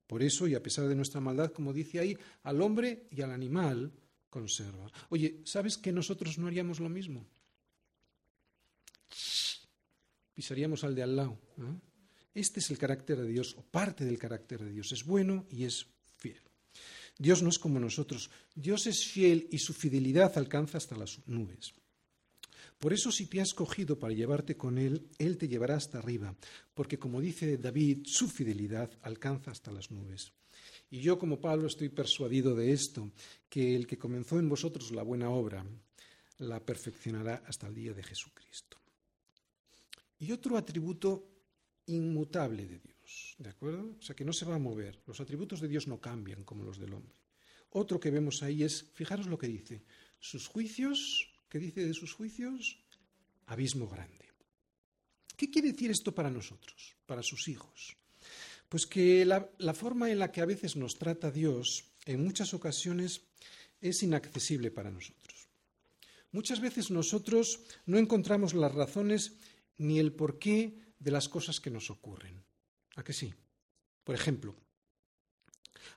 Por 0.06 0.22
eso, 0.22 0.46
y 0.46 0.54
a 0.54 0.62
pesar 0.62 0.86
de 0.86 0.94
nuestra 0.94 1.20
maldad, 1.20 1.52
como 1.52 1.72
dice 1.72 1.98
ahí, 1.98 2.16
al 2.44 2.62
hombre 2.62 3.08
y 3.10 3.22
al 3.22 3.32
animal 3.32 3.92
conserva. 4.30 4.90
Oye, 5.08 5.40
¿sabes 5.44 5.78
que 5.78 5.92
nosotros 5.92 6.38
no 6.38 6.46
haríamos 6.46 6.78
lo 6.78 6.88
mismo? 6.88 7.26
pisaríamos 10.36 10.84
al 10.84 10.94
de 10.94 11.02
al 11.02 11.16
lado. 11.16 11.38
Este 12.34 12.60
es 12.60 12.70
el 12.70 12.76
carácter 12.76 13.18
de 13.18 13.26
Dios, 13.26 13.56
o 13.56 13.62
parte 13.62 14.04
del 14.04 14.18
carácter 14.18 14.62
de 14.62 14.70
Dios. 14.70 14.92
Es 14.92 15.04
bueno 15.04 15.46
y 15.50 15.64
es. 15.64 15.86
Dios 17.18 17.42
no 17.42 17.48
es 17.48 17.58
como 17.58 17.80
nosotros. 17.80 18.30
Dios 18.54 18.86
es 18.86 19.06
fiel 19.06 19.48
y 19.50 19.58
su 19.58 19.72
fidelidad 19.72 20.36
alcanza 20.36 20.78
hasta 20.78 20.96
las 20.96 21.26
nubes. 21.26 21.74
Por 22.78 22.92
eso 22.92 23.10
si 23.10 23.26
te 23.26 23.40
ha 23.40 23.42
escogido 23.42 23.98
para 23.98 24.12
llevarte 24.12 24.56
con 24.56 24.76
Él, 24.76 25.08
Él 25.18 25.38
te 25.38 25.48
llevará 25.48 25.76
hasta 25.76 25.98
arriba, 25.98 26.34
porque 26.74 26.98
como 26.98 27.20
dice 27.20 27.56
David, 27.56 28.02
su 28.04 28.28
fidelidad 28.28 28.90
alcanza 29.02 29.50
hasta 29.50 29.72
las 29.72 29.90
nubes. 29.90 30.32
Y 30.90 31.00
yo 31.00 31.18
como 31.18 31.40
Pablo 31.40 31.68
estoy 31.68 31.88
persuadido 31.88 32.54
de 32.54 32.72
esto, 32.72 33.10
que 33.48 33.74
el 33.74 33.86
que 33.86 33.98
comenzó 33.98 34.38
en 34.38 34.48
vosotros 34.48 34.92
la 34.92 35.02
buena 35.02 35.30
obra, 35.30 35.64
la 36.38 36.60
perfeccionará 36.60 37.42
hasta 37.46 37.66
el 37.66 37.74
día 37.74 37.94
de 37.94 38.02
Jesucristo. 38.02 38.76
Y 40.18 40.32
otro 40.32 40.56
atributo 40.56 41.28
inmutable 41.86 42.66
de 42.66 42.78
Dios, 42.78 42.95
¿de 43.38 43.50
acuerdo? 43.50 43.96
O 43.98 44.02
sea, 44.02 44.16
que 44.16 44.24
no 44.24 44.32
se 44.32 44.44
va 44.44 44.56
a 44.56 44.58
mover. 44.58 45.00
Los 45.06 45.20
atributos 45.20 45.60
de 45.60 45.68
Dios 45.68 45.86
no 45.86 46.00
cambian 46.00 46.44
como 46.44 46.64
los 46.64 46.78
del 46.78 46.94
hombre. 46.94 47.16
Otro 47.70 48.00
que 48.00 48.10
vemos 48.10 48.42
ahí 48.42 48.62
es, 48.62 48.90
fijaros 48.94 49.26
lo 49.26 49.38
que 49.38 49.48
dice, 49.48 49.82
sus 50.20 50.46
juicios, 50.46 51.30
¿qué 51.48 51.58
dice 51.58 51.84
de 51.84 51.94
sus 51.94 52.12
juicios? 52.12 52.78
Abismo 53.46 53.88
grande. 53.88 54.26
¿Qué 55.36 55.50
quiere 55.50 55.72
decir 55.72 55.90
esto 55.90 56.14
para 56.14 56.30
nosotros, 56.30 56.96
para 57.06 57.22
sus 57.22 57.48
hijos? 57.48 57.96
Pues 58.68 58.86
que 58.86 59.24
la, 59.24 59.50
la 59.58 59.74
forma 59.74 60.10
en 60.10 60.18
la 60.18 60.32
que 60.32 60.40
a 60.40 60.46
veces 60.46 60.76
nos 60.76 60.98
trata 60.98 61.30
Dios, 61.30 61.84
en 62.06 62.24
muchas 62.24 62.54
ocasiones, 62.54 63.22
es 63.80 64.02
inaccesible 64.02 64.70
para 64.70 64.90
nosotros. 64.90 65.48
Muchas 66.32 66.60
veces 66.60 66.90
nosotros 66.90 67.60
no 67.84 67.98
encontramos 67.98 68.54
las 68.54 68.74
razones 68.74 69.36
ni 69.78 69.98
el 69.98 70.12
porqué 70.12 70.78
de 70.98 71.10
las 71.10 71.28
cosas 71.28 71.60
que 71.60 71.70
nos 71.70 71.90
ocurren. 71.90 72.45
¿A 72.96 73.04
que 73.04 73.12
sí? 73.12 73.32
Por 74.04 74.14
ejemplo, 74.14 74.54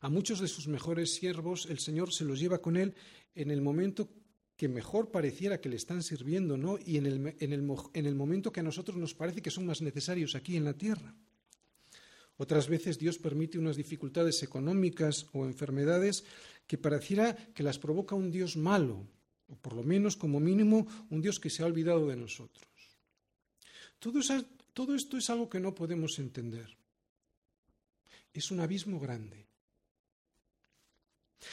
a 0.02 0.10
muchos 0.10 0.40
de 0.40 0.48
sus 0.48 0.68
mejores 0.68 1.16
siervos 1.16 1.66
el 1.70 1.80
Señor 1.80 2.14
se 2.14 2.26
los 2.26 2.40
lleva 2.40 2.62
con 2.62 2.78
él 2.78 2.94
en 3.36 3.52
el 3.52 3.62
momento 3.62 4.10
que 4.56 4.68
mejor 4.68 5.10
pareciera 5.10 5.62
que 5.62 5.70
le 5.70 5.78
están 5.78 6.04
sirviendo, 6.04 6.58
¿no? 6.58 6.78
Y 6.86 6.98
en 6.98 7.06
el, 7.06 7.36
en 7.40 7.54
el, 7.54 7.66
en 7.94 8.06
el 8.06 8.16
momento 8.16 8.52
que 8.52 8.60
a 8.60 8.64
nosotros 8.64 8.98
nos 8.98 9.16
parece 9.16 9.42
que 9.42 9.52
son 9.52 9.66
más 9.66 9.82
necesarios 9.82 10.36
aquí 10.36 10.58
en 10.58 10.66
la 10.66 10.74
tierra. 10.74 11.16
Otras 12.36 12.68
veces 12.68 13.00
Dios 13.00 13.18
permite 13.18 13.58
unas 13.58 13.78
dificultades 13.78 14.44
económicas 14.44 15.28
o 15.34 15.46
enfermedades 15.46 16.26
que 16.68 16.78
pareciera 16.78 17.36
que 17.54 17.64
las 17.64 17.80
provoca 17.80 18.16
un 18.16 18.32
Dios 18.32 18.58
malo, 18.58 19.08
o 19.48 19.56
por 19.56 19.74
lo 19.74 19.84
menos 19.84 20.16
como 20.16 20.40
mínimo 20.40 20.88
un 21.10 21.22
Dios 21.22 21.40
que 21.40 21.50
se 21.50 21.64
ha 21.64 21.66
olvidado 21.66 22.08
de 22.08 22.16
nosotros. 22.16 22.68
Todo, 24.00 24.20
todo 24.74 24.96
esto 24.96 25.18
es 25.18 25.30
algo 25.30 25.50
que 25.50 25.60
no 25.60 25.76
podemos 25.76 26.20
entender. 26.20 26.79
Es 28.34 28.52
un 28.52 28.60
abismo 28.60 29.00
grande. 29.00 29.48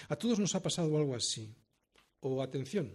A 0.08 0.16
todos 0.16 0.38
nos 0.38 0.54
ha 0.54 0.62
pasado 0.62 0.96
algo 0.96 1.14
así. 1.14 1.54
O 2.20 2.42
atención, 2.42 2.92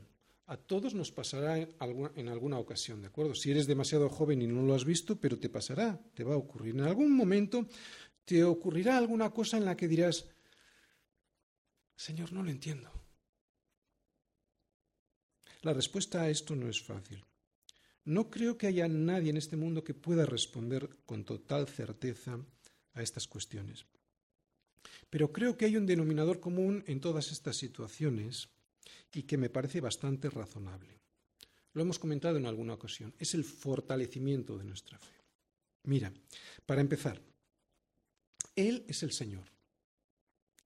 a 0.47 0.57
todos 0.57 0.93
nos 0.93 1.11
pasará 1.11 1.57
en 1.57 2.27
alguna, 2.27 2.59
ocasión, 2.59 3.01
¿de 3.01 3.07
acuerdo? 3.07 3.33
Si 3.33 3.51
eres 3.51 3.67
demasiado 3.67 4.09
joven 4.09 4.41
y 4.41 4.47
no 4.47 4.61
lo 4.63 4.75
has 4.75 4.83
visto, 4.83 5.17
pero 5.17 5.39
te 5.39 5.47
pasará, 5.47 5.97
te 6.13 6.23
va 6.23 6.33
a 6.33 6.37
ocurrir. 6.37 6.75
En 6.75 6.81
algún 6.81 7.15
momento 7.15 7.67
te 8.25 8.43
ocurrirá 8.43 8.97
alguna 8.97 9.29
cosa 9.29 9.57
en 9.57 9.65
la 9.65 9.77
que 9.77 9.87
dirás, 9.87 10.27
Señor, 11.95 12.33
no 12.33 12.43
lo 12.43 12.49
entiendo. 12.49 12.91
La 15.61 15.73
respuesta 15.73 16.23
a 16.23 16.29
esto 16.29 16.55
no 16.55 16.67
es 16.67 16.81
fácil. 16.81 17.23
No 18.03 18.29
creo 18.29 18.57
que 18.57 18.67
haya 18.67 18.87
nadie 18.87 19.29
en 19.29 19.37
este 19.37 19.55
mundo 19.55 19.83
que 19.83 19.93
pueda 19.93 20.25
responder 20.25 20.97
con 21.05 21.23
total 21.23 21.67
certeza 21.67 22.43
a 22.93 23.01
estas 23.01 23.27
cuestiones. 23.27 23.85
Pero 25.09 25.31
creo 25.31 25.57
que 25.57 25.65
hay 25.65 25.77
un 25.77 25.85
denominador 25.85 26.39
común 26.39 26.83
en 26.87 26.99
todas 26.99 27.31
estas 27.31 27.57
situaciones 27.57 28.49
y 29.13 29.23
que 29.23 29.37
me 29.37 29.49
parece 29.49 29.81
bastante 29.81 30.29
razonable. 30.29 30.99
Lo 31.73 31.81
hemos 31.81 31.99
comentado 31.99 32.37
en 32.37 32.45
alguna 32.45 32.73
ocasión. 32.73 33.13
Es 33.19 33.33
el 33.33 33.43
fortalecimiento 33.43 34.57
de 34.57 34.65
nuestra 34.65 34.97
fe. 34.99 35.15
Mira, 35.83 36.13
para 36.65 36.81
empezar, 36.81 37.21
Él 38.55 38.85
es 38.87 39.03
el 39.03 39.11
Señor. 39.11 39.45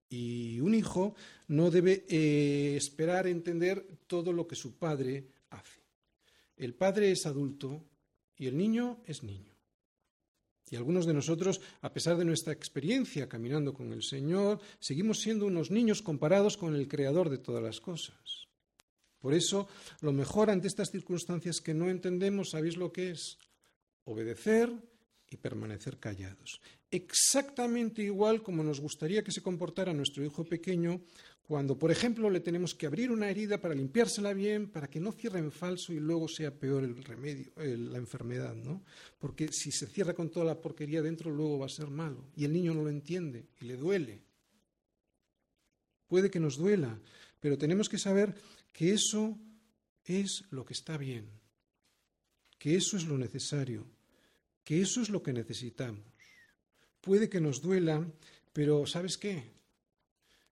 Y 0.10 0.60
un 0.60 0.74
hijo 0.74 1.16
no 1.48 1.72
debe 1.72 2.06
eh, 2.08 2.76
esperar 2.76 3.28
entender 3.28 3.86
todo 4.08 4.32
lo 4.32 4.48
que 4.48 4.56
su 4.56 4.78
padre 4.78 5.28
hace. 5.50 5.82
El 6.58 6.74
padre 6.74 7.12
es 7.12 7.26
adulto 7.26 7.84
y 8.38 8.48
el 8.48 8.58
niño 8.58 9.02
es 9.06 9.24
niño. 9.24 9.55
Y 10.69 10.75
algunos 10.75 11.06
de 11.06 11.13
nosotros, 11.13 11.62
a 11.82 11.93
pesar 11.93 12.17
de 12.17 12.25
nuestra 12.25 12.54
experiencia 12.54 13.30
caminando 13.30 13.73
con 13.73 13.93
el 13.93 14.01
Señor, 14.01 14.60
seguimos 14.80 15.19
siendo 15.19 15.45
unos 15.45 15.69
niños 15.69 16.01
comparados 16.01 16.58
con 16.58 16.75
el 16.75 16.88
Creador 16.88 17.30
de 17.30 17.38
todas 17.38 17.62
las 17.62 17.80
cosas. 17.80 18.47
Por 19.19 19.34
eso, 19.34 19.67
lo 20.01 20.12
mejor 20.12 20.49
ante 20.49 20.67
estas 20.67 20.91
circunstancias 20.91 21.62
que 21.62 21.73
no 21.73 21.89
entendemos, 21.89 22.51
¿sabéis 22.51 22.78
lo 22.78 22.91
que 22.91 23.12
es? 23.12 23.38
Obedecer 24.04 24.71
y 25.30 25.38
permanecer 25.38 25.97
callados. 25.97 26.62
Exactamente 26.91 28.04
igual 28.04 28.41
como 28.41 28.63
nos 28.63 28.80
gustaría 28.80 29.23
que 29.23 29.32
se 29.32 29.41
comportara 29.41 29.93
nuestro 29.93 30.23
hijo 30.23 30.45
pequeño 30.45 31.01
cuando, 31.47 31.77
por 31.77 31.91
ejemplo, 31.91 32.29
le 32.31 32.39
tenemos 32.39 32.73
que 32.73 32.88
abrir 32.88 33.12
una 33.12 33.29
herida 33.29 33.62
para 33.62 33.75
limpiársela 33.75 34.34
bien, 34.34 34.67
para 34.67 34.88
que 34.88 34.99
no 34.99 35.12
cierre 35.12 35.38
en 35.38 35.51
falso 35.51 35.93
y 35.93 35.99
luego 35.99 36.27
sea 36.27 36.51
peor 36.51 36.84
el 36.84 37.03
remedio, 37.03 37.51
la 37.55 37.99
enfermedad, 37.99 38.55
¿no? 38.55 38.84
Porque 39.19 39.49
si 39.51 39.71
se 39.71 39.86
cierra 39.86 40.15
con 40.15 40.31
toda 40.31 40.45
la 40.45 40.60
porquería 40.60 41.03
dentro, 41.03 41.29
luego 41.29 41.60
va 41.60 41.67
a 41.67 41.69
ser 41.69 41.88
malo. 41.88 42.25
Y 42.36 42.45
el 42.45 42.53
niño 42.53 42.73
no 42.73 42.81
lo 42.81 42.89
entiende 42.89 43.45
y 43.62 43.65
le 43.65 43.77
duele. 43.77 44.23
Puede 46.08 46.31
que 46.31 46.39
nos 46.39 46.58
duela, 46.58 46.99
pero 47.39 47.60
tenemos 47.60 47.89
que 47.89 47.99
saber 47.99 48.34
que 48.73 48.93
eso 48.93 49.38
es 50.03 50.45
lo 50.49 50.65
que 50.65 50.73
está 50.73 50.97
bien, 50.97 51.29
que 52.58 52.75
eso 52.75 52.97
es 52.97 53.05
lo 53.05 53.19
necesario, 53.19 53.86
que 54.63 54.81
eso 54.81 54.99
es 54.99 55.10
lo 55.10 55.21
que 55.21 55.31
necesitamos. 55.31 56.03
Puede 57.01 57.29
que 57.29 57.39
nos 57.39 57.62
duela, 57.62 58.03
pero 58.51 58.88
¿sabes 58.88 59.17
qué? 59.17 59.55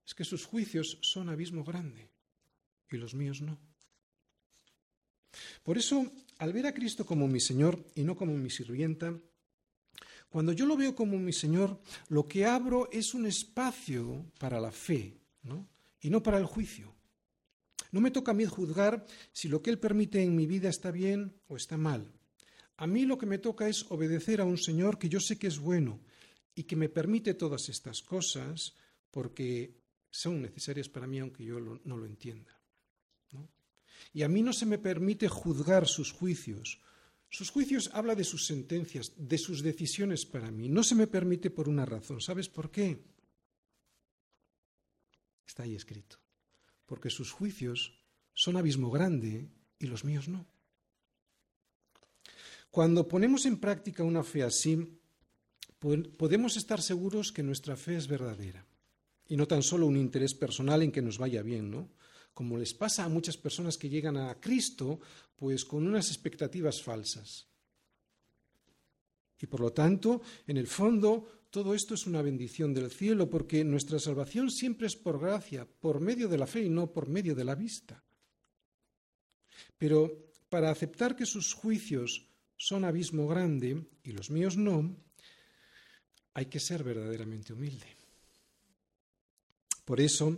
Es 0.05 0.13
que 0.13 0.25
sus 0.25 0.45
juicios 0.45 0.97
son 1.01 1.29
abismo 1.29 1.63
grande 1.63 2.09
y 2.89 2.97
los 2.97 3.13
míos 3.13 3.41
no. 3.41 3.57
Por 5.63 5.77
eso, 5.77 6.11
al 6.37 6.53
ver 6.53 6.67
a 6.67 6.73
Cristo 6.73 7.05
como 7.05 7.27
mi 7.27 7.39
Señor 7.39 7.83
y 7.95 8.03
no 8.03 8.15
como 8.15 8.33
mi 8.37 8.49
sirvienta, 8.49 9.17
cuando 10.29 10.51
yo 10.51 10.65
lo 10.65 10.75
veo 10.75 10.95
como 10.95 11.17
mi 11.17 11.33
Señor, 11.33 11.79
lo 12.09 12.27
que 12.27 12.45
abro 12.45 12.89
es 12.91 13.13
un 13.13 13.25
espacio 13.25 14.25
para 14.39 14.59
la 14.59 14.71
fe 14.71 15.17
y 16.01 16.09
no 16.09 16.23
para 16.23 16.37
el 16.37 16.45
juicio. 16.45 16.93
No 17.91 18.01
me 18.01 18.09
toca 18.09 18.31
a 18.31 18.33
mí 18.33 18.45
juzgar 18.45 19.05
si 19.31 19.47
lo 19.47 19.61
que 19.61 19.69
Él 19.69 19.77
permite 19.77 20.23
en 20.23 20.35
mi 20.35 20.47
vida 20.47 20.69
está 20.69 20.89
bien 20.89 21.33
o 21.47 21.55
está 21.55 21.77
mal. 21.77 22.11
A 22.77 22.87
mí 22.87 23.05
lo 23.05 23.19
que 23.19 23.27
me 23.27 23.37
toca 23.37 23.69
es 23.69 23.85
obedecer 23.91 24.41
a 24.41 24.45
un 24.45 24.57
Señor 24.57 24.97
que 24.97 25.09
yo 25.09 25.19
sé 25.19 25.37
que 25.37 25.47
es 25.47 25.59
bueno 25.59 25.99
y 26.55 26.63
que 26.63 26.75
me 26.75 26.89
permite 26.89 27.35
todas 27.35 27.69
estas 27.69 28.01
cosas 28.01 28.73
porque 29.11 29.82
son 30.13 30.43
necesarias 30.43 30.89
para 30.89 31.07
mí 31.07 31.17
aunque 31.19 31.43
yo 31.43 31.59
no 31.59 31.97
lo 31.97 32.05
entienda. 32.05 32.55
Y 34.13 34.21
a 34.21 34.29
mí 34.29 34.43
no 34.43 34.53
se 34.53 34.67
me 34.67 34.77
permite 34.77 35.27
juzgar 35.27 35.87
sus 35.87 36.11
juicios. 36.11 36.79
Sus 37.29 37.49
juicios 37.49 37.89
habla 37.93 38.13
de 38.13 38.23
sus 38.23 38.45
sentencias, 38.45 39.13
de 39.17 39.39
sus 39.39 39.63
decisiones 39.63 40.27
para 40.27 40.51
mí. 40.51 40.69
No 40.69 40.83
se 40.83 40.93
me 40.93 41.07
permite 41.07 41.49
por 41.49 41.67
una 41.67 41.83
razón. 41.83 42.21
¿Sabes 42.21 42.47
por 42.47 42.69
qué? 42.69 43.03
Está 45.47 45.63
ahí 45.63 45.73
escrito. 45.73 46.17
Porque 46.85 47.09
sus 47.09 47.31
juicios 47.31 47.99
son 48.35 48.55
abismo 48.55 48.91
grande 48.91 49.49
y 49.79 49.87
los 49.87 50.05
míos 50.05 50.27
no. 50.27 50.45
Cuando 52.69 53.07
ponemos 53.07 53.47
en 53.47 53.57
práctica 53.57 54.03
una 54.03 54.23
fe 54.23 54.43
así, 54.43 54.99
podemos 55.79 56.55
estar 56.55 56.83
seguros 56.83 57.31
que 57.31 57.41
nuestra 57.41 57.75
fe 57.75 57.95
es 57.95 58.07
verdadera 58.07 58.63
y 59.33 59.35
no 59.35 59.47
tan 59.47 59.63
solo 59.63 59.87
un 59.87 59.97
interés 59.97 60.35
personal 60.35 60.83
en 60.83 60.91
que 60.91 61.01
nos 61.01 61.17
vaya 61.17 61.41
bien, 61.41 61.71
¿no? 61.71 61.89
Como 62.35 62.55
les 62.55 62.75
pasa 62.75 63.03
a 63.03 63.09
muchas 63.09 63.35
personas 63.35 63.79
que 63.79 63.89
llegan 63.89 64.15
a 64.15 64.39
Cristo, 64.39 64.99
pues 65.35 65.65
con 65.65 65.87
unas 65.87 66.09
expectativas 66.09 66.83
falsas. 66.83 67.47
Y 69.41 69.47
por 69.47 69.61
lo 69.61 69.73
tanto, 69.73 70.21
en 70.45 70.57
el 70.57 70.67
fondo, 70.67 71.47
todo 71.49 71.73
esto 71.73 71.95
es 71.95 72.05
una 72.05 72.21
bendición 72.21 72.75
del 72.75 72.91
cielo, 72.91 73.27
porque 73.27 73.63
nuestra 73.63 73.97
salvación 73.97 74.51
siempre 74.51 74.85
es 74.85 74.95
por 74.95 75.19
gracia, 75.19 75.65
por 75.65 75.99
medio 75.99 76.27
de 76.27 76.37
la 76.37 76.45
fe 76.45 76.65
y 76.65 76.69
no 76.69 76.93
por 76.93 77.09
medio 77.09 77.33
de 77.33 77.43
la 77.43 77.55
vista. 77.55 78.03
Pero 79.79 80.29
para 80.47 80.69
aceptar 80.69 81.15
que 81.15 81.25
sus 81.25 81.55
juicios 81.55 82.29
son 82.55 82.85
abismo 82.85 83.27
grande 83.27 83.83
y 84.03 84.11
los 84.11 84.29
míos 84.29 84.57
no, 84.57 84.95
hay 86.35 86.45
que 86.45 86.59
ser 86.59 86.83
verdaderamente 86.83 87.53
humilde. 87.53 88.02
Por 89.85 89.99
eso, 89.99 90.37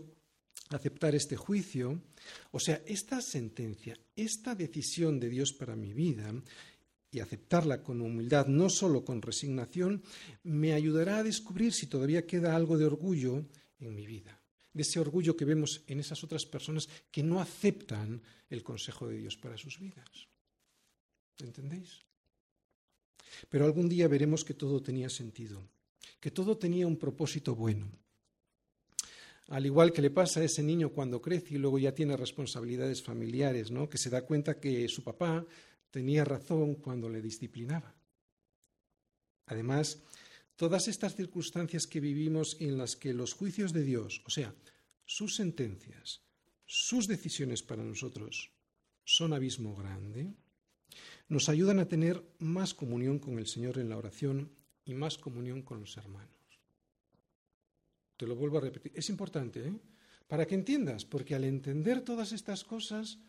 aceptar 0.69 1.15
este 1.15 1.36
juicio, 1.36 2.01
o 2.51 2.60
sea, 2.60 2.81
esta 2.86 3.21
sentencia, 3.21 3.97
esta 4.15 4.55
decisión 4.55 5.19
de 5.19 5.29
Dios 5.29 5.53
para 5.53 5.75
mi 5.75 5.93
vida, 5.93 6.34
y 7.15 7.21
aceptarla 7.21 7.81
con 7.81 8.01
humildad, 8.01 8.47
no 8.47 8.69
solo 8.69 9.05
con 9.05 9.21
resignación, 9.21 10.03
me 10.43 10.73
ayudará 10.73 11.19
a 11.19 11.23
descubrir 11.23 11.71
si 11.71 11.88
todavía 11.88 12.27
queda 12.27 12.53
algo 12.53 12.77
de 12.77 12.84
orgullo 12.84 13.45
en 13.79 13.95
mi 13.95 14.05
vida, 14.05 14.38
de 14.73 14.81
ese 14.81 14.99
orgullo 14.99 15.38
que 15.38 15.45
vemos 15.45 15.81
en 15.88 16.01
esas 16.01 16.21
otras 16.25 16.45
personas 16.45 16.89
que 17.12 17.23
no 17.23 17.39
aceptan 17.39 18.21
el 18.49 18.63
consejo 18.63 19.08
de 19.08 19.17
Dios 19.17 19.38
para 19.38 19.58
sus 19.58 19.79
vidas. 19.79 20.27
¿Entendéis? 21.39 22.01
Pero 23.49 23.63
algún 23.63 23.88
día 23.88 24.10
veremos 24.10 24.43
que 24.43 24.53
todo 24.53 24.81
tenía 24.81 25.10
sentido, 25.10 25.63
que 26.19 26.31
todo 26.31 26.58
tenía 26.58 26.86
un 26.86 26.97
propósito 26.97 27.55
bueno. 27.55 27.88
Al 29.49 29.65
igual 29.65 29.93
que 29.93 30.01
le 30.01 30.10
pasa 30.10 30.39
a 30.39 30.43
ese 30.43 30.63
niño 30.63 30.89
cuando 30.89 31.21
crece 31.21 31.55
y 31.55 31.58
luego 31.58 31.77
ya 31.77 31.93
tiene 31.93 32.17
responsabilidades 32.17 33.03
familiares, 33.03 33.69
¿no? 33.69 33.89
que 33.89 33.99
se 33.99 34.10
da 34.10 34.25
cuenta 34.25 34.60
que 34.60 34.88
su 34.88 35.03
papá 35.03 35.45
tenía 35.91 36.25
razón 36.25 36.75
cuando 36.75 37.10
le 37.10 37.21
disciplinaba. 37.21 37.95
Además, 39.45 40.01
todas 40.55 40.88
estas 40.88 41.15
circunstancias 41.15 41.86
que 41.86 41.99
vivimos 41.99 42.58
en 42.60 42.77
las 42.77 42.95
que 42.95 43.13
los 43.13 43.34
juicios 43.34 43.71
de 43.71 43.84
Dios, 43.84 44.23
o 44.25 44.31
sea, 44.31 44.55
sus 45.05 45.36
sentencias, 45.36 46.21
sus 46.65 47.08
decisiones 47.08 47.62
para 47.62 47.84
nosotros, 47.84 48.51
son 49.03 49.34
abismo 49.34 49.75
grande, 49.75 50.34
nos 51.27 51.49
ayudan 51.49 51.79
a 51.79 51.88
tener 51.88 52.23
más 52.39 52.73
comunión 52.73 53.19
con 53.19 53.38
el 53.38 53.45
Señor 53.45 53.77
en 53.77 53.89
la 53.89 53.97
oración 53.97 54.51
y 54.84 54.95
más 54.95 55.19
comunión 55.19 55.62
con 55.62 55.79
los 55.79 55.97
hermanos. 55.97 56.35
Te 58.17 58.28
lo 58.28 58.36
vuelvo 58.36 58.58
a 58.58 58.62
repetir. 58.62 58.91
Es 58.95 59.10
importante, 59.10 59.67
¿eh? 59.67 59.73
Para 60.28 60.45
que 60.45 60.56
entiendas, 60.56 61.06
porque 61.06 61.36
al 61.36 61.43
entender 61.43 62.01
todas 62.01 62.32
estas 62.32 62.63
cosas 62.63 63.19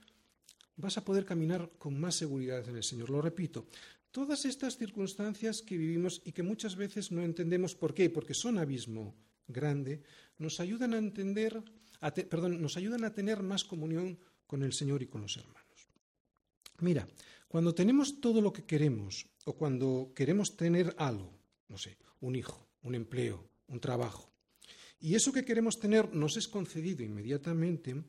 vas 0.76 0.96
a 0.96 1.04
poder 1.04 1.24
caminar 1.24 1.70
con 1.78 1.98
más 1.98 2.14
seguridad 2.14 2.66
en 2.68 2.76
el 2.76 2.84
Señor. 2.84 3.10
Lo 3.10 3.20
repito, 3.20 3.66
todas 4.10 4.44
estas 4.44 4.76
circunstancias 4.76 5.62
que 5.62 5.76
vivimos 5.76 6.22
y 6.24 6.32
que 6.32 6.42
muchas 6.42 6.76
veces 6.76 7.12
no 7.12 7.22
entendemos 7.22 7.74
por 7.74 7.92
qué, 7.92 8.08
porque 8.10 8.34
son 8.34 8.58
abismo 8.58 9.14
grande, 9.48 10.02
nos 10.38 10.60
ayudan 10.60 10.94
a 10.94 10.98
entender, 10.98 11.62
perdón, 12.28 12.60
nos 12.60 12.76
ayudan 12.76 13.04
a 13.04 13.12
tener 13.12 13.42
más 13.42 13.64
comunión 13.64 14.18
con 14.46 14.62
el 14.62 14.72
Señor 14.72 15.02
y 15.02 15.06
con 15.06 15.22
los 15.22 15.36
hermanos. 15.36 15.88
Mira, 16.80 17.08
cuando 17.48 17.74
tenemos 17.74 18.20
todo 18.20 18.40
lo 18.40 18.52
que 18.52 18.64
queremos 18.64 19.26
o 19.44 19.54
cuando 19.54 20.12
queremos 20.14 20.56
tener 20.56 20.94
algo, 20.98 21.32
no 21.68 21.78
sé, 21.78 21.96
un 22.20 22.36
hijo, 22.36 22.68
un 22.82 22.94
empleo, 22.94 23.48
un 23.68 23.80
trabajo, 23.80 24.30
y 25.00 25.14
eso 25.14 25.32
que 25.32 25.44
queremos 25.44 25.78
tener 25.78 26.14
nos 26.14 26.36
es 26.36 26.48
concedido 26.48 27.02
inmediatamente, 27.02 28.02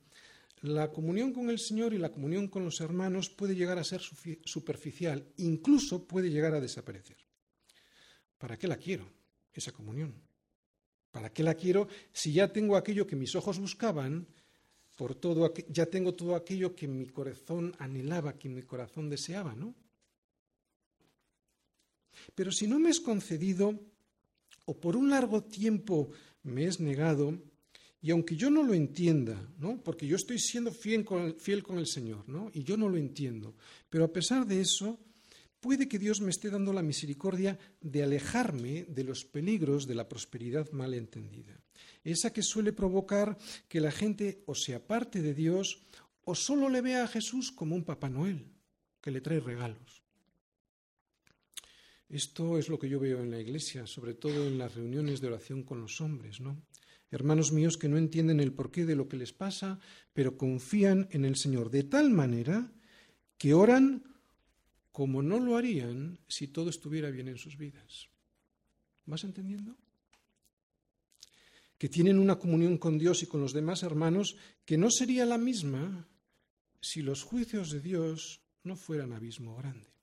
la 0.61 0.91
comunión 0.91 1.33
con 1.33 1.49
el 1.49 1.59
Señor 1.59 1.93
y 1.93 1.97
la 1.97 2.11
comunión 2.11 2.47
con 2.47 2.65
los 2.65 2.81
hermanos 2.81 3.29
puede 3.29 3.55
llegar 3.55 3.77
a 3.77 3.83
ser 3.83 4.01
superficial, 4.01 5.31
incluso 5.37 6.07
puede 6.07 6.31
llegar 6.31 6.53
a 6.55 6.61
desaparecer. 6.61 7.17
¿Para 8.37 8.57
qué 8.57 8.67
la 8.67 8.77
quiero, 8.77 9.07
esa 9.53 9.71
comunión? 9.71 10.15
¿Para 11.11 11.31
qué 11.31 11.43
la 11.43 11.55
quiero 11.55 11.87
si 12.11 12.33
ya 12.33 12.51
tengo 12.51 12.75
aquello 12.75 13.05
que 13.05 13.15
mis 13.15 13.35
ojos 13.35 13.59
buscaban 13.59 14.27
por 14.95 15.13
todo, 15.13 15.53
ya 15.69 15.85
tengo 15.85 16.15
todo 16.15 16.35
aquello 16.35 16.75
que 16.75 16.87
mi 16.87 17.05
corazón 17.05 17.75
anhelaba, 17.77 18.33
que 18.33 18.49
mi 18.49 18.63
corazón 18.63 19.09
deseaba, 19.09 19.55
¿no? 19.55 19.75
Pero 22.33 22.51
si 22.51 22.67
no 22.67 22.79
me 22.79 22.89
es 22.89 22.99
concedido, 22.99 23.79
o 24.65 24.79
por 24.79 24.97
un 24.97 25.09
largo 25.09 25.43
tiempo 25.43 26.09
me 26.47 26.65
es 26.65 26.79
negado, 26.79 27.37
y 28.01 28.11
aunque 28.11 28.35
yo 28.35 28.49
no 28.49 28.63
lo 28.63 28.73
entienda, 28.73 29.35
¿no? 29.59 29.81
porque 29.83 30.07
yo 30.07 30.15
estoy 30.15 30.39
siendo 30.39 30.71
fiel 30.71 31.03
con, 31.03 31.23
el, 31.23 31.33
fiel 31.35 31.63
con 31.63 31.77
el 31.77 31.87
Señor, 31.87 32.27
¿no? 32.27 32.49
y 32.53 32.63
yo 32.63 32.77
no 32.77 32.89
lo 32.89 32.97
entiendo, 32.97 33.55
pero 33.89 34.05
a 34.05 34.13
pesar 34.13 34.45
de 34.45 34.61
eso, 34.61 34.99
puede 35.59 35.87
que 35.87 35.99
Dios 35.99 36.21
me 36.21 36.29
esté 36.29 36.49
dando 36.49 36.73
la 36.73 36.83
misericordia 36.83 37.57
de 37.81 38.03
alejarme 38.03 38.85
de 38.85 39.03
los 39.03 39.25
peligros 39.25 39.87
de 39.87 39.95
la 39.95 40.07
prosperidad 40.07 40.71
mal 40.71 40.93
entendida 40.93 41.59
esa 42.11 42.31
que 42.31 42.41
suele 42.41 42.71
provocar 42.71 43.37
que 43.67 43.81
la 43.81 43.91
gente 43.91 44.43
o 44.45 44.55
se 44.55 44.75
aparte 44.75 45.21
de 45.21 45.33
Dios 45.33 45.83
o 46.23 46.35
solo 46.35 46.69
le 46.69 46.81
vea 46.81 47.03
a 47.03 47.07
Jesús 47.07 47.51
como 47.51 47.75
un 47.75 47.83
Papá 47.83 48.09
Noel, 48.09 48.47
que 49.01 49.11
le 49.11 49.21
trae 49.21 49.39
regalos. 49.39 50.03
Esto 52.09 52.57
es 52.57 52.69
lo 52.69 52.79
que 52.79 52.89
yo 52.89 52.99
veo 52.99 53.21
en 53.21 53.31
la 53.31 53.39
iglesia, 53.39 53.85
sobre 53.85 54.13
todo 54.13 54.47
en 54.47 54.57
las 54.57 54.75
reuniones 54.75 55.19
de 55.19 55.27
oración 55.27 55.63
con 55.63 55.81
los 55.81 55.99
hombres, 55.99 56.39
¿no? 56.39 56.61
Hermanos 57.11 57.51
míos 57.51 57.77
que 57.77 57.87
no 57.87 57.97
entienden 57.97 58.39
el 58.39 58.53
porqué 58.53 58.85
de 58.85 58.95
lo 58.95 59.07
que 59.07 59.17
les 59.17 59.33
pasa, 59.33 59.79
pero 60.13 60.37
confían 60.37 61.07
en 61.11 61.25
el 61.25 61.35
Señor 61.35 61.69
de 61.69 61.83
tal 61.83 62.09
manera 62.09 62.71
que 63.37 63.53
oran 63.53 64.03
como 64.91 65.21
no 65.21 65.39
lo 65.39 65.57
harían 65.57 66.19
si 66.27 66.47
todo 66.47 66.69
estuviera 66.69 67.09
bien 67.11 67.27
en 67.27 67.37
sus 67.37 67.57
vidas. 67.57 68.09
¿Vas 69.05 69.23
entendiendo? 69.23 69.77
que 71.77 71.89
tienen 71.89 72.17
una 72.17 72.39
comunión 72.39 72.77
con 72.77 72.97
Dios 72.97 73.21
y 73.23 73.27
con 73.27 73.41
los 73.41 73.53
demás 73.53 73.83
hermanos 73.83 74.35
que 74.65 74.77
no 74.77 74.89
sería 74.89 75.25
la 75.25 75.37
misma 75.37 76.07
si 76.81 77.01
los 77.01 77.23
juicios 77.23 77.71
de 77.71 77.81
Dios 77.81 78.41
no 78.63 78.75
fueran 78.75 79.13
abismo 79.13 79.55
grande. 79.55 79.96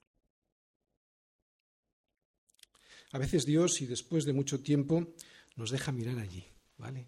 A 3.14 3.18
veces 3.18 3.46
Dios, 3.46 3.80
y 3.80 3.86
después 3.86 4.24
de 4.24 4.32
mucho 4.32 4.60
tiempo, 4.60 5.14
nos 5.54 5.70
deja 5.70 5.92
mirar 5.92 6.18
allí, 6.18 6.44
¿vale? 6.76 7.06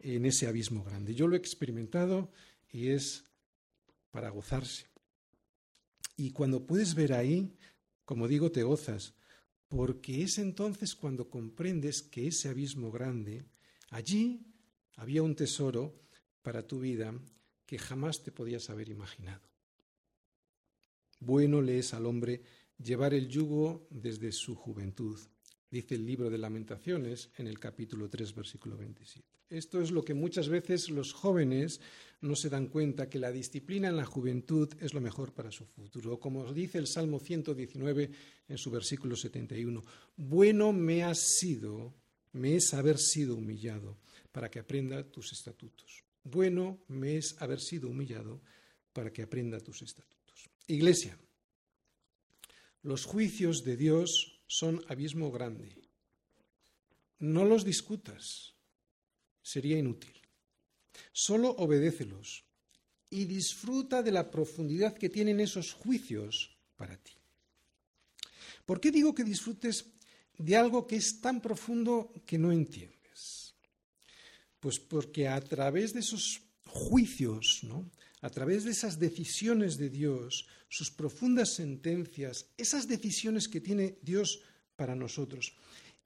En 0.00 0.24
ese 0.24 0.46
abismo 0.46 0.82
grande. 0.82 1.14
Yo 1.14 1.28
lo 1.28 1.36
he 1.36 1.38
experimentado 1.38 2.32
y 2.70 2.88
es 2.88 3.24
para 4.10 4.30
gozarse. 4.30 4.86
Y 6.16 6.30
cuando 6.30 6.66
puedes 6.66 6.94
ver 6.94 7.12
ahí, 7.12 7.52
como 8.06 8.28
digo, 8.28 8.50
te 8.50 8.62
gozas, 8.62 9.14
porque 9.68 10.22
es 10.22 10.38
entonces 10.38 10.94
cuando 10.94 11.28
comprendes 11.28 12.02
que 12.02 12.28
ese 12.28 12.48
abismo 12.48 12.90
grande 12.90 13.44
Allí 13.92 14.40
había 14.96 15.22
un 15.22 15.34
tesoro 15.36 15.94
para 16.40 16.66
tu 16.66 16.80
vida 16.80 17.14
que 17.66 17.78
jamás 17.78 18.22
te 18.22 18.32
podías 18.32 18.70
haber 18.70 18.88
imaginado. 18.88 19.42
Bueno 21.20 21.60
le 21.60 21.78
es 21.78 21.92
al 21.92 22.06
hombre 22.06 22.42
llevar 22.82 23.12
el 23.12 23.28
yugo 23.28 23.86
desde 23.90 24.32
su 24.32 24.54
juventud, 24.54 25.20
dice 25.72 25.94
el 25.94 26.04
libro 26.04 26.28
de 26.28 26.36
lamentaciones 26.36 27.30
en 27.38 27.46
el 27.46 27.58
capítulo 27.58 28.10
3, 28.10 28.34
versículo 28.34 28.76
27. 28.76 29.26
Esto 29.48 29.80
es 29.80 29.90
lo 29.90 30.04
que 30.04 30.12
muchas 30.12 30.48
veces 30.48 30.90
los 30.90 31.14
jóvenes 31.14 31.80
no 32.20 32.36
se 32.36 32.50
dan 32.50 32.66
cuenta, 32.66 33.08
que 33.08 33.18
la 33.18 33.32
disciplina 33.32 33.88
en 33.88 33.96
la 33.96 34.04
juventud 34.04 34.68
es 34.80 34.92
lo 34.92 35.00
mejor 35.00 35.32
para 35.32 35.50
su 35.50 35.64
futuro. 35.64 36.20
Como 36.20 36.52
dice 36.52 36.76
el 36.76 36.86
Salmo 36.86 37.18
119 37.18 38.10
en 38.48 38.58
su 38.58 38.70
versículo 38.70 39.16
71, 39.16 39.82
bueno 40.16 40.72
me 40.72 41.04
ha 41.04 41.14
sido 41.14 41.94
me 42.32 42.56
es 42.56 42.72
haber 42.74 42.98
sido 42.98 43.36
humillado 43.36 43.98
para 44.30 44.50
que 44.50 44.58
aprenda 44.58 45.02
tus 45.04 45.32
estatutos. 45.32 46.04
Bueno 46.24 46.78
me 46.88 47.16
es 47.16 47.36
haber 47.40 47.60
sido 47.60 47.88
humillado 47.88 48.40
para 48.92 49.12
que 49.12 49.22
aprenda 49.22 49.58
tus 49.60 49.82
estatutos. 49.82 50.48
Iglesia, 50.66 51.18
los 52.82 53.04
juicios 53.04 53.64
de 53.64 53.76
Dios 53.76 54.41
son 54.52 54.84
abismo 54.88 55.32
grande. 55.32 55.72
No 57.20 57.46
los 57.46 57.64
discutas, 57.64 58.52
sería 59.40 59.78
inútil. 59.78 60.12
Solo 61.10 61.52
obedécelos 61.56 62.44
y 63.08 63.24
disfruta 63.24 64.02
de 64.02 64.12
la 64.12 64.30
profundidad 64.30 64.92
que 64.92 65.08
tienen 65.08 65.40
esos 65.40 65.72
juicios 65.72 66.54
para 66.76 66.98
ti. 66.98 67.14
¿Por 68.66 68.78
qué 68.78 68.90
digo 68.90 69.14
que 69.14 69.24
disfrutes 69.24 69.86
de 70.36 70.54
algo 70.54 70.86
que 70.86 70.96
es 70.96 71.22
tan 71.22 71.40
profundo 71.40 72.12
que 72.26 72.36
no 72.36 72.52
entiendes? 72.52 73.54
Pues 74.60 74.78
porque 74.78 75.28
a 75.28 75.40
través 75.40 75.94
de 75.94 76.00
esos 76.00 76.42
juicios, 76.66 77.60
¿no? 77.62 77.90
A 78.22 78.30
través 78.30 78.64
de 78.64 78.70
esas 78.70 78.98
decisiones 78.98 79.76
de 79.76 79.90
Dios, 79.90 80.46
sus 80.68 80.90
profundas 80.90 81.54
sentencias, 81.54 82.46
esas 82.56 82.88
decisiones 82.88 83.48
que 83.48 83.60
tiene 83.60 83.98
Dios 84.00 84.40
para 84.76 84.94
nosotros, 84.94 85.54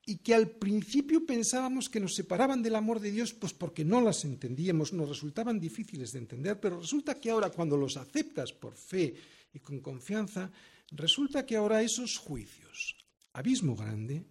y 0.07 0.19
que 0.19 0.35
al 0.35 0.49
principio 0.49 1.27
pensábamos 1.27 1.91
que 1.91 2.01
nos 2.01 2.15
separaban 2.15 2.63
del 2.63 2.77
amor 2.77 3.01
de 3.01 3.11
Dios, 3.11 3.35
pues 3.35 3.53
porque 3.53 3.85
no 3.85 4.01
las 4.01 4.25
entendíamos, 4.25 4.93
nos 4.93 5.09
resultaban 5.09 5.61
difíciles 5.61 6.13
de 6.13 6.21
entender, 6.21 6.59
pero 6.59 6.81
resulta 6.81 7.21
que 7.21 7.31
ahora 7.31 7.51
cuando 7.51 7.77
los 7.77 7.97
aceptas 7.97 8.53
por 8.53 8.77
fe 8.77 9.15
y 9.53 9.59
con 9.59 9.81
confianza, 9.81 10.51
resulta 10.93 11.45
que 11.45 11.57
ahora 11.57 11.83
esos 11.83 12.17
juicios, 12.17 12.97
abismo 13.33 13.77
grande, 13.77 14.25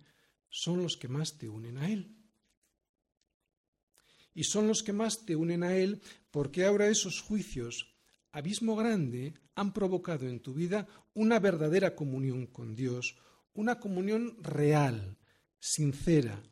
son 0.50 0.82
los 0.82 0.98
que 0.98 1.10
más 1.10 1.38
te 1.38 1.50
unen 1.50 1.78
a 1.78 1.92
Él. 1.92 2.16
Y 4.36 4.44
son 4.44 4.68
los 4.68 4.84
que 4.84 4.94
más 4.94 5.26
te 5.26 5.36
unen 5.36 5.64
a 5.64 5.76
Él 5.76 6.02
porque 6.30 6.66
ahora 6.66 6.90
esos 6.90 7.22
juicios, 7.22 7.96
abismo 8.32 8.76
grande, 8.76 9.34
han 9.56 9.74
provocado 9.74 10.28
en 10.28 10.42
tu 10.42 10.54
vida 10.54 10.88
una 11.14 11.40
verdadera 11.40 11.96
comunión 11.96 12.46
con 12.46 12.76
Dios, 12.76 13.16
una 13.54 13.80
comunión 13.80 14.38
real, 14.44 15.18
sincera, 15.58 16.44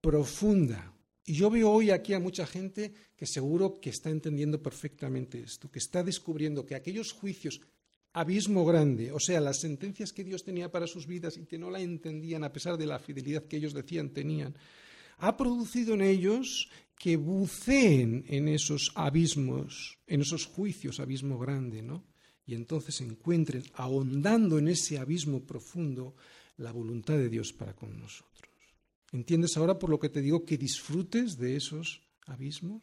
profunda. 0.00 0.94
Y 1.24 1.34
yo 1.34 1.50
veo 1.50 1.70
hoy 1.70 1.90
aquí 1.90 2.14
a 2.14 2.20
mucha 2.20 2.46
gente 2.46 2.94
que 3.14 3.26
seguro 3.26 3.78
que 3.80 3.90
está 3.90 4.08
entendiendo 4.08 4.62
perfectamente 4.62 5.40
esto, 5.40 5.70
que 5.70 5.78
está 5.78 6.02
descubriendo 6.02 6.64
que 6.64 6.74
aquellos 6.74 7.12
juicios 7.12 7.60
abismo 8.14 8.64
grande, 8.64 9.12
o 9.12 9.20
sea, 9.20 9.40
las 9.40 9.60
sentencias 9.60 10.12
que 10.12 10.24
Dios 10.24 10.42
tenía 10.42 10.72
para 10.72 10.86
sus 10.86 11.06
vidas 11.06 11.36
y 11.36 11.44
que 11.44 11.58
no 11.58 11.70
la 11.70 11.80
entendían 11.80 12.42
a 12.42 12.52
pesar 12.52 12.78
de 12.78 12.86
la 12.86 12.98
fidelidad 12.98 13.44
que 13.44 13.58
ellos 13.58 13.74
decían 13.74 14.10
tenían, 14.10 14.56
ha 15.18 15.36
producido 15.36 15.94
en 15.94 16.02
ellos 16.02 16.70
que 16.98 17.16
buceen 17.16 18.24
en 18.28 18.48
esos 18.48 18.92
abismos, 18.94 19.98
en 20.06 20.22
esos 20.22 20.46
juicios, 20.46 21.00
abismo 21.00 21.38
grande, 21.38 21.82
¿no? 21.82 22.04
y 22.48 22.54
entonces 22.54 23.02
encuentren, 23.02 23.62
ahondando 23.74 24.58
en 24.58 24.68
ese 24.68 24.98
abismo 24.98 25.44
profundo, 25.44 26.16
la 26.56 26.72
voluntad 26.72 27.18
de 27.18 27.28
Dios 27.28 27.52
para 27.52 27.76
con 27.76 28.00
nosotros. 28.00 28.50
¿Entiendes 29.12 29.58
ahora 29.58 29.78
por 29.78 29.90
lo 29.90 29.98
que 29.98 30.08
te 30.08 30.22
digo 30.22 30.46
que 30.46 30.56
disfrutes 30.56 31.36
de 31.36 31.56
esos 31.56 32.00
abismos? 32.24 32.82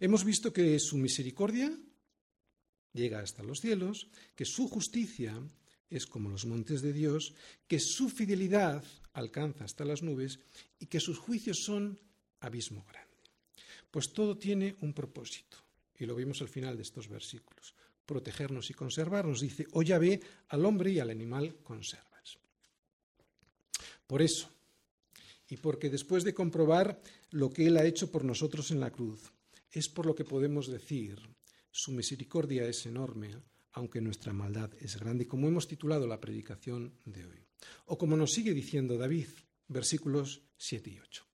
Hemos 0.00 0.24
visto 0.24 0.52
que 0.52 0.76
su 0.80 0.96
misericordia 0.96 1.78
llega 2.92 3.20
hasta 3.20 3.44
los 3.44 3.60
cielos, 3.60 4.08
que 4.34 4.44
su 4.44 4.66
justicia 4.66 5.40
es 5.88 6.06
como 6.06 6.30
los 6.30 6.46
montes 6.46 6.82
de 6.82 6.92
Dios, 6.92 7.32
que 7.68 7.78
su 7.78 8.08
fidelidad 8.08 8.82
alcanza 9.14 9.64
hasta 9.64 9.84
las 9.84 10.02
nubes 10.02 10.38
y 10.78 10.86
que 10.86 11.00
sus 11.00 11.18
juicios 11.18 11.64
son 11.64 11.98
abismo 12.40 12.84
grande. 12.84 13.16
Pues 13.90 14.12
todo 14.12 14.36
tiene 14.36 14.76
un 14.80 14.92
propósito, 14.92 15.56
y 15.98 16.04
lo 16.04 16.14
vimos 16.14 16.42
al 16.42 16.48
final 16.48 16.76
de 16.76 16.82
estos 16.82 17.08
versículos. 17.08 17.74
Protegernos 18.04 18.68
y 18.70 18.74
conservarnos, 18.74 19.40
dice, 19.40 19.66
o 19.72 19.82
ya 19.82 19.98
ve 19.98 20.20
al 20.48 20.66
hombre 20.66 20.90
y 20.90 20.98
al 20.98 21.10
animal 21.10 21.56
conservas. 21.62 22.38
Por 24.06 24.20
eso, 24.20 24.50
y 25.48 25.56
porque 25.56 25.88
después 25.88 26.24
de 26.24 26.34
comprobar 26.34 27.00
lo 27.30 27.50
que 27.50 27.66
Él 27.66 27.76
ha 27.76 27.84
hecho 27.84 28.10
por 28.10 28.24
nosotros 28.24 28.70
en 28.70 28.80
la 28.80 28.90
cruz, 28.90 29.32
es 29.70 29.88
por 29.88 30.06
lo 30.06 30.14
que 30.14 30.24
podemos 30.24 30.66
decir, 30.66 31.18
su 31.70 31.92
misericordia 31.92 32.66
es 32.66 32.86
enorme, 32.86 33.36
aunque 33.74 34.00
nuestra 34.00 34.32
maldad 34.32 34.70
es 34.80 34.98
grande, 34.98 35.26
como 35.26 35.48
hemos 35.48 35.66
titulado 35.68 36.06
la 36.06 36.20
predicación 36.20 36.94
de 37.04 37.26
hoy. 37.26 37.46
O 37.86 37.98
como 37.98 38.16
nos 38.16 38.32
sigue 38.32 38.54
diciendo 38.54 38.96
David, 38.96 39.26
versículos 39.68 40.42
7 40.56 40.90
y 40.90 40.98
8. 41.00 41.26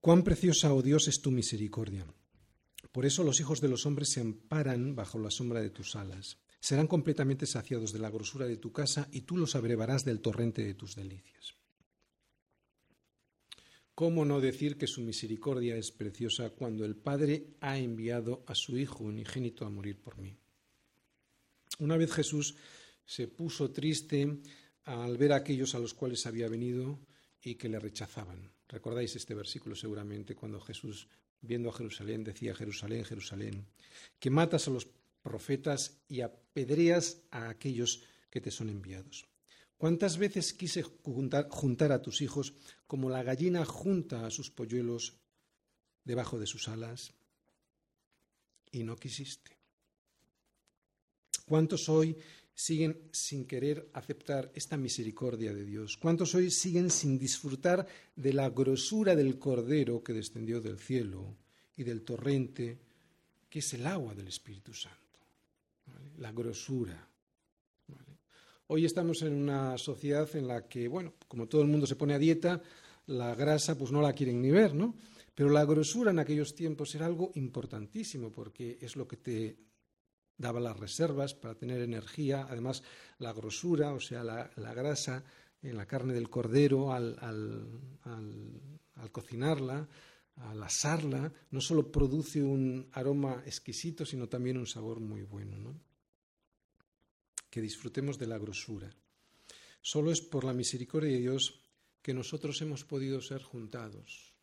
Cuán 0.00 0.22
preciosa, 0.22 0.72
oh 0.72 0.82
Dios, 0.82 1.08
es 1.08 1.20
tu 1.20 1.30
misericordia. 1.30 2.06
Por 2.92 3.06
eso 3.06 3.24
los 3.24 3.40
hijos 3.40 3.60
de 3.60 3.68
los 3.68 3.86
hombres 3.86 4.10
se 4.10 4.20
amparan 4.20 4.94
bajo 4.94 5.18
la 5.18 5.30
sombra 5.30 5.60
de 5.60 5.70
tus 5.70 5.96
alas. 5.96 6.38
Serán 6.60 6.86
completamente 6.86 7.46
saciados 7.46 7.92
de 7.92 8.00
la 8.00 8.10
grosura 8.10 8.46
de 8.46 8.56
tu 8.56 8.72
casa 8.72 9.08
y 9.10 9.22
tú 9.22 9.36
los 9.36 9.56
abrevarás 9.56 10.04
del 10.04 10.20
torrente 10.20 10.64
de 10.64 10.74
tus 10.74 10.94
delicias. 10.94 11.54
¿Cómo 13.94 14.24
no 14.24 14.40
decir 14.40 14.76
que 14.76 14.86
su 14.86 15.00
misericordia 15.00 15.76
es 15.76 15.90
preciosa 15.90 16.50
cuando 16.50 16.84
el 16.84 16.96
Padre 16.96 17.56
ha 17.60 17.78
enviado 17.78 18.44
a 18.46 18.54
su 18.54 18.76
Hijo 18.78 19.04
unigénito 19.04 19.64
a 19.64 19.70
morir 19.70 20.00
por 20.00 20.18
mí? 20.18 20.38
Una 21.78 21.96
vez 21.96 22.12
Jesús 22.12 22.56
se 23.04 23.28
puso 23.28 23.70
triste 23.70 24.40
al 24.84 25.16
ver 25.16 25.32
a 25.32 25.36
aquellos 25.36 25.74
a 25.74 25.78
los 25.78 25.94
cuales 25.94 26.26
había 26.26 26.48
venido 26.48 26.98
y 27.42 27.54
que 27.54 27.68
le 27.68 27.78
rechazaban. 27.78 28.50
Recordáis 28.68 29.16
este 29.16 29.34
versículo 29.34 29.76
seguramente 29.76 30.34
cuando 30.34 30.60
Jesús, 30.60 31.08
viendo 31.40 31.70
a 31.70 31.72
Jerusalén, 31.72 32.24
decía, 32.24 32.54
Jerusalén, 32.54 33.04
Jerusalén, 33.04 33.66
que 34.18 34.30
matas 34.30 34.68
a 34.68 34.70
los 34.70 34.88
profetas 35.22 36.00
y 36.08 36.20
apedreas 36.20 37.22
a 37.30 37.48
aquellos 37.48 38.02
que 38.30 38.40
te 38.40 38.50
son 38.50 38.68
enviados. 38.70 39.26
¿Cuántas 39.76 40.18
veces 40.18 40.52
quise 40.52 40.82
juntar, 40.82 41.92
a 41.92 42.02
tus 42.02 42.20
hijos 42.20 42.54
como 42.86 43.08
la 43.08 43.22
gallina 43.22 43.64
junta 43.64 44.26
a 44.26 44.30
sus 44.30 44.50
polluelos 44.50 45.16
debajo 46.04 46.38
de 46.38 46.46
sus 46.46 46.66
alas? 46.68 47.14
Y 48.72 48.82
no 48.82 48.96
quisiste. 48.96 49.57
¿Cuántos 51.48 51.88
hoy 51.88 52.14
siguen 52.52 53.08
sin 53.10 53.46
querer 53.46 53.88
aceptar 53.94 54.52
esta 54.54 54.76
misericordia 54.76 55.54
de 55.54 55.64
Dios? 55.64 55.96
¿Cuántos 55.96 56.34
hoy 56.34 56.50
siguen 56.50 56.90
sin 56.90 57.18
disfrutar 57.18 57.86
de 58.14 58.34
la 58.34 58.50
grosura 58.50 59.16
del 59.16 59.38
Cordero 59.38 60.02
que 60.04 60.12
descendió 60.12 60.60
del 60.60 60.78
cielo 60.78 61.38
y 61.74 61.84
del 61.84 62.02
torrente 62.02 62.78
que 63.48 63.60
es 63.60 63.72
el 63.72 63.86
agua 63.86 64.14
del 64.14 64.28
Espíritu 64.28 64.74
Santo? 64.74 64.98
La 66.18 66.32
grosura. 66.32 67.08
Hoy 68.66 68.84
estamos 68.84 69.22
en 69.22 69.32
una 69.32 69.78
sociedad 69.78 70.28
en 70.36 70.48
la 70.48 70.68
que, 70.68 70.86
bueno, 70.86 71.14
como 71.28 71.48
todo 71.48 71.62
el 71.62 71.68
mundo 71.68 71.86
se 71.86 71.96
pone 71.96 72.12
a 72.12 72.18
dieta, 72.18 72.60
la 73.06 73.34
grasa 73.34 73.78
pues 73.78 73.90
no 73.90 74.02
la 74.02 74.12
quieren 74.12 74.42
ni 74.42 74.50
ver, 74.50 74.74
¿no? 74.74 74.94
Pero 75.34 75.48
la 75.48 75.64
grosura 75.64 76.10
en 76.10 76.18
aquellos 76.18 76.54
tiempos 76.54 76.94
era 76.94 77.06
algo 77.06 77.32
importantísimo 77.36 78.30
porque 78.30 78.76
es 78.82 78.96
lo 78.96 79.08
que 79.08 79.16
te 79.16 79.67
daba 80.38 80.60
las 80.60 80.78
reservas 80.78 81.34
para 81.34 81.56
tener 81.56 81.82
energía, 81.82 82.46
además 82.48 82.82
la 83.18 83.32
grosura, 83.32 83.92
o 83.92 84.00
sea, 84.00 84.22
la, 84.22 84.50
grasa 84.74 85.24
en 85.60 85.76
la 85.76 85.86
carne 85.86 86.14
del 86.14 86.30
cordero 86.30 86.92
al, 86.92 87.16
cocinarla, 89.10 89.88
al 90.36 90.62
asarla, 90.62 91.32
no 91.50 91.60
solo 91.60 91.90
produce 91.90 92.40
un 92.40 92.88
aroma 92.92 93.42
exquisito, 93.44 94.06
sino 94.06 94.28
también 94.28 94.56
un 94.56 94.66
sabor 94.66 95.00
muy 95.00 95.22
bueno. 95.22 95.58
¿no? 95.58 95.80
Que 97.50 97.60
disfrutemos 97.60 98.18
de 98.18 98.28
la 98.28 98.38
grosura. 98.38 98.88
Solo 99.82 100.12
es 100.12 100.20
por 100.20 100.44
la 100.44 100.54
misericordia 100.54 101.10
de 101.10 101.18
Dios 101.18 101.60
que 102.00 102.14
nosotros 102.14 102.62
hemos 102.62 102.84
podido 102.84 103.20
ser 103.20 103.42
juntados 103.42 104.34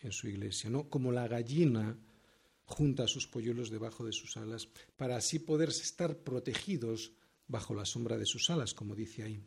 en 0.00 0.12
su 0.12 0.28
iglesia, 0.28 0.70
¿no? 0.70 0.88
Como 0.88 1.12
la 1.12 1.28
gallina 1.28 1.98
junta 2.68 3.04
a 3.04 3.08
sus 3.08 3.26
polluelos 3.26 3.70
debajo 3.70 4.04
de 4.04 4.12
sus 4.12 4.36
alas, 4.36 4.68
para 4.96 5.16
así 5.16 5.38
poder 5.38 5.70
estar 5.70 6.18
protegidos 6.18 7.12
bajo 7.48 7.74
la 7.74 7.86
sombra 7.86 8.18
de 8.18 8.26
sus 8.26 8.50
alas, 8.50 8.74
como 8.74 8.94
dice 8.94 9.22
ahí. 9.22 9.40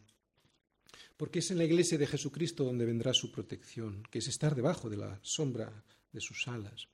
Porque 1.15 1.39
es 1.39 1.51
en 1.51 1.59
la 1.59 1.65
iglesia 1.65 1.99
de 1.99 2.07
Jesucristo 2.07 2.63
donde 2.63 2.83
vendrá 2.83 3.13
su 3.13 3.31
protección, 3.31 4.03
que 4.09 4.19
es 4.19 4.27
estar 4.27 4.55
debajo 4.55 4.89
de 4.89 4.97
la 4.97 5.19
sombra 5.21 5.71
de 6.11 6.19
sus 6.19 6.47
alas. 6.47 6.87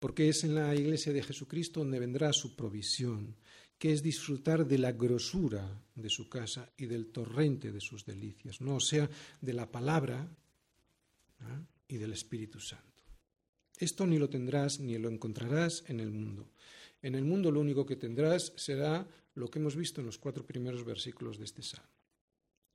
Porque 0.00 0.30
es 0.30 0.42
en 0.42 0.54
la 0.54 0.74
iglesia 0.74 1.12
de 1.12 1.22
Jesucristo 1.22 1.80
donde 1.80 2.00
vendrá 2.00 2.32
su 2.32 2.56
provisión, 2.56 3.36
que 3.78 3.92
es 3.92 4.02
disfrutar 4.02 4.66
de 4.66 4.78
la 4.78 4.92
grosura 4.92 5.82
de 5.94 6.08
su 6.08 6.30
casa 6.30 6.72
y 6.78 6.86
del 6.86 7.08
torrente 7.08 7.72
de 7.72 7.80
sus 7.80 8.06
delicias, 8.06 8.62
no 8.62 8.80
sea, 8.80 9.10
de 9.42 9.52
la 9.52 9.70
palabra 9.70 10.26
¿ah? 11.40 11.60
y 11.86 11.98
del 11.98 12.12
Espíritu 12.12 12.60
Santo. 12.60 12.93
Esto 13.78 14.06
ni 14.06 14.18
lo 14.18 14.30
tendrás 14.30 14.80
ni 14.80 14.96
lo 14.98 15.08
encontrarás 15.08 15.84
en 15.88 16.00
el 16.00 16.10
mundo. 16.10 16.50
En 17.02 17.14
el 17.14 17.24
mundo 17.24 17.50
lo 17.50 17.60
único 17.60 17.84
que 17.84 17.96
tendrás 17.96 18.52
será 18.56 19.06
lo 19.34 19.50
que 19.50 19.58
hemos 19.58 19.76
visto 19.76 20.00
en 20.00 20.06
los 20.06 20.18
cuatro 20.18 20.46
primeros 20.46 20.84
versículos 20.84 21.38
de 21.38 21.44
este 21.44 21.62
salmo. 21.62 21.88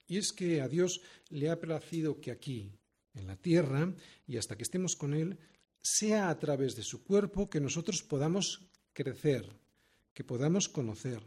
Y 0.07 0.17
es 0.17 0.33
que 0.33 0.61
a 0.61 0.67
Dios 0.67 1.01
le 1.29 1.49
ha 1.49 1.59
placido 1.59 2.19
que 2.19 2.31
aquí, 2.31 2.71
en 3.13 3.27
la 3.27 3.37
tierra, 3.37 3.93
y 4.27 4.37
hasta 4.37 4.57
que 4.57 4.63
estemos 4.63 4.95
con 4.95 5.13
Él, 5.13 5.37
sea 5.81 6.29
a 6.29 6.39
través 6.39 6.75
de 6.75 6.83
su 6.83 7.03
cuerpo 7.03 7.49
que 7.49 7.61
nosotros 7.61 8.03
podamos 8.03 8.69
crecer, 8.93 9.49
que 10.13 10.23
podamos 10.23 10.67
conocer, 10.67 11.23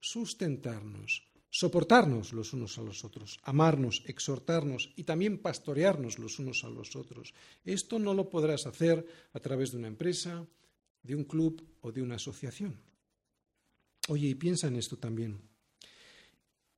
sustentarnos, 0.00 1.31
soportarnos 1.52 2.32
los 2.32 2.54
unos 2.54 2.78
a 2.78 2.82
los 2.82 3.04
otros, 3.04 3.38
amarnos, 3.42 4.02
exhortarnos 4.06 4.90
y 4.96 5.04
también 5.04 5.36
pastorearnos 5.36 6.18
los 6.18 6.38
unos 6.38 6.64
a 6.64 6.70
los 6.70 6.96
otros. 6.96 7.34
Esto 7.62 7.98
no 7.98 8.14
lo 8.14 8.30
podrás 8.30 8.66
hacer 8.66 9.06
a 9.34 9.38
través 9.38 9.70
de 9.70 9.76
una 9.76 9.88
empresa, 9.88 10.46
de 11.02 11.14
un 11.14 11.24
club 11.24 11.62
o 11.82 11.92
de 11.92 12.00
una 12.00 12.14
asociación. 12.14 12.80
Oye, 14.08 14.28
y 14.28 14.34
piensa 14.34 14.68
en 14.68 14.76
esto 14.76 14.96
también. 14.96 15.42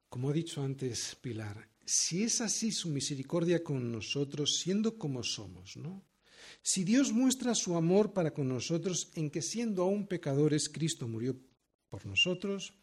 Como 0.09 0.31
ha 0.31 0.33
dicho 0.33 0.61
antes 0.61 1.17
Pilar, 1.21 1.69
si 1.87 2.25
es 2.25 2.41
así 2.41 2.73
su 2.73 2.89
misericordia 2.89 3.63
con 3.63 3.93
nosotros, 3.93 4.57
siendo 4.59 4.99
como 4.99 5.23
somos, 5.23 5.77
¿no? 5.77 6.03
Si 6.63 6.83
Dios 6.83 7.13
muestra 7.13 7.55
su 7.55 7.77
amor 7.77 8.13
para 8.13 8.35
con 8.35 8.49
nosotros 8.49 9.13
en 9.15 9.31
que 9.31 9.41
siendo 9.41 9.85
aún 9.85 10.09
pecadores 10.09 10.69
Cristo 10.69 11.07
murió 11.07 11.37
por 11.89 12.07
nosotros, 12.07 12.75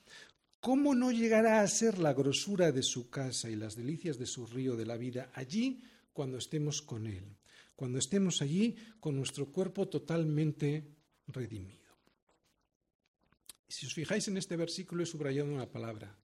¿Cómo 0.62 0.94
no 0.94 1.12
llegará 1.12 1.62
a 1.62 1.68
ser 1.68 1.98
la 1.98 2.14
grosura 2.14 2.72
de 2.72 2.84
su 2.84 3.10
casa 3.10 3.50
y 3.50 3.56
las 3.56 3.76
delicias 3.76 4.20
de 4.20 4.28
su 4.28 4.46
río 4.46 4.76
de 4.76 4.86
la 4.86 4.96
vida 4.96 5.32
allí 5.34 5.84
cuando 6.14 6.38
estemos 6.38 6.84
con 6.84 7.08
Él? 7.08 7.36
Cuando 7.76 7.98
estemos 7.98 8.44
allí 8.44 8.78
con 9.00 9.16
nuestro 9.16 9.52
cuerpo 9.52 9.88
totalmente 9.88 10.86
redimido. 11.26 11.90
Si 13.68 13.88
os 13.88 13.96
fijáis 13.96 14.28
en 14.28 14.38
este 14.38 14.56
versículo 14.56 15.02
he 15.02 15.08
subrayado 15.08 15.52
una 15.52 15.72
palabra, 15.72 16.16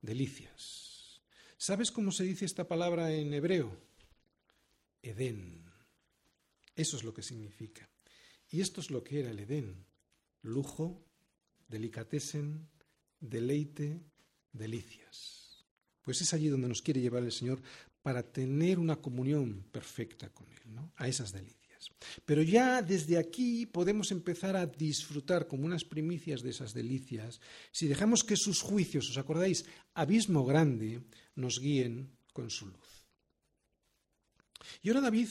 delicias. 0.00 1.20
¿Sabes 1.58 1.92
cómo 1.92 2.12
se 2.12 2.24
dice 2.24 2.46
esta 2.46 2.66
palabra 2.66 3.12
en 3.12 3.34
hebreo? 3.34 3.78
Edén. 5.02 5.70
Eso 6.74 6.96
es 6.96 7.04
lo 7.04 7.12
que 7.12 7.22
significa. 7.22 7.90
Y 8.48 8.62
esto 8.62 8.80
es 8.80 8.90
lo 8.90 9.04
que 9.04 9.20
era 9.20 9.30
el 9.30 9.40
Edén. 9.40 9.84
Lujo, 10.40 11.04
delicatessen, 11.68 12.71
deleite, 13.22 14.02
delicias. 14.52 15.64
Pues 16.02 16.20
es 16.20 16.34
allí 16.34 16.48
donde 16.48 16.68
nos 16.68 16.82
quiere 16.82 17.00
llevar 17.00 17.22
el 17.22 17.32
Señor 17.32 17.62
para 18.02 18.22
tener 18.22 18.78
una 18.78 18.96
comunión 18.96 19.64
perfecta 19.70 20.28
con 20.30 20.46
Él, 20.52 20.74
¿no? 20.74 20.92
a 20.96 21.08
esas 21.08 21.32
delicias. 21.32 21.62
Pero 22.24 22.42
ya 22.42 22.82
desde 22.82 23.16
aquí 23.18 23.66
podemos 23.66 24.10
empezar 24.10 24.56
a 24.56 24.66
disfrutar 24.66 25.46
como 25.46 25.64
unas 25.64 25.84
primicias 25.84 26.42
de 26.42 26.50
esas 26.50 26.74
delicias 26.74 27.40
si 27.70 27.86
dejamos 27.86 28.24
que 28.24 28.36
sus 28.36 28.60
juicios, 28.60 29.08
¿os 29.10 29.18
acordáis? 29.18 29.64
Abismo 29.94 30.44
grande, 30.44 31.02
nos 31.34 31.60
guíen 31.60 32.10
con 32.32 32.50
su 32.50 32.66
luz. 32.66 33.06
Y 34.82 34.88
ahora 34.88 35.00
David, 35.00 35.28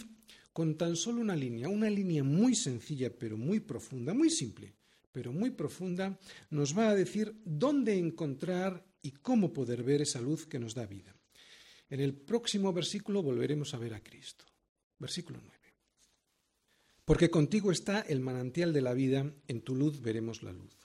con 0.54 0.78
tan 0.78 0.96
solo 0.96 1.22
una 1.22 1.36
línea, 1.36 1.70
una 1.70 1.90
línea 1.90 2.24
muy 2.24 2.56
sencilla 2.56 3.12
pero 3.18 3.38
muy 3.38 3.60
profunda, 3.60 4.14
muy 4.14 4.30
simple, 4.30 4.74
pero 5.12 5.32
muy 5.32 5.52
profunda, 5.52 6.18
nos 6.50 6.78
va 6.78 6.90
a 6.90 6.96
decir 6.96 7.36
dónde 7.46 7.98
encontrar 7.98 8.86
y 9.02 9.12
cómo 9.12 9.54
poder 9.54 9.84
ver 9.84 10.02
esa 10.02 10.22
luz 10.22 10.46
que 10.46 10.60
nos 10.60 10.76
da 10.76 10.86
vida. 10.86 11.16
En 11.90 12.00
el 12.00 12.14
próximo 12.14 12.72
versículo 12.72 13.22
volveremos 13.22 13.74
a 13.74 13.78
ver 13.78 13.94
a 13.94 14.04
Cristo. 14.04 14.46
Versículo 14.98 15.40
9. 15.44 15.60
Porque 17.04 17.30
contigo 17.30 17.72
está 17.72 18.02
el 18.02 18.22
manantial 18.22 18.72
de 18.72 18.82
la 18.82 18.94
vida, 18.94 19.34
en 19.48 19.62
tu 19.62 19.76
luz 19.76 20.02
veremos 20.02 20.44
la 20.44 20.54
luz. 20.54 20.78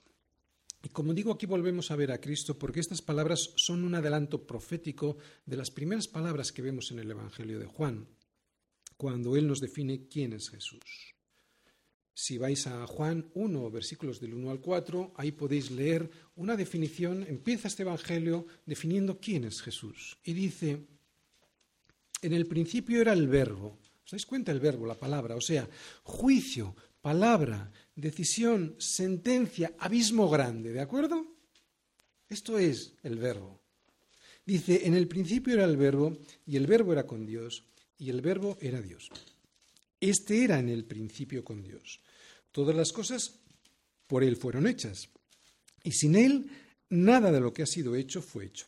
Y 0.83 0.89
como 0.89 1.15
digo, 1.15 1.33
aquí 1.33 1.47
volvemos 1.47 1.91
a 1.91 1.97
ver 1.97 2.13
a 2.13 2.21
Cristo 2.21 2.59
porque 2.59 2.81
estas 2.81 3.03
palabras 3.03 3.53
son 3.57 3.85
un 3.85 3.95
adelanto 3.95 4.47
profético 4.47 5.17
de 5.45 5.57
las 5.57 5.71
primeras 5.71 6.09
palabras 6.09 6.53
que 6.53 6.63
vemos 6.63 6.91
en 6.91 6.99
el 6.99 7.11
Evangelio 7.11 7.59
de 7.59 7.67
Juan, 7.67 8.09
cuando 8.97 9.37
Él 9.37 9.47
nos 9.47 9.61
define 9.61 10.09
quién 10.09 10.33
es 10.33 10.49
Jesús. 10.49 11.16
Si 12.19 12.39
vais 12.39 12.67
a 12.67 12.87
Juan 12.87 13.29
1, 13.35 13.71
versículos 13.71 14.21
del 14.21 14.33
1 14.33 14.51
al 14.51 14.59
4, 14.59 15.13
ahí 15.17 15.33
podéis 15.33 15.71
leer 15.71 16.09
una 16.37 16.57
definición, 16.57 17.27
empieza 17.29 17.69
este 17.69 17.83
Evangelio 17.83 18.47
definiendo 18.65 19.21
quién 19.21 19.45
es 19.45 19.61
Jesús. 19.61 20.17
Y 20.25 20.33
dice, 20.33 20.81
en 22.23 22.33
el 22.33 22.47
principio 22.47 23.03
era 23.03 23.13
el 23.13 23.29
verbo, 23.29 23.77
¿os 24.03 24.11
dais 24.13 24.25
cuenta 24.25 24.51
el 24.51 24.61
verbo, 24.61 24.87
la 24.87 24.95
palabra? 24.95 25.37
O 25.37 25.43
sea, 25.43 25.69
juicio, 26.05 26.75
palabra, 27.03 27.71
decisión, 27.95 28.77
sentencia, 28.79 29.75
abismo 29.79 30.31
grande, 30.31 30.73
¿de 30.73 30.81
acuerdo? 30.81 31.37
Esto 32.31 32.59
es 32.59 32.95
el 33.03 33.19
verbo. 33.19 33.61
Dice, 34.47 34.87
en 34.87 34.95
el 34.95 35.07
principio 35.07 35.53
era 35.53 35.65
el 35.65 35.77
verbo, 35.77 36.17
y 36.47 36.57
el 36.57 36.67
verbo 36.67 36.95
era 36.95 37.07
con 37.07 37.27
Dios, 37.27 37.65
y 37.99 38.09
el 38.09 38.23
verbo 38.23 38.57
era 38.63 38.81
Dios. 38.81 39.11
Este 40.01 40.45
era 40.45 40.59
en 40.59 40.71
el 40.71 40.87
principio 40.87 41.45
con 41.45 41.63
Dios. 41.63 42.01
Todas 42.57 42.75
las 42.75 42.91
cosas 42.91 43.39
por 44.07 44.25
Él 44.25 44.35
fueron 44.35 44.67
hechas, 44.67 45.11
y 45.85 45.93
sin 45.93 46.17
Él 46.17 46.51
nada 46.89 47.31
de 47.31 47.39
lo 47.39 47.53
que 47.53 47.63
ha 47.63 47.67
sido 47.67 47.95
hecho 47.95 48.23
fue 48.23 48.47
hecho. 48.47 48.67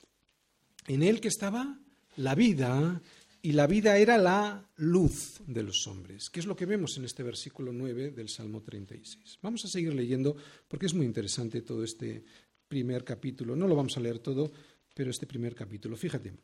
En 0.88 1.02
Él 1.02 1.22
que 1.22 1.28
estaba 1.28 1.80
la 2.16 2.34
vida, 2.34 3.00
y 3.40 3.52
la 3.52 3.66
vida 3.66 3.96
era 3.96 4.18
la 4.18 4.68
luz 4.76 5.40
de 5.46 5.62
los 5.62 5.86
hombres, 5.86 6.28
que 6.28 6.40
es 6.40 6.44
lo 6.44 6.54
que 6.54 6.66
vemos 6.66 6.98
en 6.98 7.06
este 7.06 7.22
versículo 7.22 7.72
9 7.72 8.10
del 8.10 8.28
Salmo 8.28 8.60
36. 8.60 9.38
Vamos 9.40 9.64
a 9.64 9.68
seguir 9.68 9.94
leyendo 9.94 10.36
porque 10.68 10.84
es 10.84 10.92
muy 10.92 11.06
interesante 11.06 11.62
todo 11.62 11.82
este 11.82 12.22
primer 12.68 13.04
capítulo. 13.04 13.56
No 13.56 13.66
lo 13.66 13.74
vamos 13.74 13.96
a 13.96 14.00
leer 14.00 14.18
todo, 14.18 14.52
pero 14.92 15.10
este 15.10 15.26
primer 15.26 15.54
capítulo. 15.54 15.96
Fíjate. 15.96 16.34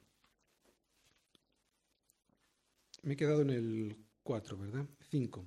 Me 3.03 3.13
he 3.13 3.17
quedado 3.19 3.43
en 3.43 3.51
el 3.51 3.97
4, 4.23 4.57
¿verdad? 4.57 4.87
5. 5.11 5.47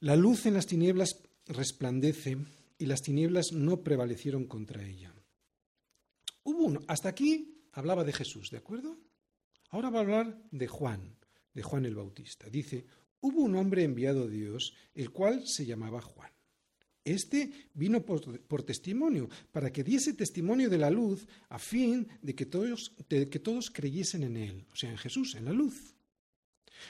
La 0.00 0.14
luz 0.14 0.46
en 0.46 0.54
las 0.54 0.66
tinieblas 0.66 1.20
resplandece 1.46 2.36
y 2.78 2.86
las 2.86 3.02
tinieblas 3.02 3.52
no 3.52 3.82
prevalecieron 3.82 4.46
contra 4.46 4.86
ella. 4.86 5.12
Hubo 6.44 6.64
uno, 6.64 6.80
hasta 6.86 7.08
aquí 7.08 7.64
hablaba 7.72 8.04
de 8.04 8.12
Jesús, 8.12 8.50
¿de 8.50 8.58
acuerdo? 8.58 8.96
Ahora 9.70 9.90
va 9.90 9.98
a 9.98 10.02
hablar 10.02 10.42
de 10.52 10.68
Juan, 10.68 11.16
de 11.52 11.62
Juan 11.62 11.84
el 11.84 11.96
Bautista. 11.96 12.48
Dice, 12.48 12.86
hubo 13.20 13.42
un 13.42 13.56
hombre 13.56 13.82
enviado 13.82 14.28
de 14.28 14.36
Dios, 14.36 14.72
el 14.94 15.10
cual 15.10 15.42
se 15.46 15.66
llamaba 15.66 16.00
Juan. 16.00 16.30
Este 17.04 17.50
vino 17.74 18.04
por, 18.04 18.62
testimonio, 18.62 19.28
para 19.50 19.72
que 19.72 19.82
diese 19.82 20.12
testimonio 20.12 20.70
de 20.70 20.78
la 20.78 20.90
luz, 20.90 21.26
a 21.48 21.58
fin 21.58 22.06
de 22.22 22.34
que, 22.34 22.46
todos, 22.46 22.94
de 23.08 23.28
que 23.28 23.40
todos 23.40 23.70
creyesen 23.70 24.22
en 24.22 24.36
él, 24.36 24.66
o 24.72 24.76
sea, 24.76 24.90
en 24.90 24.98
Jesús, 24.98 25.34
en 25.34 25.46
la 25.46 25.52
luz. 25.52 25.94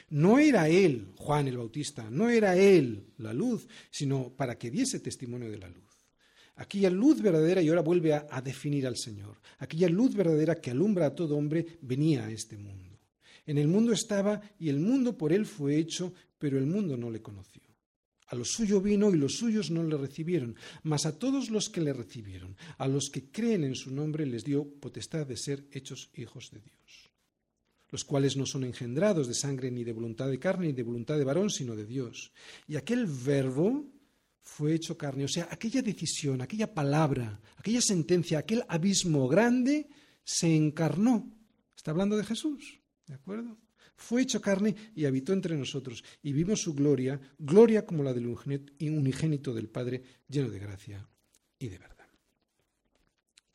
No 0.09 0.39
era 0.39 0.69
él, 0.69 1.07
Juan 1.15 1.47
el 1.47 1.57
Bautista, 1.57 2.09
no 2.09 2.29
era 2.29 2.57
él 2.57 3.07
la 3.17 3.33
luz, 3.33 3.67
sino 3.89 4.29
para 4.35 4.57
que 4.57 4.71
diese 4.71 4.99
testimonio 4.99 5.49
de 5.49 5.57
la 5.57 5.69
luz. 5.69 5.89
Aquella 6.55 6.89
luz 6.89 7.21
verdadera, 7.21 7.61
y 7.61 7.69
ahora 7.69 7.81
vuelve 7.81 8.13
a, 8.13 8.41
definir 8.41 8.85
al 8.85 8.97
Señor, 8.97 9.37
aquella 9.59 9.87
luz 9.87 10.13
verdadera 10.13 10.55
que 10.55 10.71
alumbra 10.71 11.05
a 11.05 11.15
todo 11.15 11.37
hombre, 11.37 11.77
venía 11.81 12.25
a 12.25 12.31
este 12.31 12.57
mundo. 12.57 12.99
En 13.45 13.57
el 13.57 13.67
mundo 13.67 13.93
estaba 13.93 14.41
y 14.59 14.69
el 14.69 14.79
mundo 14.79 15.17
por 15.17 15.31
él 15.31 15.45
fue 15.45 15.77
hecho, 15.77 16.13
pero 16.37 16.57
el 16.57 16.65
mundo 16.65 16.97
no 16.97 17.09
le 17.09 17.21
conoció. 17.21 17.63
A 18.27 18.35
lo 18.35 18.45
suyo 18.45 18.79
vino 18.81 19.09
y 19.09 19.17
los 19.17 19.37
suyos 19.37 19.71
no 19.71 19.83
le 19.83 19.97
recibieron, 19.97 20.55
mas 20.83 21.05
a 21.05 21.17
todos 21.17 21.49
los 21.49 21.69
que 21.69 21.81
le 21.81 21.93
recibieron, 21.93 22.55
a 22.77 22.87
los 22.87 23.09
que 23.09 23.31
creen 23.31 23.63
en 23.63 23.75
su 23.75 23.91
nombre, 23.91 24.25
les 24.25 24.43
dio 24.43 24.65
potestad 24.65 25.25
de 25.25 25.37
ser 25.37 25.65
hechos 25.71 26.11
hijos 26.13 26.51
de 26.51 26.59
Dios, 26.59 27.08
los 27.89 28.03
cuales 28.03 28.37
no 28.37 28.45
son 28.45 28.63
engendrados 28.63 29.27
de 29.27 29.33
sangre 29.33 29.71
ni 29.71 29.83
de 29.83 29.93
voluntad 29.93 30.29
de 30.29 30.39
carne 30.39 30.67
ni 30.67 30.73
de 30.73 30.83
voluntad 30.83 31.17
de 31.17 31.23
varón, 31.23 31.49
sino 31.49 31.75
de 31.75 31.85
Dios. 31.85 32.31
Y 32.67 32.75
aquel 32.75 33.05
verbo 33.05 33.85
fue 34.41 34.73
hecho 34.73 34.97
carne. 34.97 35.25
O 35.25 35.27
sea, 35.27 35.47
aquella 35.51 35.81
decisión, 35.81 36.41
aquella 36.41 36.73
palabra, 36.73 37.39
aquella 37.57 37.81
sentencia, 37.81 38.39
aquel 38.39 38.63
abismo 38.67 39.27
grande 39.27 39.87
se 40.23 40.55
encarnó. 40.55 41.31
Está 41.75 41.91
hablando 41.91 42.17
de 42.17 42.25
Jesús, 42.25 42.79
¿de 43.07 43.15
acuerdo? 43.15 43.57
Fue 43.95 44.21
hecho 44.21 44.41
carne 44.41 44.75
y 44.95 45.05
habitó 45.05 45.33
entre 45.33 45.57
nosotros 45.57 46.03
y 46.23 46.31
vimos 46.31 46.61
su 46.61 46.73
gloria, 46.73 47.19
gloria 47.37 47.85
como 47.85 48.03
la 48.03 48.13
del 48.13 48.27
unigénito 48.27 49.53
del 49.53 49.69
Padre, 49.69 50.03
lleno 50.27 50.49
de 50.49 50.59
gracia 50.59 51.07
y 51.57 51.67
de 51.67 51.77
verdad. 51.77 51.98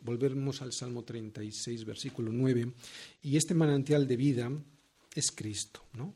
Volvemos 0.05 0.61
al 0.62 0.72
Salmo 0.72 1.02
36, 1.02 1.84
versículo 1.84 2.30
9, 2.30 2.72
y 3.22 3.36
este 3.36 3.55
manantial 3.55 4.07
de 4.07 4.16
vida 4.16 4.52
es 5.14 5.32
Cristo, 5.32 5.82
¿no? 5.94 6.14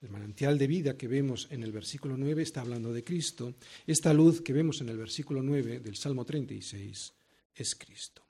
El 0.00 0.10
manantial 0.10 0.56
de 0.56 0.68
vida 0.68 0.96
que 0.96 1.08
vemos 1.08 1.48
en 1.50 1.64
el 1.64 1.72
versículo 1.72 2.16
9 2.16 2.42
está 2.42 2.60
hablando 2.60 2.92
de 2.92 3.02
Cristo. 3.02 3.54
Esta 3.84 4.14
luz 4.14 4.40
que 4.40 4.52
vemos 4.52 4.80
en 4.80 4.90
el 4.90 4.96
versículo 4.96 5.42
9 5.42 5.80
del 5.80 5.96
Salmo 5.96 6.24
36 6.24 7.12
es 7.56 7.74
Cristo. 7.74 8.22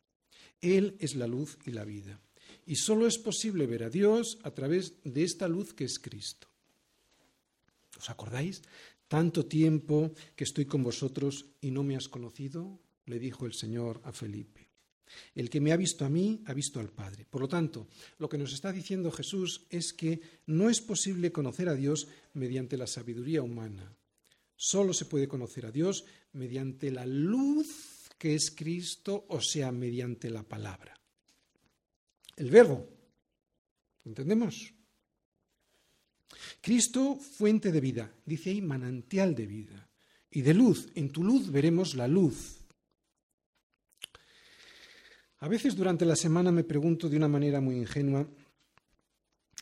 Él 0.63 0.97
es 0.99 1.15
la 1.15 1.27
luz 1.27 1.59
y 1.67 1.73
la 1.73 1.85
vida. 1.85 2.19
Y 2.65 2.77
solo 2.77 3.07
es 3.07 3.19
posible 3.19 3.67
ver 3.67 3.85
a 3.85 3.91
Dios 3.91 4.39
a 4.43 4.51
través 4.53 4.95
de 5.05 5.23
esta 5.23 5.47
luz 5.47 5.75
que 5.75 5.85
es 5.85 5.99
Cristo. 5.99 6.49
¿Os 7.99 8.09
acordáis? 8.09 8.63
Tanto 9.07 9.45
tiempo 9.45 10.13
que 10.35 10.45
estoy 10.45 10.65
con 10.65 10.83
vosotros 10.83 11.47
y 11.61 11.71
no 11.71 11.83
me 11.83 11.97
has 11.97 12.09
conocido, 12.09 12.81
le 13.05 13.19
dijo 13.19 13.45
el 13.45 13.53
Señor 13.53 14.01
a 14.05 14.13
Felipe. 14.13 14.68
El 15.35 15.51
que 15.51 15.61
me 15.61 15.73
ha 15.73 15.77
visto 15.77 16.05
a 16.05 16.09
mí, 16.09 16.43
ha 16.47 16.55
visto 16.55 16.81
al 16.81 16.91
Padre. 16.91 17.27
Por 17.29 17.41
lo 17.41 17.49
tanto, 17.49 17.89
lo 18.19 18.29
que 18.29 18.39
nos 18.39 18.53
está 18.53 18.73
diciendo 18.73 19.11
Jesús 19.11 19.67
es 19.71 19.93
que 19.93 20.21
no 20.47 20.71
es 20.71 20.81
posible 20.81 21.33
conocer 21.33 21.69
a 21.69 21.75
Dios 21.75 22.09
mediante 22.35 22.77
la 22.77 22.87
sabiduría 22.87 23.43
humana. 23.43 23.93
Solo 24.57 24.93
se 24.93 25.05
puede 25.05 25.29
conocer 25.29 25.67
a 25.67 25.71
Dios 25.71 26.05
mediante 26.33 26.91
la 26.91 27.07
luz 27.07 28.11
que 28.19 28.35
es 28.35 28.51
Cristo, 28.51 29.27
o 29.29 29.41
sea, 29.41 29.71
mediante 29.71 30.29
la 30.29 30.43
palabra. 30.43 30.99
El 32.37 32.51
verbo. 32.51 32.89
¿Entendemos? 34.05 34.73
Cristo, 36.61 37.17
fuente 37.17 37.71
de 37.71 37.81
vida. 37.81 38.13
Dice 38.27 38.51
ahí 38.51 38.61
manantial 38.61 39.35
de 39.35 39.47
vida. 39.47 39.89
Y 40.31 40.43
de 40.43 40.55
luz. 40.55 40.89
En 40.95 41.11
tu 41.11 41.23
luz 41.23 41.51
veremos 41.51 41.95
la 41.95 42.09
luz. 42.09 42.59
A 45.41 45.49
veces 45.49 45.77
durante 45.77 46.05
la 46.05 46.17
semana 46.17 46.51
me 46.51 46.65
pregunto 46.65 47.09
de 47.09 47.17
una 47.17 47.29
manera 47.29 47.61
muy 47.61 47.77
ingenua, 47.77 48.29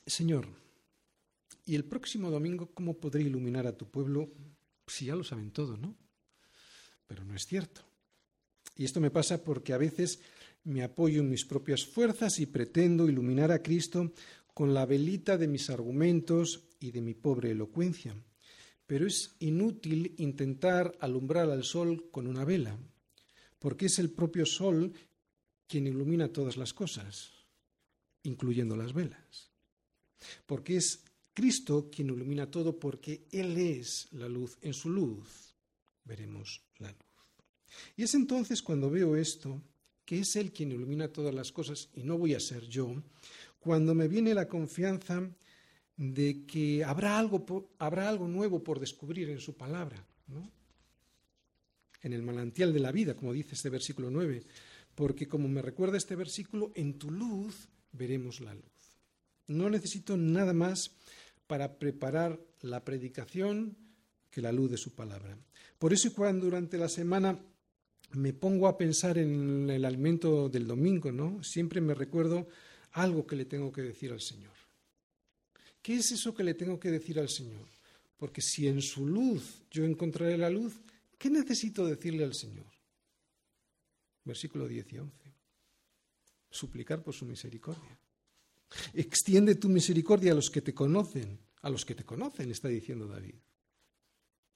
Señor, 0.06 0.46
¿y 1.66 1.74
el 1.74 1.84
próximo 1.84 2.30
domingo 2.30 2.70
cómo 2.72 2.94
podré 2.94 3.22
iluminar 3.22 3.66
a 3.66 3.76
tu 3.76 3.86
pueblo 3.90 4.30
si 4.86 5.06
ya 5.06 5.16
lo 5.16 5.24
saben 5.24 5.50
todo, 5.50 5.76
no? 5.76 5.94
Pero 7.06 7.24
no 7.24 7.34
es 7.34 7.46
cierto. 7.46 7.82
Y 8.76 8.84
esto 8.84 9.00
me 9.00 9.10
pasa 9.10 9.44
porque 9.44 9.74
a 9.74 9.78
veces 9.78 10.20
me 10.64 10.82
apoyo 10.82 11.20
en 11.20 11.28
mis 11.28 11.44
propias 11.44 11.84
fuerzas 11.84 12.38
y 12.38 12.46
pretendo 12.46 13.08
iluminar 13.08 13.52
a 13.52 13.62
Cristo 13.62 14.12
con 14.54 14.72
la 14.72 14.86
velita 14.86 15.36
de 15.36 15.48
mis 15.48 15.68
argumentos 15.68 16.64
y 16.80 16.90
de 16.90 17.02
mi 17.02 17.12
pobre 17.12 17.50
elocuencia. 17.50 18.16
Pero 18.86 19.06
es 19.06 19.36
inútil 19.40 20.14
intentar 20.16 20.96
alumbrar 21.00 21.50
al 21.50 21.64
sol 21.64 22.08
con 22.10 22.26
una 22.26 22.44
vela, 22.44 22.78
porque 23.58 23.86
es 23.86 23.98
el 23.98 24.10
propio 24.10 24.46
sol 24.46 24.92
quien 25.66 25.86
ilumina 25.86 26.28
todas 26.28 26.56
las 26.56 26.72
cosas, 26.72 27.32
incluyendo 28.22 28.76
las 28.76 28.92
velas. 28.92 29.50
Porque 30.46 30.76
es 30.76 31.04
Cristo 31.34 31.90
quien 31.90 32.08
ilumina 32.08 32.50
todo 32.50 32.78
porque 32.78 33.26
Él 33.30 33.56
es 33.58 34.08
la 34.12 34.28
luz. 34.28 34.56
En 34.62 34.72
su 34.72 34.88
luz 34.88 35.54
veremos 36.04 36.62
la 36.78 36.90
luz. 36.90 37.00
Y 37.96 38.04
es 38.04 38.14
entonces 38.14 38.62
cuando 38.62 38.90
veo 38.90 39.16
esto, 39.16 39.60
que 40.04 40.20
es 40.20 40.36
Él 40.36 40.52
quien 40.52 40.72
ilumina 40.72 41.08
todas 41.08 41.34
las 41.34 41.52
cosas 41.52 41.90
y 41.94 42.02
no 42.02 42.16
voy 42.16 42.34
a 42.34 42.40
ser 42.40 42.66
yo, 42.68 43.02
cuando 43.58 43.94
me 43.94 44.08
viene 44.08 44.32
la 44.32 44.48
confianza 44.48 45.28
de 45.96 46.44
que 46.46 46.84
habrá 46.84 47.18
algo, 47.18 47.44
habrá 47.78 48.08
algo 48.08 48.28
nuevo 48.28 48.62
por 48.62 48.78
descubrir 48.78 49.28
en 49.30 49.40
su 49.40 49.54
palabra. 49.56 50.06
¿no? 50.28 50.50
En 52.02 52.12
el 52.12 52.22
manantial 52.22 52.72
de 52.72 52.80
la 52.80 52.92
vida, 52.92 53.16
como 53.16 53.32
dice 53.32 53.54
este 53.54 53.70
versículo 53.70 54.10
9, 54.10 54.44
porque 54.96 55.28
como 55.28 55.46
me 55.46 55.62
recuerda 55.62 55.98
este 55.98 56.16
versículo, 56.16 56.72
en 56.74 56.98
tu 56.98 57.10
luz 57.10 57.68
veremos 57.92 58.40
la 58.40 58.54
luz. 58.54 58.64
No 59.46 59.70
necesito 59.70 60.16
nada 60.16 60.52
más 60.52 60.90
para 61.46 61.78
preparar 61.78 62.40
la 62.62 62.82
predicación 62.82 63.76
que 64.30 64.40
la 64.42 64.50
luz 64.50 64.70
de 64.70 64.78
su 64.78 64.94
palabra. 64.94 65.38
Por 65.78 65.92
eso 65.92 66.12
cuando 66.12 66.46
durante 66.46 66.78
la 66.78 66.88
semana 66.88 67.38
me 68.12 68.32
pongo 68.32 68.66
a 68.66 68.78
pensar 68.78 69.18
en 69.18 69.68
el 69.68 69.84
alimento 69.84 70.48
del 70.48 70.66
domingo, 70.66 71.12
¿no? 71.12 71.44
Siempre 71.44 71.80
me 71.80 71.94
recuerdo 71.94 72.48
algo 72.92 73.26
que 73.26 73.36
le 73.36 73.44
tengo 73.44 73.70
que 73.70 73.82
decir 73.82 74.12
al 74.12 74.22
Señor. 74.22 74.54
¿Qué 75.82 75.96
es 75.96 76.10
eso 76.10 76.34
que 76.34 76.42
le 76.42 76.54
tengo 76.54 76.80
que 76.80 76.90
decir 76.90 77.20
al 77.20 77.28
Señor? 77.28 77.68
Porque 78.16 78.40
si 78.40 78.66
en 78.66 78.80
su 78.80 79.06
luz 79.06 79.62
yo 79.70 79.84
encontraré 79.84 80.38
la 80.38 80.48
luz, 80.48 80.80
¿qué 81.18 81.28
necesito 81.28 81.86
decirle 81.86 82.24
al 82.24 82.34
Señor? 82.34 82.75
Versículo 84.26 84.68
10 84.68 84.92
y 84.92 84.98
11. 84.98 85.34
Suplicar 86.50 87.02
por 87.02 87.14
su 87.14 87.24
misericordia. 87.24 87.98
Extiende 88.92 89.54
tu 89.54 89.68
misericordia 89.68 90.32
a 90.32 90.34
los 90.34 90.50
que 90.50 90.60
te 90.60 90.74
conocen, 90.74 91.38
a 91.62 91.70
los 91.70 91.84
que 91.84 91.94
te 91.94 92.04
conocen, 92.04 92.50
está 92.50 92.68
diciendo 92.68 93.06
David. 93.06 93.36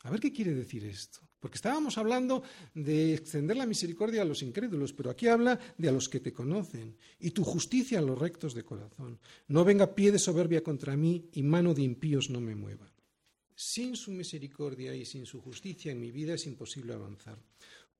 A 0.03 0.11
ver 0.11 0.18
qué 0.18 0.33
quiere 0.33 0.55
decir 0.55 0.85
esto. 0.85 1.21
Porque 1.39 1.57
estábamos 1.57 1.97
hablando 1.97 2.43
de 2.75 3.14
extender 3.14 3.57
la 3.57 3.64
misericordia 3.64 4.23
a 4.23 4.25
los 4.27 4.43
incrédulos, 4.43 4.93
pero 4.93 5.11
aquí 5.11 5.29
habla 5.29 5.59
de 5.79 5.89
a 5.89 5.93
los 5.93 6.09
que 6.09 6.21
te 6.21 6.33
conocen, 6.33 6.97
y 7.18 7.31
tu 7.31 7.45
justicia 7.45 7.99
a 7.99 8.03
los 8.03 8.18
rectos 8.18 8.55
de 8.55 8.64
corazón. 8.64 9.18
No 9.49 9.64
venga 9.64 9.95
pie 9.95 10.12
de 10.12 10.18
soberbia 10.18 10.62
contra 10.62 10.97
mí 10.97 11.31
y 11.33 11.43
mano 11.43 11.73
de 11.75 11.83
impíos 11.83 12.29
no 12.29 12.41
me 12.41 12.55
mueva. 12.55 12.93
Sin 13.55 13.95
su 13.95 14.11
misericordia 14.11 14.95
y 14.95 15.05
sin 15.05 15.27
su 15.27 15.41
justicia 15.41 15.93
en 15.93 16.01
mi 16.01 16.11
vida 16.11 16.35
es 16.35 16.47
imposible 16.47 16.95
avanzar. 16.95 17.39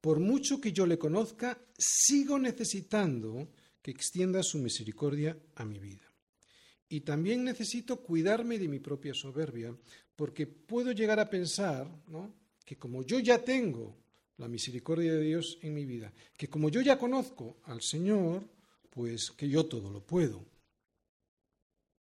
Por 0.01 0.19
mucho 0.19 0.61
que 0.61 0.73
yo 0.73 0.87
le 0.87 0.99
conozca, 0.99 1.59
sigo 1.77 2.39
necesitando 2.39 3.49
que 3.83 3.91
extienda 3.91 4.43
su 4.43 4.59
misericordia 4.59 5.39
a 5.57 5.65
mi 5.65 5.79
vida. 5.79 6.11
Y 6.89 7.01
también 7.03 7.45
necesito 7.45 8.03
cuidarme 8.03 8.59
de 8.59 8.69
mi 8.69 8.81
propia 8.81 9.15
soberbia, 9.15 9.77
porque 10.17 10.47
puedo 10.47 10.93
llegar 10.93 11.21
a 11.21 11.31
pensar 11.31 11.89
que 12.65 12.77
como 12.77 13.03
yo 13.03 13.21
ya 13.21 13.43
tengo 13.45 13.97
la 14.39 14.49
misericordia 14.49 15.13
de 15.13 15.23
Dios 15.23 15.59
en 15.63 15.75
mi 15.75 15.85
vida, 15.85 16.13
que 16.37 16.49
como 16.49 16.69
yo 16.69 16.81
ya 16.81 16.99
conozco 16.99 17.59
al 17.65 17.83
Señor, 17.83 18.49
pues 18.89 19.31
que 19.37 19.49
yo 19.49 19.67
todo 19.67 19.91
lo 19.91 20.05
puedo. 20.05 20.45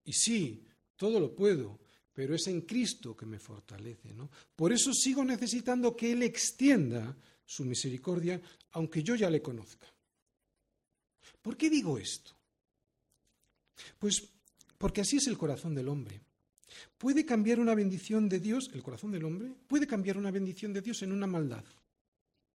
Y 0.05 0.13
sí, 0.13 0.65
todo 0.95 1.19
lo 1.19 1.35
puedo, 1.35 1.79
pero 2.13 2.33
es 2.33 2.47
en 2.47 2.61
Cristo 2.61 3.15
que 3.15 3.25
me 3.25 3.39
fortalece. 3.39 4.13
¿no? 4.13 4.29
Por 4.55 4.73
eso 4.73 4.91
sigo 4.93 5.23
necesitando 5.23 5.95
que 5.95 6.11
Él 6.13 6.23
extienda 6.23 7.15
su 7.49 7.65
misericordia, 7.65 8.39
aunque 8.73 9.01
yo 9.01 9.15
ya 9.15 9.27
le 9.27 9.41
conozca. 9.41 9.87
¿Por 11.41 11.57
qué 11.57 11.67
digo 11.67 11.97
esto? 11.97 12.31
Pues 13.97 14.21
porque 14.77 15.01
así 15.01 15.17
es 15.17 15.25
el 15.27 15.37
corazón 15.37 15.73
del 15.73 15.87
hombre. 15.87 16.21
¿Puede 16.95 17.25
cambiar 17.25 17.59
una 17.59 17.73
bendición 17.73 18.29
de 18.29 18.39
Dios, 18.39 18.69
el 18.73 18.83
corazón 18.83 19.11
del 19.11 19.25
hombre? 19.25 19.51
¿Puede 19.67 19.87
cambiar 19.87 20.17
una 20.17 20.29
bendición 20.29 20.73
de 20.73 20.81
Dios 20.81 21.01
en 21.01 21.11
una 21.11 21.25
maldad? 21.25 21.63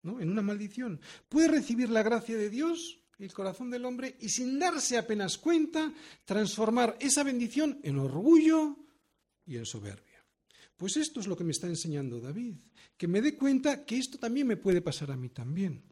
¿No? 0.03 0.19
En 0.19 0.29
una 0.29 0.43
maldición. 0.43 1.01
¿Puede 1.27 1.47
recibir 1.47 1.89
la 1.89 2.03
gracia 2.03 2.37
de 2.37 2.51
Dios, 2.51 2.99
el 3.17 3.33
corazón 3.33 3.71
del 3.71 3.85
hombre, 3.85 4.15
y 4.19 4.29
sin 4.29 4.59
darse 4.59 4.99
apenas 4.99 5.39
cuenta, 5.39 5.91
transformar 6.23 6.97
esa 6.99 7.23
bendición 7.23 7.79
en 7.81 7.97
orgullo 7.97 8.77
y 9.47 9.57
en 9.57 9.65
soberbia? 9.65 10.23
Pues 10.77 10.97
esto 10.97 11.19
es 11.19 11.25
lo 11.25 11.35
que 11.35 11.43
me 11.43 11.51
está 11.51 11.67
enseñando 11.67 12.19
David, 12.19 12.57
que 12.97 13.07
me 13.07 13.21
dé 13.21 13.37
cuenta 13.37 13.85
que 13.85 13.97
esto 13.97 14.17
también 14.17 14.47
me 14.47 14.57
puede 14.57 14.81
pasar 14.81 15.11
a 15.11 15.17
mí 15.17 15.29
también. 15.29 15.83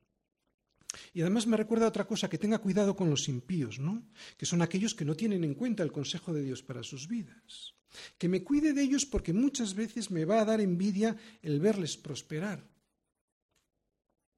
Y 1.13 1.21
además 1.21 1.47
me 1.47 1.57
recuerda 1.57 1.87
otra 1.87 2.05
cosa, 2.05 2.29
que 2.29 2.37
tenga 2.37 2.59
cuidado 2.59 2.95
con 2.95 3.09
los 3.09 3.27
impíos, 3.29 3.79
¿no? 3.79 4.03
Que 4.37 4.45
son 4.45 4.61
aquellos 4.61 4.93
que 4.93 5.05
no 5.05 5.15
tienen 5.15 5.43
en 5.43 5.55
cuenta 5.55 5.83
el 5.83 5.91
consejo 5.91 6.33
de 6.33 6.43
Dios 6.43 6.63
para 6.63 6.83
sus 6.83 7.07
vidas. 7.07 7.75
Que 8.17 8.29
me 8.29 8.43
cuide 8.43 8.73
de 8.73 8.83
ellos 8.83 9.05
porque 9.05 9.33
muchas 9.33 9.73
veces 9.73 10.11
me 10.11 10.25
va 10.25 10.41
a 10.41 10.45
dar 10.45 10.61
envidia 10.61 11.15
el 11.41 11.59
verles 11.59 11.97
prosperar. 11.97 12.65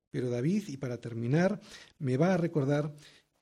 Pero 0.09 0.29
David, 0.29 0.65
y 0.67 0.77
para 0.77 1.01
terminar, 1.01 1.59
me 1.99 2.17
va 2.17 2.33
a 2.33 2.37
recordar 2.37 2.93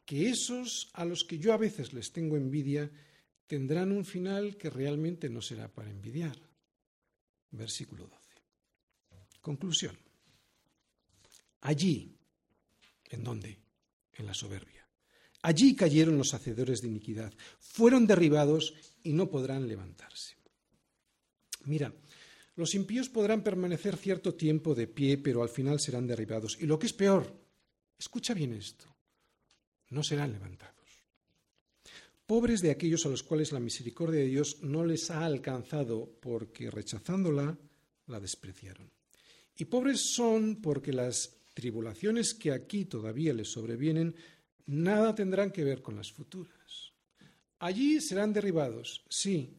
que 0.06 0.30
esos 0.30 0.90
a 0.94 1.06
los 1.06 1.24
que 1.24 1.38
yo 1.38 1.54
a 1.54 1.58
veces 1.58 1.94
les 1.94 2.12
tengo 2.12 2.38
envidia 2.38 2.90
tendrán 3.46 3.92
un 3.92 4.06
final 4.06 4.56
que 4.56 4.70
realmente 4.70 5.30
no 5.30 5.42
será 5.42 5.68
para 5.68 5.90
envidiar. 5.90 6.38
Versículo 7.52 8.08
12. 8.08 8.21
Conclusión. 9.42 9.98
Allí, 11.62 12.22
¿En 13.12 13.24
dónde? 13.24 13.60
En 14.14 14.26
la 14.26 14.34
soberbia. 14.34 14.88
Allí 15.44 15.76
cayeron 15.76 16.18
los 16.18 16.34
hacedores 16.34 16.82
de 16.82 16.88
iniquidad. 16.88 17.34
Fueron 17.60 18.08
derribados 18.08 18.74
y 19.04 19.12
no 19.14 19.30
podrán 19.30 19.68
levantarse. 19.68 20.36
Mira, 21.66 21.94
los 22.56 22.74
impíos 22.74 23.10
podrán 23.10 23.44
permanecer 23.44 23.98
cierto 23.98 24.34
tiempo 24.34 24.74
de 24.74 24.88
pie, 24.88 25.18
pero 25.18 25.44
al 25.44 25.50
final 25.50 25.80
serán 25.80 26.08
derribados. 26.08 26.58
Y 26.60 26.66
lo 26.66 26.80
que 26.80 26.88
es 26.88 26.94
peor, 26.94 27.36
escucha 28.00 28.34
bien 28.34 28.54
esto, 28.54 28.86
no 29.90 30.04
serán 30.04 30.32
levantados. 30.32 30.76
Pobres 32.26 32.62
de 32.62 32.72
aquellos 32.72 33.06
a 33.06 33.10
los 33.10 33.24
cuales 33.24 33.52
la 33.52 33.60
misericordia 33.60 34.22
de 34.22 34.28
Dios 34.28 34.60
no 34.62 34.86
les 34.86 35.12
ha 35.12 35.26
alcanzado 35.26 36.18
porque 36.22 36.72
rechazándola 36.72 37.58
la 38.08 38.20
despreciaron. 38.20 38.90
Y 39.62 39.66
pobres 39.66 40.16
son 40.16 40.56
porque 40.56 40.92
las 40.92 41.38
tribulaciones 41.54 42.34
que 42.34 42.52
aquí 42.52 42.86
todavía 42.86 43.32
les 43.32 43.52
sobrevienen, 43.52 44.16
nada 44.66 45.14
tendrán 45.14 45.52
que 45.52 45.64
ver 45.64 45.84
con 45.84 45.96
las 45.96 46.12
futuras. 46.12 46.94
Allí 47.60 48.02
serán 48.02 48.34
derribados, 48.34 49.06
sí, 49.08 49.54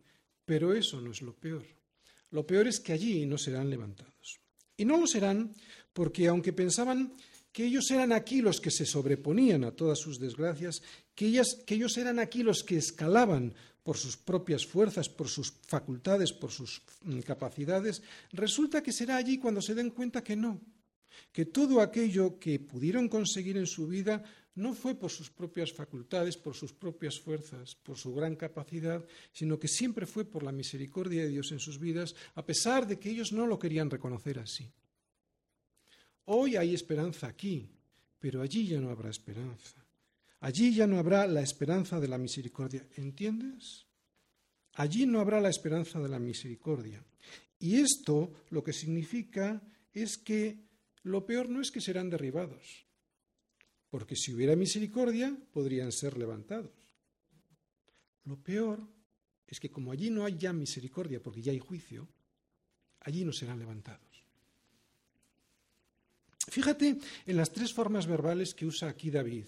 pero 0.44 0.74
eso 0.74 1.00
no 1.00 1.12
es 1.12 1.22
lo 1.22 1.36
peor. 1.36 1.64
Lo 2.32 2.44
peor 2.44 2.66
es 2.66 2.80
que 2.80 2.92
allí 2.92 3.26
no 3.26 3.38
serán 3.38 3.70
levantados. 3.70 4.40
Y 4.76 4.84
no 4.84 4.96
lo 4.96 5.06
serán 5.06 5.54
porque 5.92 6.26
aunque 6.26 6.52
pensaban 6.52 7.14
que 7.52 7.66
ellos 7.66 7.88
eran 7.92 8.10
aquí 8.10 8.42
los 8.42 8.60
que 8.60 8.72
se 8.72 8.86
sobreponían 8.86 9.62
a 9.62 9.70
todas 9.70 10.00
sus 10.00 10.18
desgracias, 10.18 10.82
que, 11.14 11.40
que 11.64 11.74
ellos 11.76 11.96
eran 11.96 12.18
aquí 12.18 12.42
los 12.42 12.64
que 12.64 12.76
escalaban 12.76 13.54
por 13.82 13.96
sus 13.96 14.16
propias 14.16 14.64
fuerzas, 14.64 15.08
por 15.08 15.28
sus 15.28 15.52
facultades, 15.66 16.32
por 16.32 16.50
sus 16.50 16.82
mm, 17.02 17.20
capacidades, 17.20 18.02
resulta 18.32 18.82
que 18.82 18.92
será 18.92 19.16
allí 19.16 19.38
cuando 19.38 19.60
se 19.60 19.74
den 19.74 19.90
cuenta 19.90 20.22
que 20.22 20.36
no, 20.36 20.60
que 21.32 21.46
todo 21.46 21.80
aquello 21.80 22.38
que 22.38 22.60
pudieron 22.60 23.08
conseguir 23.08 23.56
en 23.56 23.66
su 23.66 23.88
vida 23.88 24.22
no 24.54 24.74
fue 24.74 24.94
por 24.94 25.10
sus 25.10 25.30
propias 25.30 25.72
facultades, 25.72 26.36
por 26.36 26.54
sus 26.54 26.72
propias 26.72 27.18
fuerzas, 27.18 27.74
por 27.74 27.96
su 27.96 28.14
gran 28.14 28.36
capacidad, 28.36 29.04
sino 29.32 29.58
que 29.58 29.68
siempre 29.68 30.06
fue 30.06 30.24
por 30.24 30.42
la 30.42 30.52
misericordia 30.52 31.22
de 31.22 31.28
Dios 31.28 31.52
en 31.52 31.58
sus 31.58 31.78
vidas, 31.78 32.14
a 32.34 32.44
pesar 32.44 32.86
de 32.86 32.98
que 32.98 33.10
ellos 33.10 33.32
no 33.32 33.46
lo 33.46 33.58
querían 33.58 33.90
reconocer 33.90 34.38
así. 34.38 34.70
Hoy 36.26 36.56
hay 36.56 36.74
esperanza 36.74 37.26
aquí, 37.26 37.68
pero 38.18 38.42
allí 38.42 38.68
ya 38.68 38.80
no 38.80 38.90
habrá 38.90 39.10
esperanza. 39.10 39.81
Allí 40.42 40.74
ya 40.74 40.88
no 40.88 40.98
habrá 40.98 41.26
la 41.28 41.40
esperanza 41.40 42.00
de 42.00 42.08
la 42.08 42.18
misericordia. 42.18 42.84
¿Entiendes? 42.96 43.86
Allí 44.74 45.06
no 45.06 45.20
habrá 45.20 45.40
la 45.40 45.50
esperanza 45.50 46.00
de 46.00 46.08
la 46.08 46.18
misericordia. 46.18 47.04
Y 47.60 47.76
esto 47.76 48.32
lo 48.50 48.64
que 48.64 48.72
significa 48.72 49.62
es 49.92 50.18
que 50.18 50.58
lo 51.04 51.24
peor 51.26 51.48
no 51.48 51.60
es 51.60 51.70
que 51.70 51.80
serán 51.80 52.10
derribados, 52.10 52.86
porque 53.88 54.16
si 54.16 54.34
hubiera 54.34 54.56
misericordia 54.56 55.36
podrían 55.52 55.92
ser 55.92 56.18
levantados. 56.18 56.72
Lo 58.24 58.36
peor 58.42 58.80
es 59.46 59.60
que 59.60 59.70
como 59.70 59.92
allí 59.92 60.10
no 60.10 60.24
hay 60.24 60.36
ya 60.38 60.52
misericordia, 60.52 61.22
porque 61.22 61.42
ya 61.42 61.52
hay 61.52 61.60
juicio, 61.60 62.08
allí 63.00 63.24
no 63.24 63.32
serán 63.32 63.60
levantados. 63.60 64.24
Fíjate 66.48 66.98
en 67.26 67.36
las 67.36 67.52
tres 67.52 67.72
formas 67.72 68.08
verbales 68.08 68.54
que 68.54 68.66
usa 68.66 68.88
aquí 68.88 69.10
David, 69.10 69.46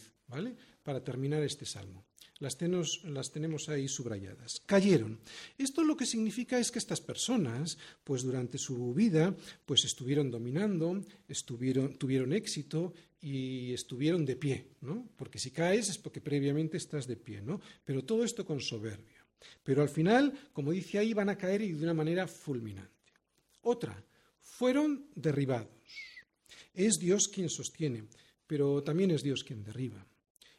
Para 0.83 1.03
terminar 1.03 1.43
este 1.43 1.65
salmo. 1.65 2.05
Las, 2.41 2.59
las, 3.05 3.31
tenemos 3.31 3.69
ahí 3.69 3.87
subrayadas. 3.87 4.61
Cayeron. 4.67 5.21
Esto 5.57 5.85
lo 5.85 5.97
que 5.97 6.05
significa 6.05 6.59
es 6.59 6.73
que 6.73 6.81
estas 6.81 7.01
personas, 7.01 7.79
pues 8.03 8.23
durante 8.23 8.59
su 8.59 8.93
vida, 8.93 9.37
pues 9.65 9.85
estuvieron 9.85 10.31
dominando, 10.33 11.01
estuvieron, 11.29 11.97
tuvieron 11.97 12.33
éxito 12.33 12.93
y 13.21 13.73
estuvieron 13.73 14.25
de 14.25 14.35
pie, 14.35 14.67
¿no? 14.81 15.09
Porque 15.17 15.39
si 15.39 15.53
caes 15.53 15.89
es 15.89 15.99
porque 15.99 16.21
previamente 16.21 16.77
estás 16.77 17.07
de 17.07 17.17
pie, 17.17 17.41
¿no? 17.41 17.61
Pero 17.85 18.05
todo 18.05 18.25
esto 18.25 18.45
con 18.45 18.61
soberbia. 18.61 19.25
Pero 19.63 19.83
al 19.83 19.89
final, 19.89 20.51
como 20.53 20.73
dice 20.73 20.99
ahí, 20.99 21.15
van 21.15 21.29
a 21.29 21.39
caer 21.39 21.63
y 21.63 21.73
de 21.73 21.85
una 21.85 21.95
manera 21.95 22.27
fulminante. 22.27 22.91
Otra, 23.63 24.05
fueron 24.41 25.07
derribados. 25.15 25.71
Es 26.75 26.99
Dios 26.99 27.29
quien 27.29 27.49
sostiene, 27.49 28.05
pero 28.47 28.83
también 28.83 29.13
es 29.13 29.23
Dios 29.23 29.45
quien 29.45 29.63
derriba 29.63 30.05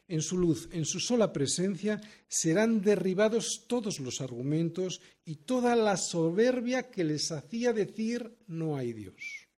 en 0.08 0.22
su 0.22 0.38
luz, 0.38 0.68
en 0.72 0.84
su 0.84 1.00
sola 1.00 1.32
presencia, 1.32 2.00
serán 2.28 2.80
derribados 2.80 3.64
todos 3.66 4.00
los 4.00 4.20
argumentos 4.20 5.00
y 5.24 5.36
toda 5.36 5.74
la 5.74 5.96
soberbia 5.96 6.90
que 6.90 7.04
les 7.04 7.32
hacía 7.32 7.72
decir 7.72 8.36
no 8.46 8.76
hay 8.76 8.92
Dios. 8.92 9.48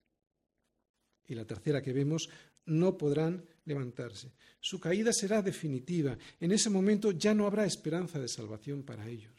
Y 1.27 1.35
la 1.35 1.45
tercera 1.45 1.83
que 1.83 1.93
vemos, 1.93 2.31
no 2.69 2.97
podrán 2.97 3.45
levantarse. 3.65 4.33
Su 4.61 4.79
caída 4.79 5.13
será 5.13 5.43
definitiva. 5.43 6.17
En 6.41 6.53
ese 6.53 6.71
momento 6.71 7.13
ya 7.13 7.35
no 7.35 7.47
habrá 7.47 7.65
esperanza 7.65 8.19
de 8.19 8.29
salvación 8.29 8.83
para 8.83 9.09
ellos. 9.09 9.35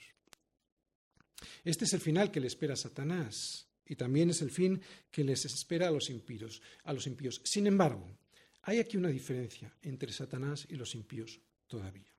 Este 1.64 1.86
es 1.86 1.94
el 1.94 2.02
final 2.02 2.32
que 2.32 2.40
le 2.40 2.48
espera 2.48 2.74
a 2.74 2.78
Satanás 2.78 3.68
y 3.86 3.96
también 3.96 4.30
es 4.30 4.42
el 4.42 4.52
fin 4.52 4.82
que 5.12 5.24
les 5.24 5.46
espera 5.46 5.88
a 5.88 5.92
los 5.92 6.10
impíos. 6.10 6.62
A 6.84 6.94
los 6.94 7.08
impíos. 7.08 7.42
Sin 7.44 7.68
embargo, 7.68 8.19
hay 8.64 8.80
aquí 8.80 8.98
una 8.98 9.10
diferencia 9.10 9.74
entre 9.82 10.12
Satanás 10.12 10.68
y 10.70 10.76
los 10.76 10.96
impíos 10.96 11.40
todavía. 11.68 12.14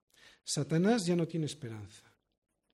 Satanás 0.45 1.07
ya 1.07 1.16
no 1.16 1.28
tiene 1.28 1.47
esperanza. 1.47 2.11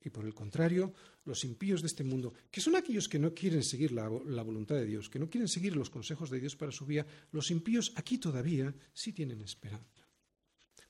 Y 0.01 0.11
por 0.11 0.25
el 0.25 0.35
contrario, 0.35 0.95
los 1.25 1.45
impíos 1.45 1.81
de 1.83 1.89
este 1.89 2.05
mundo, 2.05 2.33
que 2.51 2.61
son 2.61 2.77
aquellos 2.77 3.09
que 3.09 3.19
no 3.19 3.35
quieren 3.35 3.64
seguir 3.64 3.91
la, 3.91 4.09
voluntad 4.09 4.77
de 4.77 4.87
Dios, 4.87 5.11
que 5.11 5.19
no 5.19 5.29
quieren 5.29 5.49
seguir 5.49 5.75
los 5.75 5.91
consejos 5.91 6.31
de 6.31 6.39
Dios 6.39 6.55
para 6.55 6.71
su 6.71 6.87
vida, 6.87 7.05
los 7.33 7.51
impíos 7.51 7.93
aquí 7.97 8.19
todavía 8.19 8.73
sí 8.95 9.12
tienen 9.12 9.41
esperanza. 9.41 10.07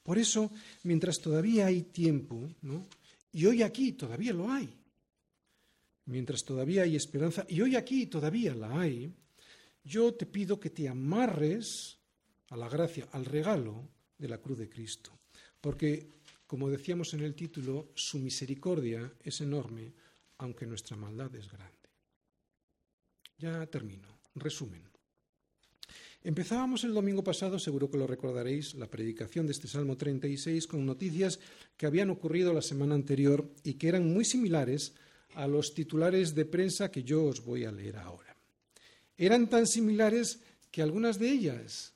Por 0.02 0.18
eso, 0.18 0.52
mientras 0.82 1.18
todavía 1.18 1.66
hay 1.66 1.82
tiempo, 1.84 2.48
¿no? 2.62 2.86
y 3.32 3.46
hoy 3.46 3.62
aquí 3.62 3.92
todavía 3.92 4.34
lo 4.34 4.50
hay, 4.50 4.68
mientras 6.04 6.44
todavía 6.44 6.82
hay 6.82 6.94
esperanza, 6.94 7.46
y 7.48 7.60
hoy 7.62 7.74
aquí 7.74 8.06
todavía 8.06 8.54
la 8.54 8.80
hay, 8.80 9.12
yo 9.82 10.12
te 10.14 10.26
pido 10.26 10.60
que 10.60 10.70
te 10.70 10.88
amarres 10.88 11.95
a 12.50 12.56
la 12.56 12.68
gracia, 12.68 13.08
al 13.12 13.24
regalo 13.24 13.88
de 14.18 14.28
la 14.28 14.38
cruz 14.38 14.58
de 14.58 14.68
Cristo. 14.68 15.12
Porque, 15.60 16.06
como 16.46 16.70
decíamos 16.70 17.12
en 17.14 17.20
el 17.20 17.34
título, 17.34 17.88
su 17.94 18.18
misericordia 18.18 19.12
es 19.22 19.40
enorme, 19.40 19.92
aunque 20.38 20.66
nuestra 20.66 20.96
maldad 20.96 21.34
es 21.34 21.50
grande. 21.50 21.76
Ya 23.38 23.66
termino. 23.66 24.08
Resumen. 24.34 24.82
Empezábamos 26.22 26.82
el 26.84 26.92
domingo 26.92 27.22
pasado, 27.22 27.58
seguro 27.58 27.88
que 27.88 27.98
lo 27.98 28.06
recordaréis, 28.06 28.74
la 28.74 28.90
predicación 28.90 29.46
de 29.46 29.52
este 29.52 29.68
Salmo 29.68 29.96
36 29.96 30.66
con 30.66 30.84
noticias 30.84 31.38
que 31.76 31.86
habían 31.86 32.10
ocurrido 32.10 32.52
la 32.52 32.62
semana 32.62 32.96
anterior 32.96 33.48
y 33.62 33.74
que 33.74 33.88
eran 33.88 34.12
muy 34.12 34.24
similares 34.24 34.94
a 35.34 35.46
los 35.46 35.72
titulares 35.72 36.34
de 36.34 36.44
prensa 36.44 36.90
que 36.90 37.04
yo 37.04 37.24
os 37.24 37.44
voy 37.44 37.64
a 37.64 37.70
leer 37.70 37.98
ahora. 37.98 38.34
Eran 39.16 39.48
tan 39.48 39.66
similares 39.66 40.40
que 40.72 40.82
algunas 40.82 41.18
de 41.18 41.30
ellas, 41.30 41.92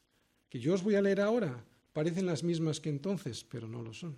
que 0.51 0.61
yo 0.61 0.75
os 0.75 0.83
voy 0.83 0.97
a 0.97 1.03
leer 1.03 1.21
ahora, 1.23 1.65
parecen 1.93 2.27
las 2.27 2.43
mismas 2.43 2.81
que 2.81 2.91
entonces, 2.91 3.45
pero 3.45 3.69
no 3.69 3.83
lo 3.83 3.95
son. 3.95 4.17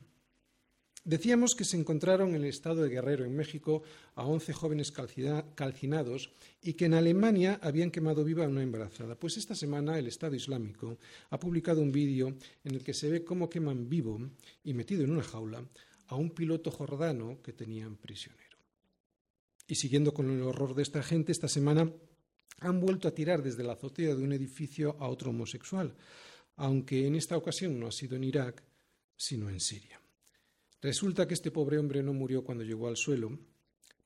Decíamos 1.04 1.56
que 1.56 1.64
se 1.64 1.76
encontraron 1.76 2.30
en 2.30 2.36
el 2.36 2.44
estado 2.44 2.82
de 2.82 2.88
Guerrero, 2.88 3.24
en 3.24 3.34
México, 3.34 3.82
a 4.14 4.24
once 4.24 4.52
jóvenes 4.52 4.92
calcinados 4.92 6.30
y 6.62 6.74
que 6.74 6.84
en 6.84 6.94
Alemania 6.94 7.58
habían 7.60 7.90
quemado 7.90 8.22
viva 8.22 8.44
a 8.44 8.48
una 8.48 8.62
embarazada. 8.62 9.16
Pues 9.16 9.36
esta 9.36 9.56
semana 9.56 9.98
el 9.98 10.06
Estado 10.06 10.36
Islámico 10.36 10.98
ha 11.30 11.40
publicado 11.40 11.82
un 11.82 11.90
vídeo 11.90 12.36
en 12.62 12.76
el 12.76 12.84
que 12.84 12.94
se 12.94 13.10
ve 13.10 13.24
cómo 13.24 13.50
queman 13.50 13.88
vivo 13.88 14.20
y 14.62 14.74
metido 14.74 15.02
en 15.02 15.10
una 15.10 15.24
jaula 15.24 15.64
a 16.06 16.14
un 16.14 16.30
piloto 16.30 16.70
jordano 16.70 17.42
que 17.42 17.52
tenían 17.52 17.96
prisionero. 17.96 18.58
Y 19.66 19.74
siguiendo 19.74 20.14
con 20.14 20.30
el 20.30 20.42
horror 20.42 20.74
de 20.74 20.82
esta 20.82 21.02
gente, 21.02 21.32
esta 21.32 21.48
semana 21.48 21.90
han 22.60 22.80
vuelto 22.80 23.08
a 23.08 23.14
tirar 23.14 23.42
desde 23.42 23.64
la 23.64 23.72
azotea 23.72 24.14
de 24.14 24.22
un 24.22 24.32
edificio 24.32 24.96
a 25.00 25.08
otro 25.08 25.30
homosexual, 25.30 25.94
aunque 26.56 27.06
en 27.06 27.14
esta 27.14 27.36
ocasión 27.36 27.78
no 27.78 27.86
ha 27.86 27.92
sido 27.92 28.16
en 28.16 28.24
Irak, 28.24 28.62
sino 29.16 29.48
en 29.50 29.60
Siria. 29.60 30.00
Resulta 30.80 31.26
que 31.26 31.34
este 31.34 31.50
pobre 31.50 31.78
hombre 31.78 32.02
no 32.02 32.12
murió 32.12 32.44
cuando 32.44 32.64
llegó 32.64 32.88
al 32.88 32.96
suelo, 32.96 33.38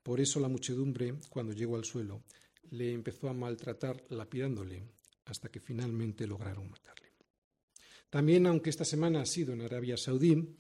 por 0.03 0.21
eso 0.21 0.41
la 0.41 0.49
muchedumbre, 0.49 1.15
cuando 1.31 1.53
llegó 1.53 1.77
al 1.77 1.85
suelo, 1.85 2.23
le 2.71 2.93
empezó 2.93 3.29
a 3.29 3.35
maltratar 3.35 4.05
lapidándole 4.11 4.83
hasta 5.25 5.49
que 5.49 5.61
finalmente 5.61 6.27
lograron 6.27 6.71
matarle. 6.71 7.07
También, 8.11 8.47
aunque 8.47 8.71
esta 8.71 8.85
semana 8.85 9.23
ha 9.23 9.27
sido 9.27 9.53
en 9.53 9.63
Arabia 9.63 9.97
Saudí, 9.97 10.57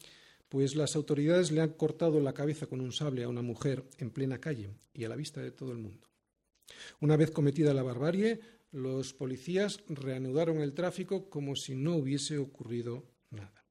pues 0.48 0.74
las 0.74 0.96
autoridades 0.96 1.50
le 1.52 1.60
han 1.60 1.74
cortado 1.74 2.20
la 2.20 2.32
cabeza 2.32 2.66
con 2.66 2.80
un 2.80 2.92
sable 2.92 3.24
a 3.24 3.28
una 3.28 3.42
mujer 3.42 3.84
en 3.98 4.10
plena 4.10 4.40
calle 4.40 4.70
y 4.94 5.04
a 5.04 5.08
la 5.08 5.16
vista 5.16 5.40
de 5.40 5.52
todo 5.52 5.72
el 5.72 5.78
mundo. 5.78 6.08
Una 7.00 7.16
vez 7.16 7.30
cometida 7.30 7.74
la 7.74 7.82
barbarie, 7.82 8.40
los 8.72 9.14
policías 9.14 9.80
reanudaron 9.88 10.60
el 10.60 10.74
tráfico 10.74 11.30
como 11.30 11.56
si 11.56 11.74
no 11.74 11.96
hubiese 11.96 12.38
ocurrido 12.38 13.06
nada. 13.30 13.64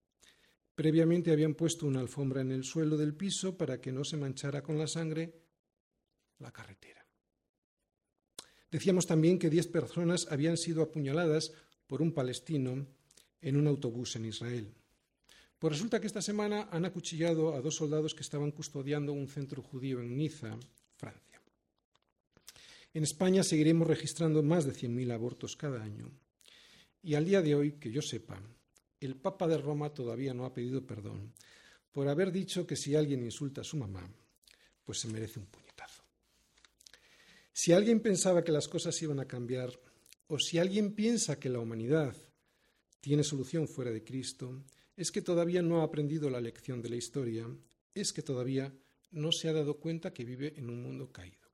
Previamente 0.76 1.32
habían 1.32 1.56
puesto 1.56 1.88
una 1.88 2.02
alfombra 2.02 2.42
en 2.42 2.52
el 2.52 2.64
suelo 2.64 2.98
del 2.98 3.16
piso 3.16 3.58
para 3.58 3.80
que 3.80 3.92
no 3.92 4.04
se 4.04 4.18
manchara 4.18 4.62
con 4.62 4.78
la 4.78 4.88
sangre 4.88 5.42
la 6.40 6.52
carretera. 6.52 7.08
Decíamos 8.72 9.08
también 9.08 9.40
que 9.40 9.50
diez 9.50 9.68
personas 9.68 10.28
habían 10.30 10.58
sido 10.58 10.82
apuñaladas 10.82 11.54
por 11.88 12.02
un 12.02 12.14
palestino 12.14 12.88
en 13.42 13.56
un 13.56 13.68
autobús 13.68 14.16
en 14.18 14.26
Israel. 14.26 14.74
Pues 15.60 15.74
resulta 15.74 16.02
que 16.02 16.08
esta 16.08 16.22
semana 16.22 16.68
han 16.72 16.84
acuchillado 16.84 17.56
a 17.56 17.62
dos 17.62 17.76
soldados 17.76 18.14
que 18.14 18.24
estaban 18.24 18.52
custodiando 18.52 19.14
un 19.14 19.28
centro 19.30 19.62
judío 19.62 20.02
en 20.02 20.18
Niza. 20.18 20.58
En 22.96 23.04
España 23.04 23.44
seguiremos 23.44 23.90
registrando 23.90 24.42
más 24.42 24.64
de 24.64 24.72
100.000 24.72 25.12
abortos 25.12 25.58
cada 25.58 25.84
año. 25.84 26.10
Y 27.04 27.16
al 27.16 27.26
día 27.26 27.42
de 27.42 27.54
hoy, 27.54 27.74
que 27.74 27.92
yo 27.92 28.02
sepa, 28.02 28.42
el 29.02 29.18
Papa 29.18 29.50
de 29.50 29.58
Roma 29.58 29.94
todavía 29.94 30.34
no 30.34 30.46
ha 30.46 30.54
pedido 30.54 30.88
perdón 30.88 31.34
por 31.92 32.08
haber 32.08 32.32
dicho 32.32 32.66
que 32.66 32.78
si 32.78 32.96
alguien 32.96 33.22
insulta 33.22 33.60
a 33.60 33.66
su 33.66 33.76
mamá, 33.76 34.10
pues 34.86 35.00
se 35.00 35.10
merece 35.10 35.40
un 35.40 35.48
puñetazo. 35.48 36.04
Si 37.52 37.74
alguien 37.74 38.00
pensaba 38.00 38.46
que 38.46 38.54
las 38.54 38.70
cosas 38.70 39.02
iban 39.02 39.20
a 39.20 39.28
cambiar, 39.28 39.78
o 40.28 40.40
si 40.40 40.58
alguien 40.58 40.96
piensa 40.96 41.38
que 41.38 41.50
la 41.50 41.60
humanidad 41.60 42.16
tiene 43.02 43.26
solución 43.26 43.68
fuera 43.68 43.92
de 43.92 44.06
Cristo, 44.06 44.64
es 44.96 45.12
que 45.12 45.22
todavía 45.22 45.62
no 45.62 45.82
ha 45.82 45.84
aprendido 45.84 46.30
la 46.30 46.40
lección 46.40 46.82
de 46.82 46.88
la 46.88 46.96
historia, 46.96 47.46
es 47.94 48.14
que 48.14 48.22
todavía 48.22 48.74
no 49.12 49.34
se 49.34 49.50
ha 49.50 49.54
dado 49.54 49.82
cuenta 49.82 50.14
que 50.14 50.24
vive 50.24 50.54
en 50.56 50.70
un 50.70 50.82
mundo 50.82 51.12
caído. 51.12 51.45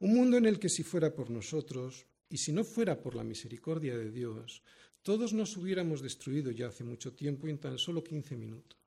Un 0.00 0.14
mundo 0.14 0.38
en 0.38 0.46
el 0.46 0.58
que 0.58 0.70
si 0.70 0.82
fuera 0.82 1.14
por 1.14 1.30
nosotros, 1.30 2.06
y 2.30 2.38
si 2.38 2.52
no 2.52 2.64
fuera 2.64 3.02
por 3.02 3.14
la 3.14 3.22
misericordia 3.22 3.98
de 3.98 4.10
Dios, 4.10 4.62
todos 5.02 5.34
nos 5.34 5.56
hubiéramos 5.58 6.00
destruido 6.00 6.50
ya 6.50 6.68
hace 6.68 6.84
mucho 6.84 7.12
tiempo 7.12 7.48
en 7.48 7.58
tan 7.58 7.76
solo 7.76 8.02
15 8.02 8.36
minutos. 8.36 8.78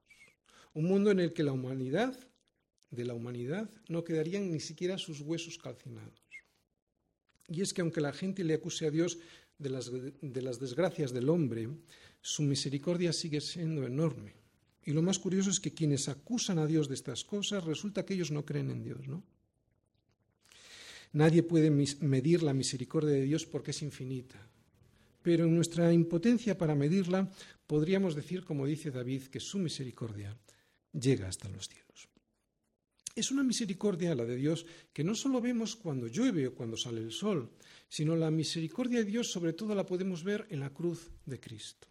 Un 0.74 0.86
mundo 0.86 1.11
en 1.11 1.20
el 1.20 1.34
que 1.34 1.43
la 1.43 1.51
humanidad, 1.51 2.18
de 2.89 3.05
la 3.05 3.14
humanidad, 3.14 3.70
no 3.88 4.03
quedarían 4.03 4.51
ni 4.51 4.59
siquiera 4.59 4.97
sus 4.97 5.22
huesos 5.22 5.59
calcinados. 5.59 6.24
Y 7.47 7.61
es 7.61 7.74
que 7.74 7.82
aunque 7.82 8.01
la 8.01 8.14
gente 8.14 8.43
le 8.43 8.55
acuse 8.55 8.88
a 8.88 8.91
Dios 8.91 9.20
de 9.59 9.70
las, 9.70 9.91
de 9.91 10.41
las 10.41 10.59
desgracias 10.59 11.14
del 11.14 11.30
hombre, 11.30 11.70
su 12.22 12.41
misericordia 12.41 13.14
sigue 13.14 13.39
siendo 13.39 13.86
enorme. 13.86 14.34
Y 14.84 14.93
lo 14.93 15.03
más 15.03 15.20
curioso 15.20 15.51
es 15.51 15.59
que 15.59 15.74
quienes 15.74 16.09
acusan 16.09 16.57
a 16.57 16.66
Dios 16.66 16.88
de 16.88 16.95
estas 16.95 17.24
cosas, 17.24 17.64
resulta 17.66 18.03
que 18.03 18.16
ellos 18.16 18.32
no 18.32 18.45
creen 18.45 18.72
en 18.72 18.84
Dios, 18.84 19.07
¿no? 19.07 19.24
Nadie 21.14 21.43
puede 21.43 21.70
medir 21.70 22.43
la 22.43 22.53
misericordia 22.53 23.11
de 23.11 23.22
Dios 23.22 23.45
porque 23.45 23.72
es 23.72 23.82
infinita 23.82 24.49
pero 25.24 25.45
en 25.45 25.55
nuestra 25.55 25.91
impotencia 25.91 26.57
para 26.57 26.76
medirla 26.76 27.32
podríamos 27.66 28.14
decir, 28.14 28.43
como 28.43 28.68
dice 28.68 28.91
David, 28.91 29.24
que 29.32 29.39
su 29.39 29.57
misericordia 29.57 30.38
llega 30.91 31.30
hasta 31.30 31.49
los 31.49 31.68
cielos. 31.68 32.09
Es 33.16 33.32
una 33.32 33.43
misericordia, 33.43 34.16
la 34.16 34.26
de 34.26 34.36
Dios, 34.36 34.66
que 34.91 35.03
no 35.03 35.16
solo 35.16 35.39
vemos 35.39 35.76
cuando 35.76 36.07
llueve 36.07 36.47
o 36.47 36.53
cuando 36.53 36.76
sale 36.76 36.99
el 36.99 37.11
sol, 37.11 37.49
sino 37.88 38.16
la 38.16 38.32
misericordia 38.32 38.99
de 38.99 39.05
Dios 39.05 39.32
sobre 39.32 39.53
todo 39.53 39.74
la 39.74 39.86
podemos 39.86 40.24
ver 40.24 40.45
en 40.49 40.59
la 40.59 40.72
cruz 40.72 41.09
de 41.26 41.39
Cristo. 41.39 41.88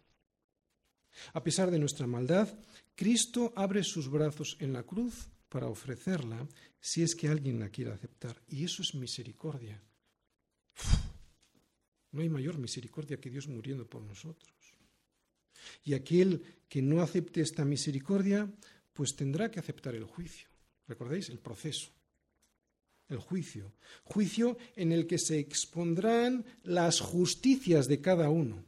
A 1.33 1.43
pesar 1.43 1.71
de 1.71 1.79
nuestra 1.79 2.07
maldad, 2.07 2.49
Cristo 2.95 3.53
abre 3.55 3.83
sus 3.83 4.09
brazos 4.09 4.57
en 4.59 4.73
la 4.73 4.83
cruz 4.83 5.29
para 5.53 5.67
ofrecerla 5.67 6.47
si 6.81 7.03
es 7.03 7.15
que 7.15 7.27
alguien 7.27 7.59
la 7.59 7.69
quiere 7.69 7.91
aceptar. 7.91 8.41
Y 8.47 8.65
eso 8.65 8.81
es 8.81 8.95
misericordia. 8.95 9.79
No 12.11 12.21
hay 12.21 12.29
mayor 12.29 12.57
misericordia 12.57 13.21
que 13.21 13.29
Dios 13.29 13.47
muriendo 13.47 13.87
por 13.87 14.01
nosotros. 14.01 14.51
Y 15.83 15.93
aquel 15.93 16.41
que 16.67 16.81
no 16.81 17.03
acepte 17.03 17.41
esta 17.41 17.65
misericordia, 17.65 18.51
pues 18.93 19.15
tendrá 19.15 19.51
que 19.51 19.59
aceptar 19.59 19.93
el 19.93 20.05
juicio. 20.05 20.47
¿Recordáis? 20.87 21.29
El 21.29 21.37
proceso. 21.37 21.91
El 23.07 23.19
juicio. 23.19 23.73
Juicio 24.05 24.57
en 24.75 24.91
el 24.91 25.05
que 25.05 25.19
se 25.19 25.37
expondrán 25.37 26.45
las 26.63 26.99
justicias 26.99 27.87
de 27.87 28.01
cada 28.01 28.31
uno. 28.31 28.63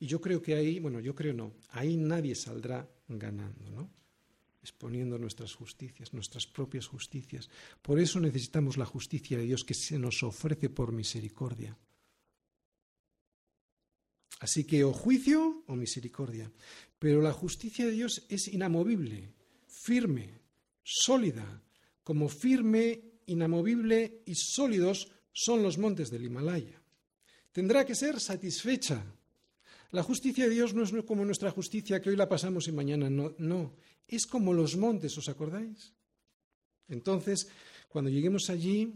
Y 0.00 0.06
yo 0.06 0.20
creo 0.20 0.42
que 0.42 0.56
ahí, 0.56 0.80
bueno, 0.80 0.98
yo 0.98 1.14
creo 1.14 1.32
no, 1.32 1.52
ahí 1.70 1.96
nadie 1.96 2.34
saldrá 2.34 2.88
ganando, 3.18 3.70
¿no? 3.70 3.90
exponiendo 4.62 5.18
nuestras 5.18 5.54
justicias, 5.54 6.14
nuestras 6.14 6.46
propias 6.46 6.86
justicias. 6.86 7.50
Por 7.82 7.98
eso 7.98 8.20
necesitamos 8.20 8.76
la 8.76 8.86
justicia 8.86 9.36
de 9.36 9.44
Dios 9.44 9.64
que 9.64 9.74
se 9.74 9.98
nos 9.98 10.22
ofrece 10.22 10.70
por 10.70 10.92
misericordia. 10.92 11.76
Así 14.38 14.64
que 14.64 14.84
o 14.84 14.92
juicio 14.92 15.64
o 15.66 15.74
misericordia. 15.74 16.50
Pero 16.98 17.20
la 17.20 17.32
justicia 17.32 17.86
de 17.86 17.92
Dios 17.92 18.24
es 18.28 18.48
inamovible, 18.48 19.34
firme, 19.66 20.40
sólida, 20.82 21.62
como 22.04 22.28
firme, 22.28 23.02
inamovible 23.26 24.22
y 24.26 24.34
sólidos 24.34 25.10
son 25.32 25.62
los 25.62 25.78
montes 25.78 26.10
del 26.10 26.24
Himalaya. 26.24 26.80
Tendrá 27.50 27.84
que 27.84 27.94
ser 27.94 28.20
satisfecha. 28.20 29.04
La 29.92 30.02
justicia 30.02 30.44
de 30.44 30.50
Dios 30.50 30.74
no 30.74 30.82
es 30.82 30.92
como 31.04 31.24
nuestra 31.24 31.50
justicia 31.50 32.00
que 32.00 32.10
hoy 32.10 32.16
la 32.16 32.28
pasamos 32.28 32.66
y 32.66 32.72
mañana 32.72 33.08
no. 33.08 33.34
no 33.38 33.76
es 34.08 34.26
como 34.26 34.52
los 34.52 34.76
montes, 34.76 35.16
¿os 35.16 35.28
acordáis? 35.28 35.94
Entonces, 36.88 37.48
Cuando 37.88 38.10
lleguemos 38.10 38.48
allí, 38.48 38.90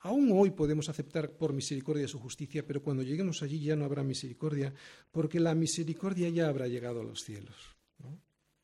aún 0.00 0.30
hoy 0.30 0.50
podemos 0.50 0.90
aceptar 0.90 1.30
por 1.38 1.54
misericordia 1.54 2.06
su 2.06 2.18
justicia, 2.18 2.66
pero 2.66 2.82
cuando 2.82 3.02
lleguemos 3.02 3.42
allí 3.42 3.58
ya 3.58 3.74
no 3.74 3.86
habrá 3.86 4.02
misericordia, 4.02 4.74
porque 5.10 5.40
la 5.40 5.54
misericordia 5.54 6.28
ya 6.28 6.46
habrá 6.46 6.68
llegado 6.68 7.00
a 7.00 7.04
los 7.04 7.24
cielos. 7.24 7.56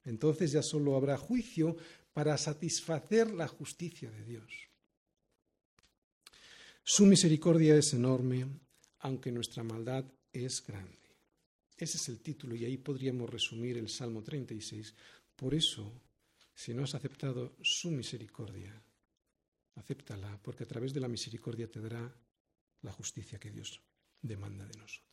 Entonces 0.04 0.52
ya 0.52 0.62
solo 0.62 0.96
habrá 0.96 1.16
juicio 1.16 1.76
para 2.12 2.36
satisfacer 2.36 3.32
la 3.32 3.48
justicia 3.48 4.10
de 4.10 4.22
Dios. 4.22 4.52
Su 6.84 7.06
misericordia 7.06 7.74
es 7.76 7.94
enorme, 7.94 8.46
aunque 8.98 9.32
nuestra 9.32 9.62
maldad 9.62 10.04
es 10.30 10.62
grande. 10.62 11.01
Ese 11.82 11.96
es 11.96 12.08
el 12.10 12.20
título 12.20 12.54
y 12.54 12.64
ahí 12.64 12.76
podríamos 12.76 13.28
resumir 13.28 13.76
el 13.76 13.88
Salmo 13.88 14.22
36. 14.22 14.94
Por 15.34 15.52
eso, 15.52 16.00
si 16.54 16.72
no 16.72 16.84
has 16.84 16.94
aceptado 16.94 17.56
su 17.60 17.90
misericordia, 17.90 18.80
acéptala, 19.74 20.40
porque 20.40 20.62
a 20.62 20.68
través 20.68 20.94
de 20.94 21.00
la 21.00 21.08
misericordia 21.08 21.68
te 21.68 21.80
dará 21.80 22.14
la 22.82 22.92
justicia 22.92 23.40
que 23.40 23.50
Dios 23.50 23.82
demanda 24.20 24.64
de 24.64 24.78
nosotros. 24.78 25.11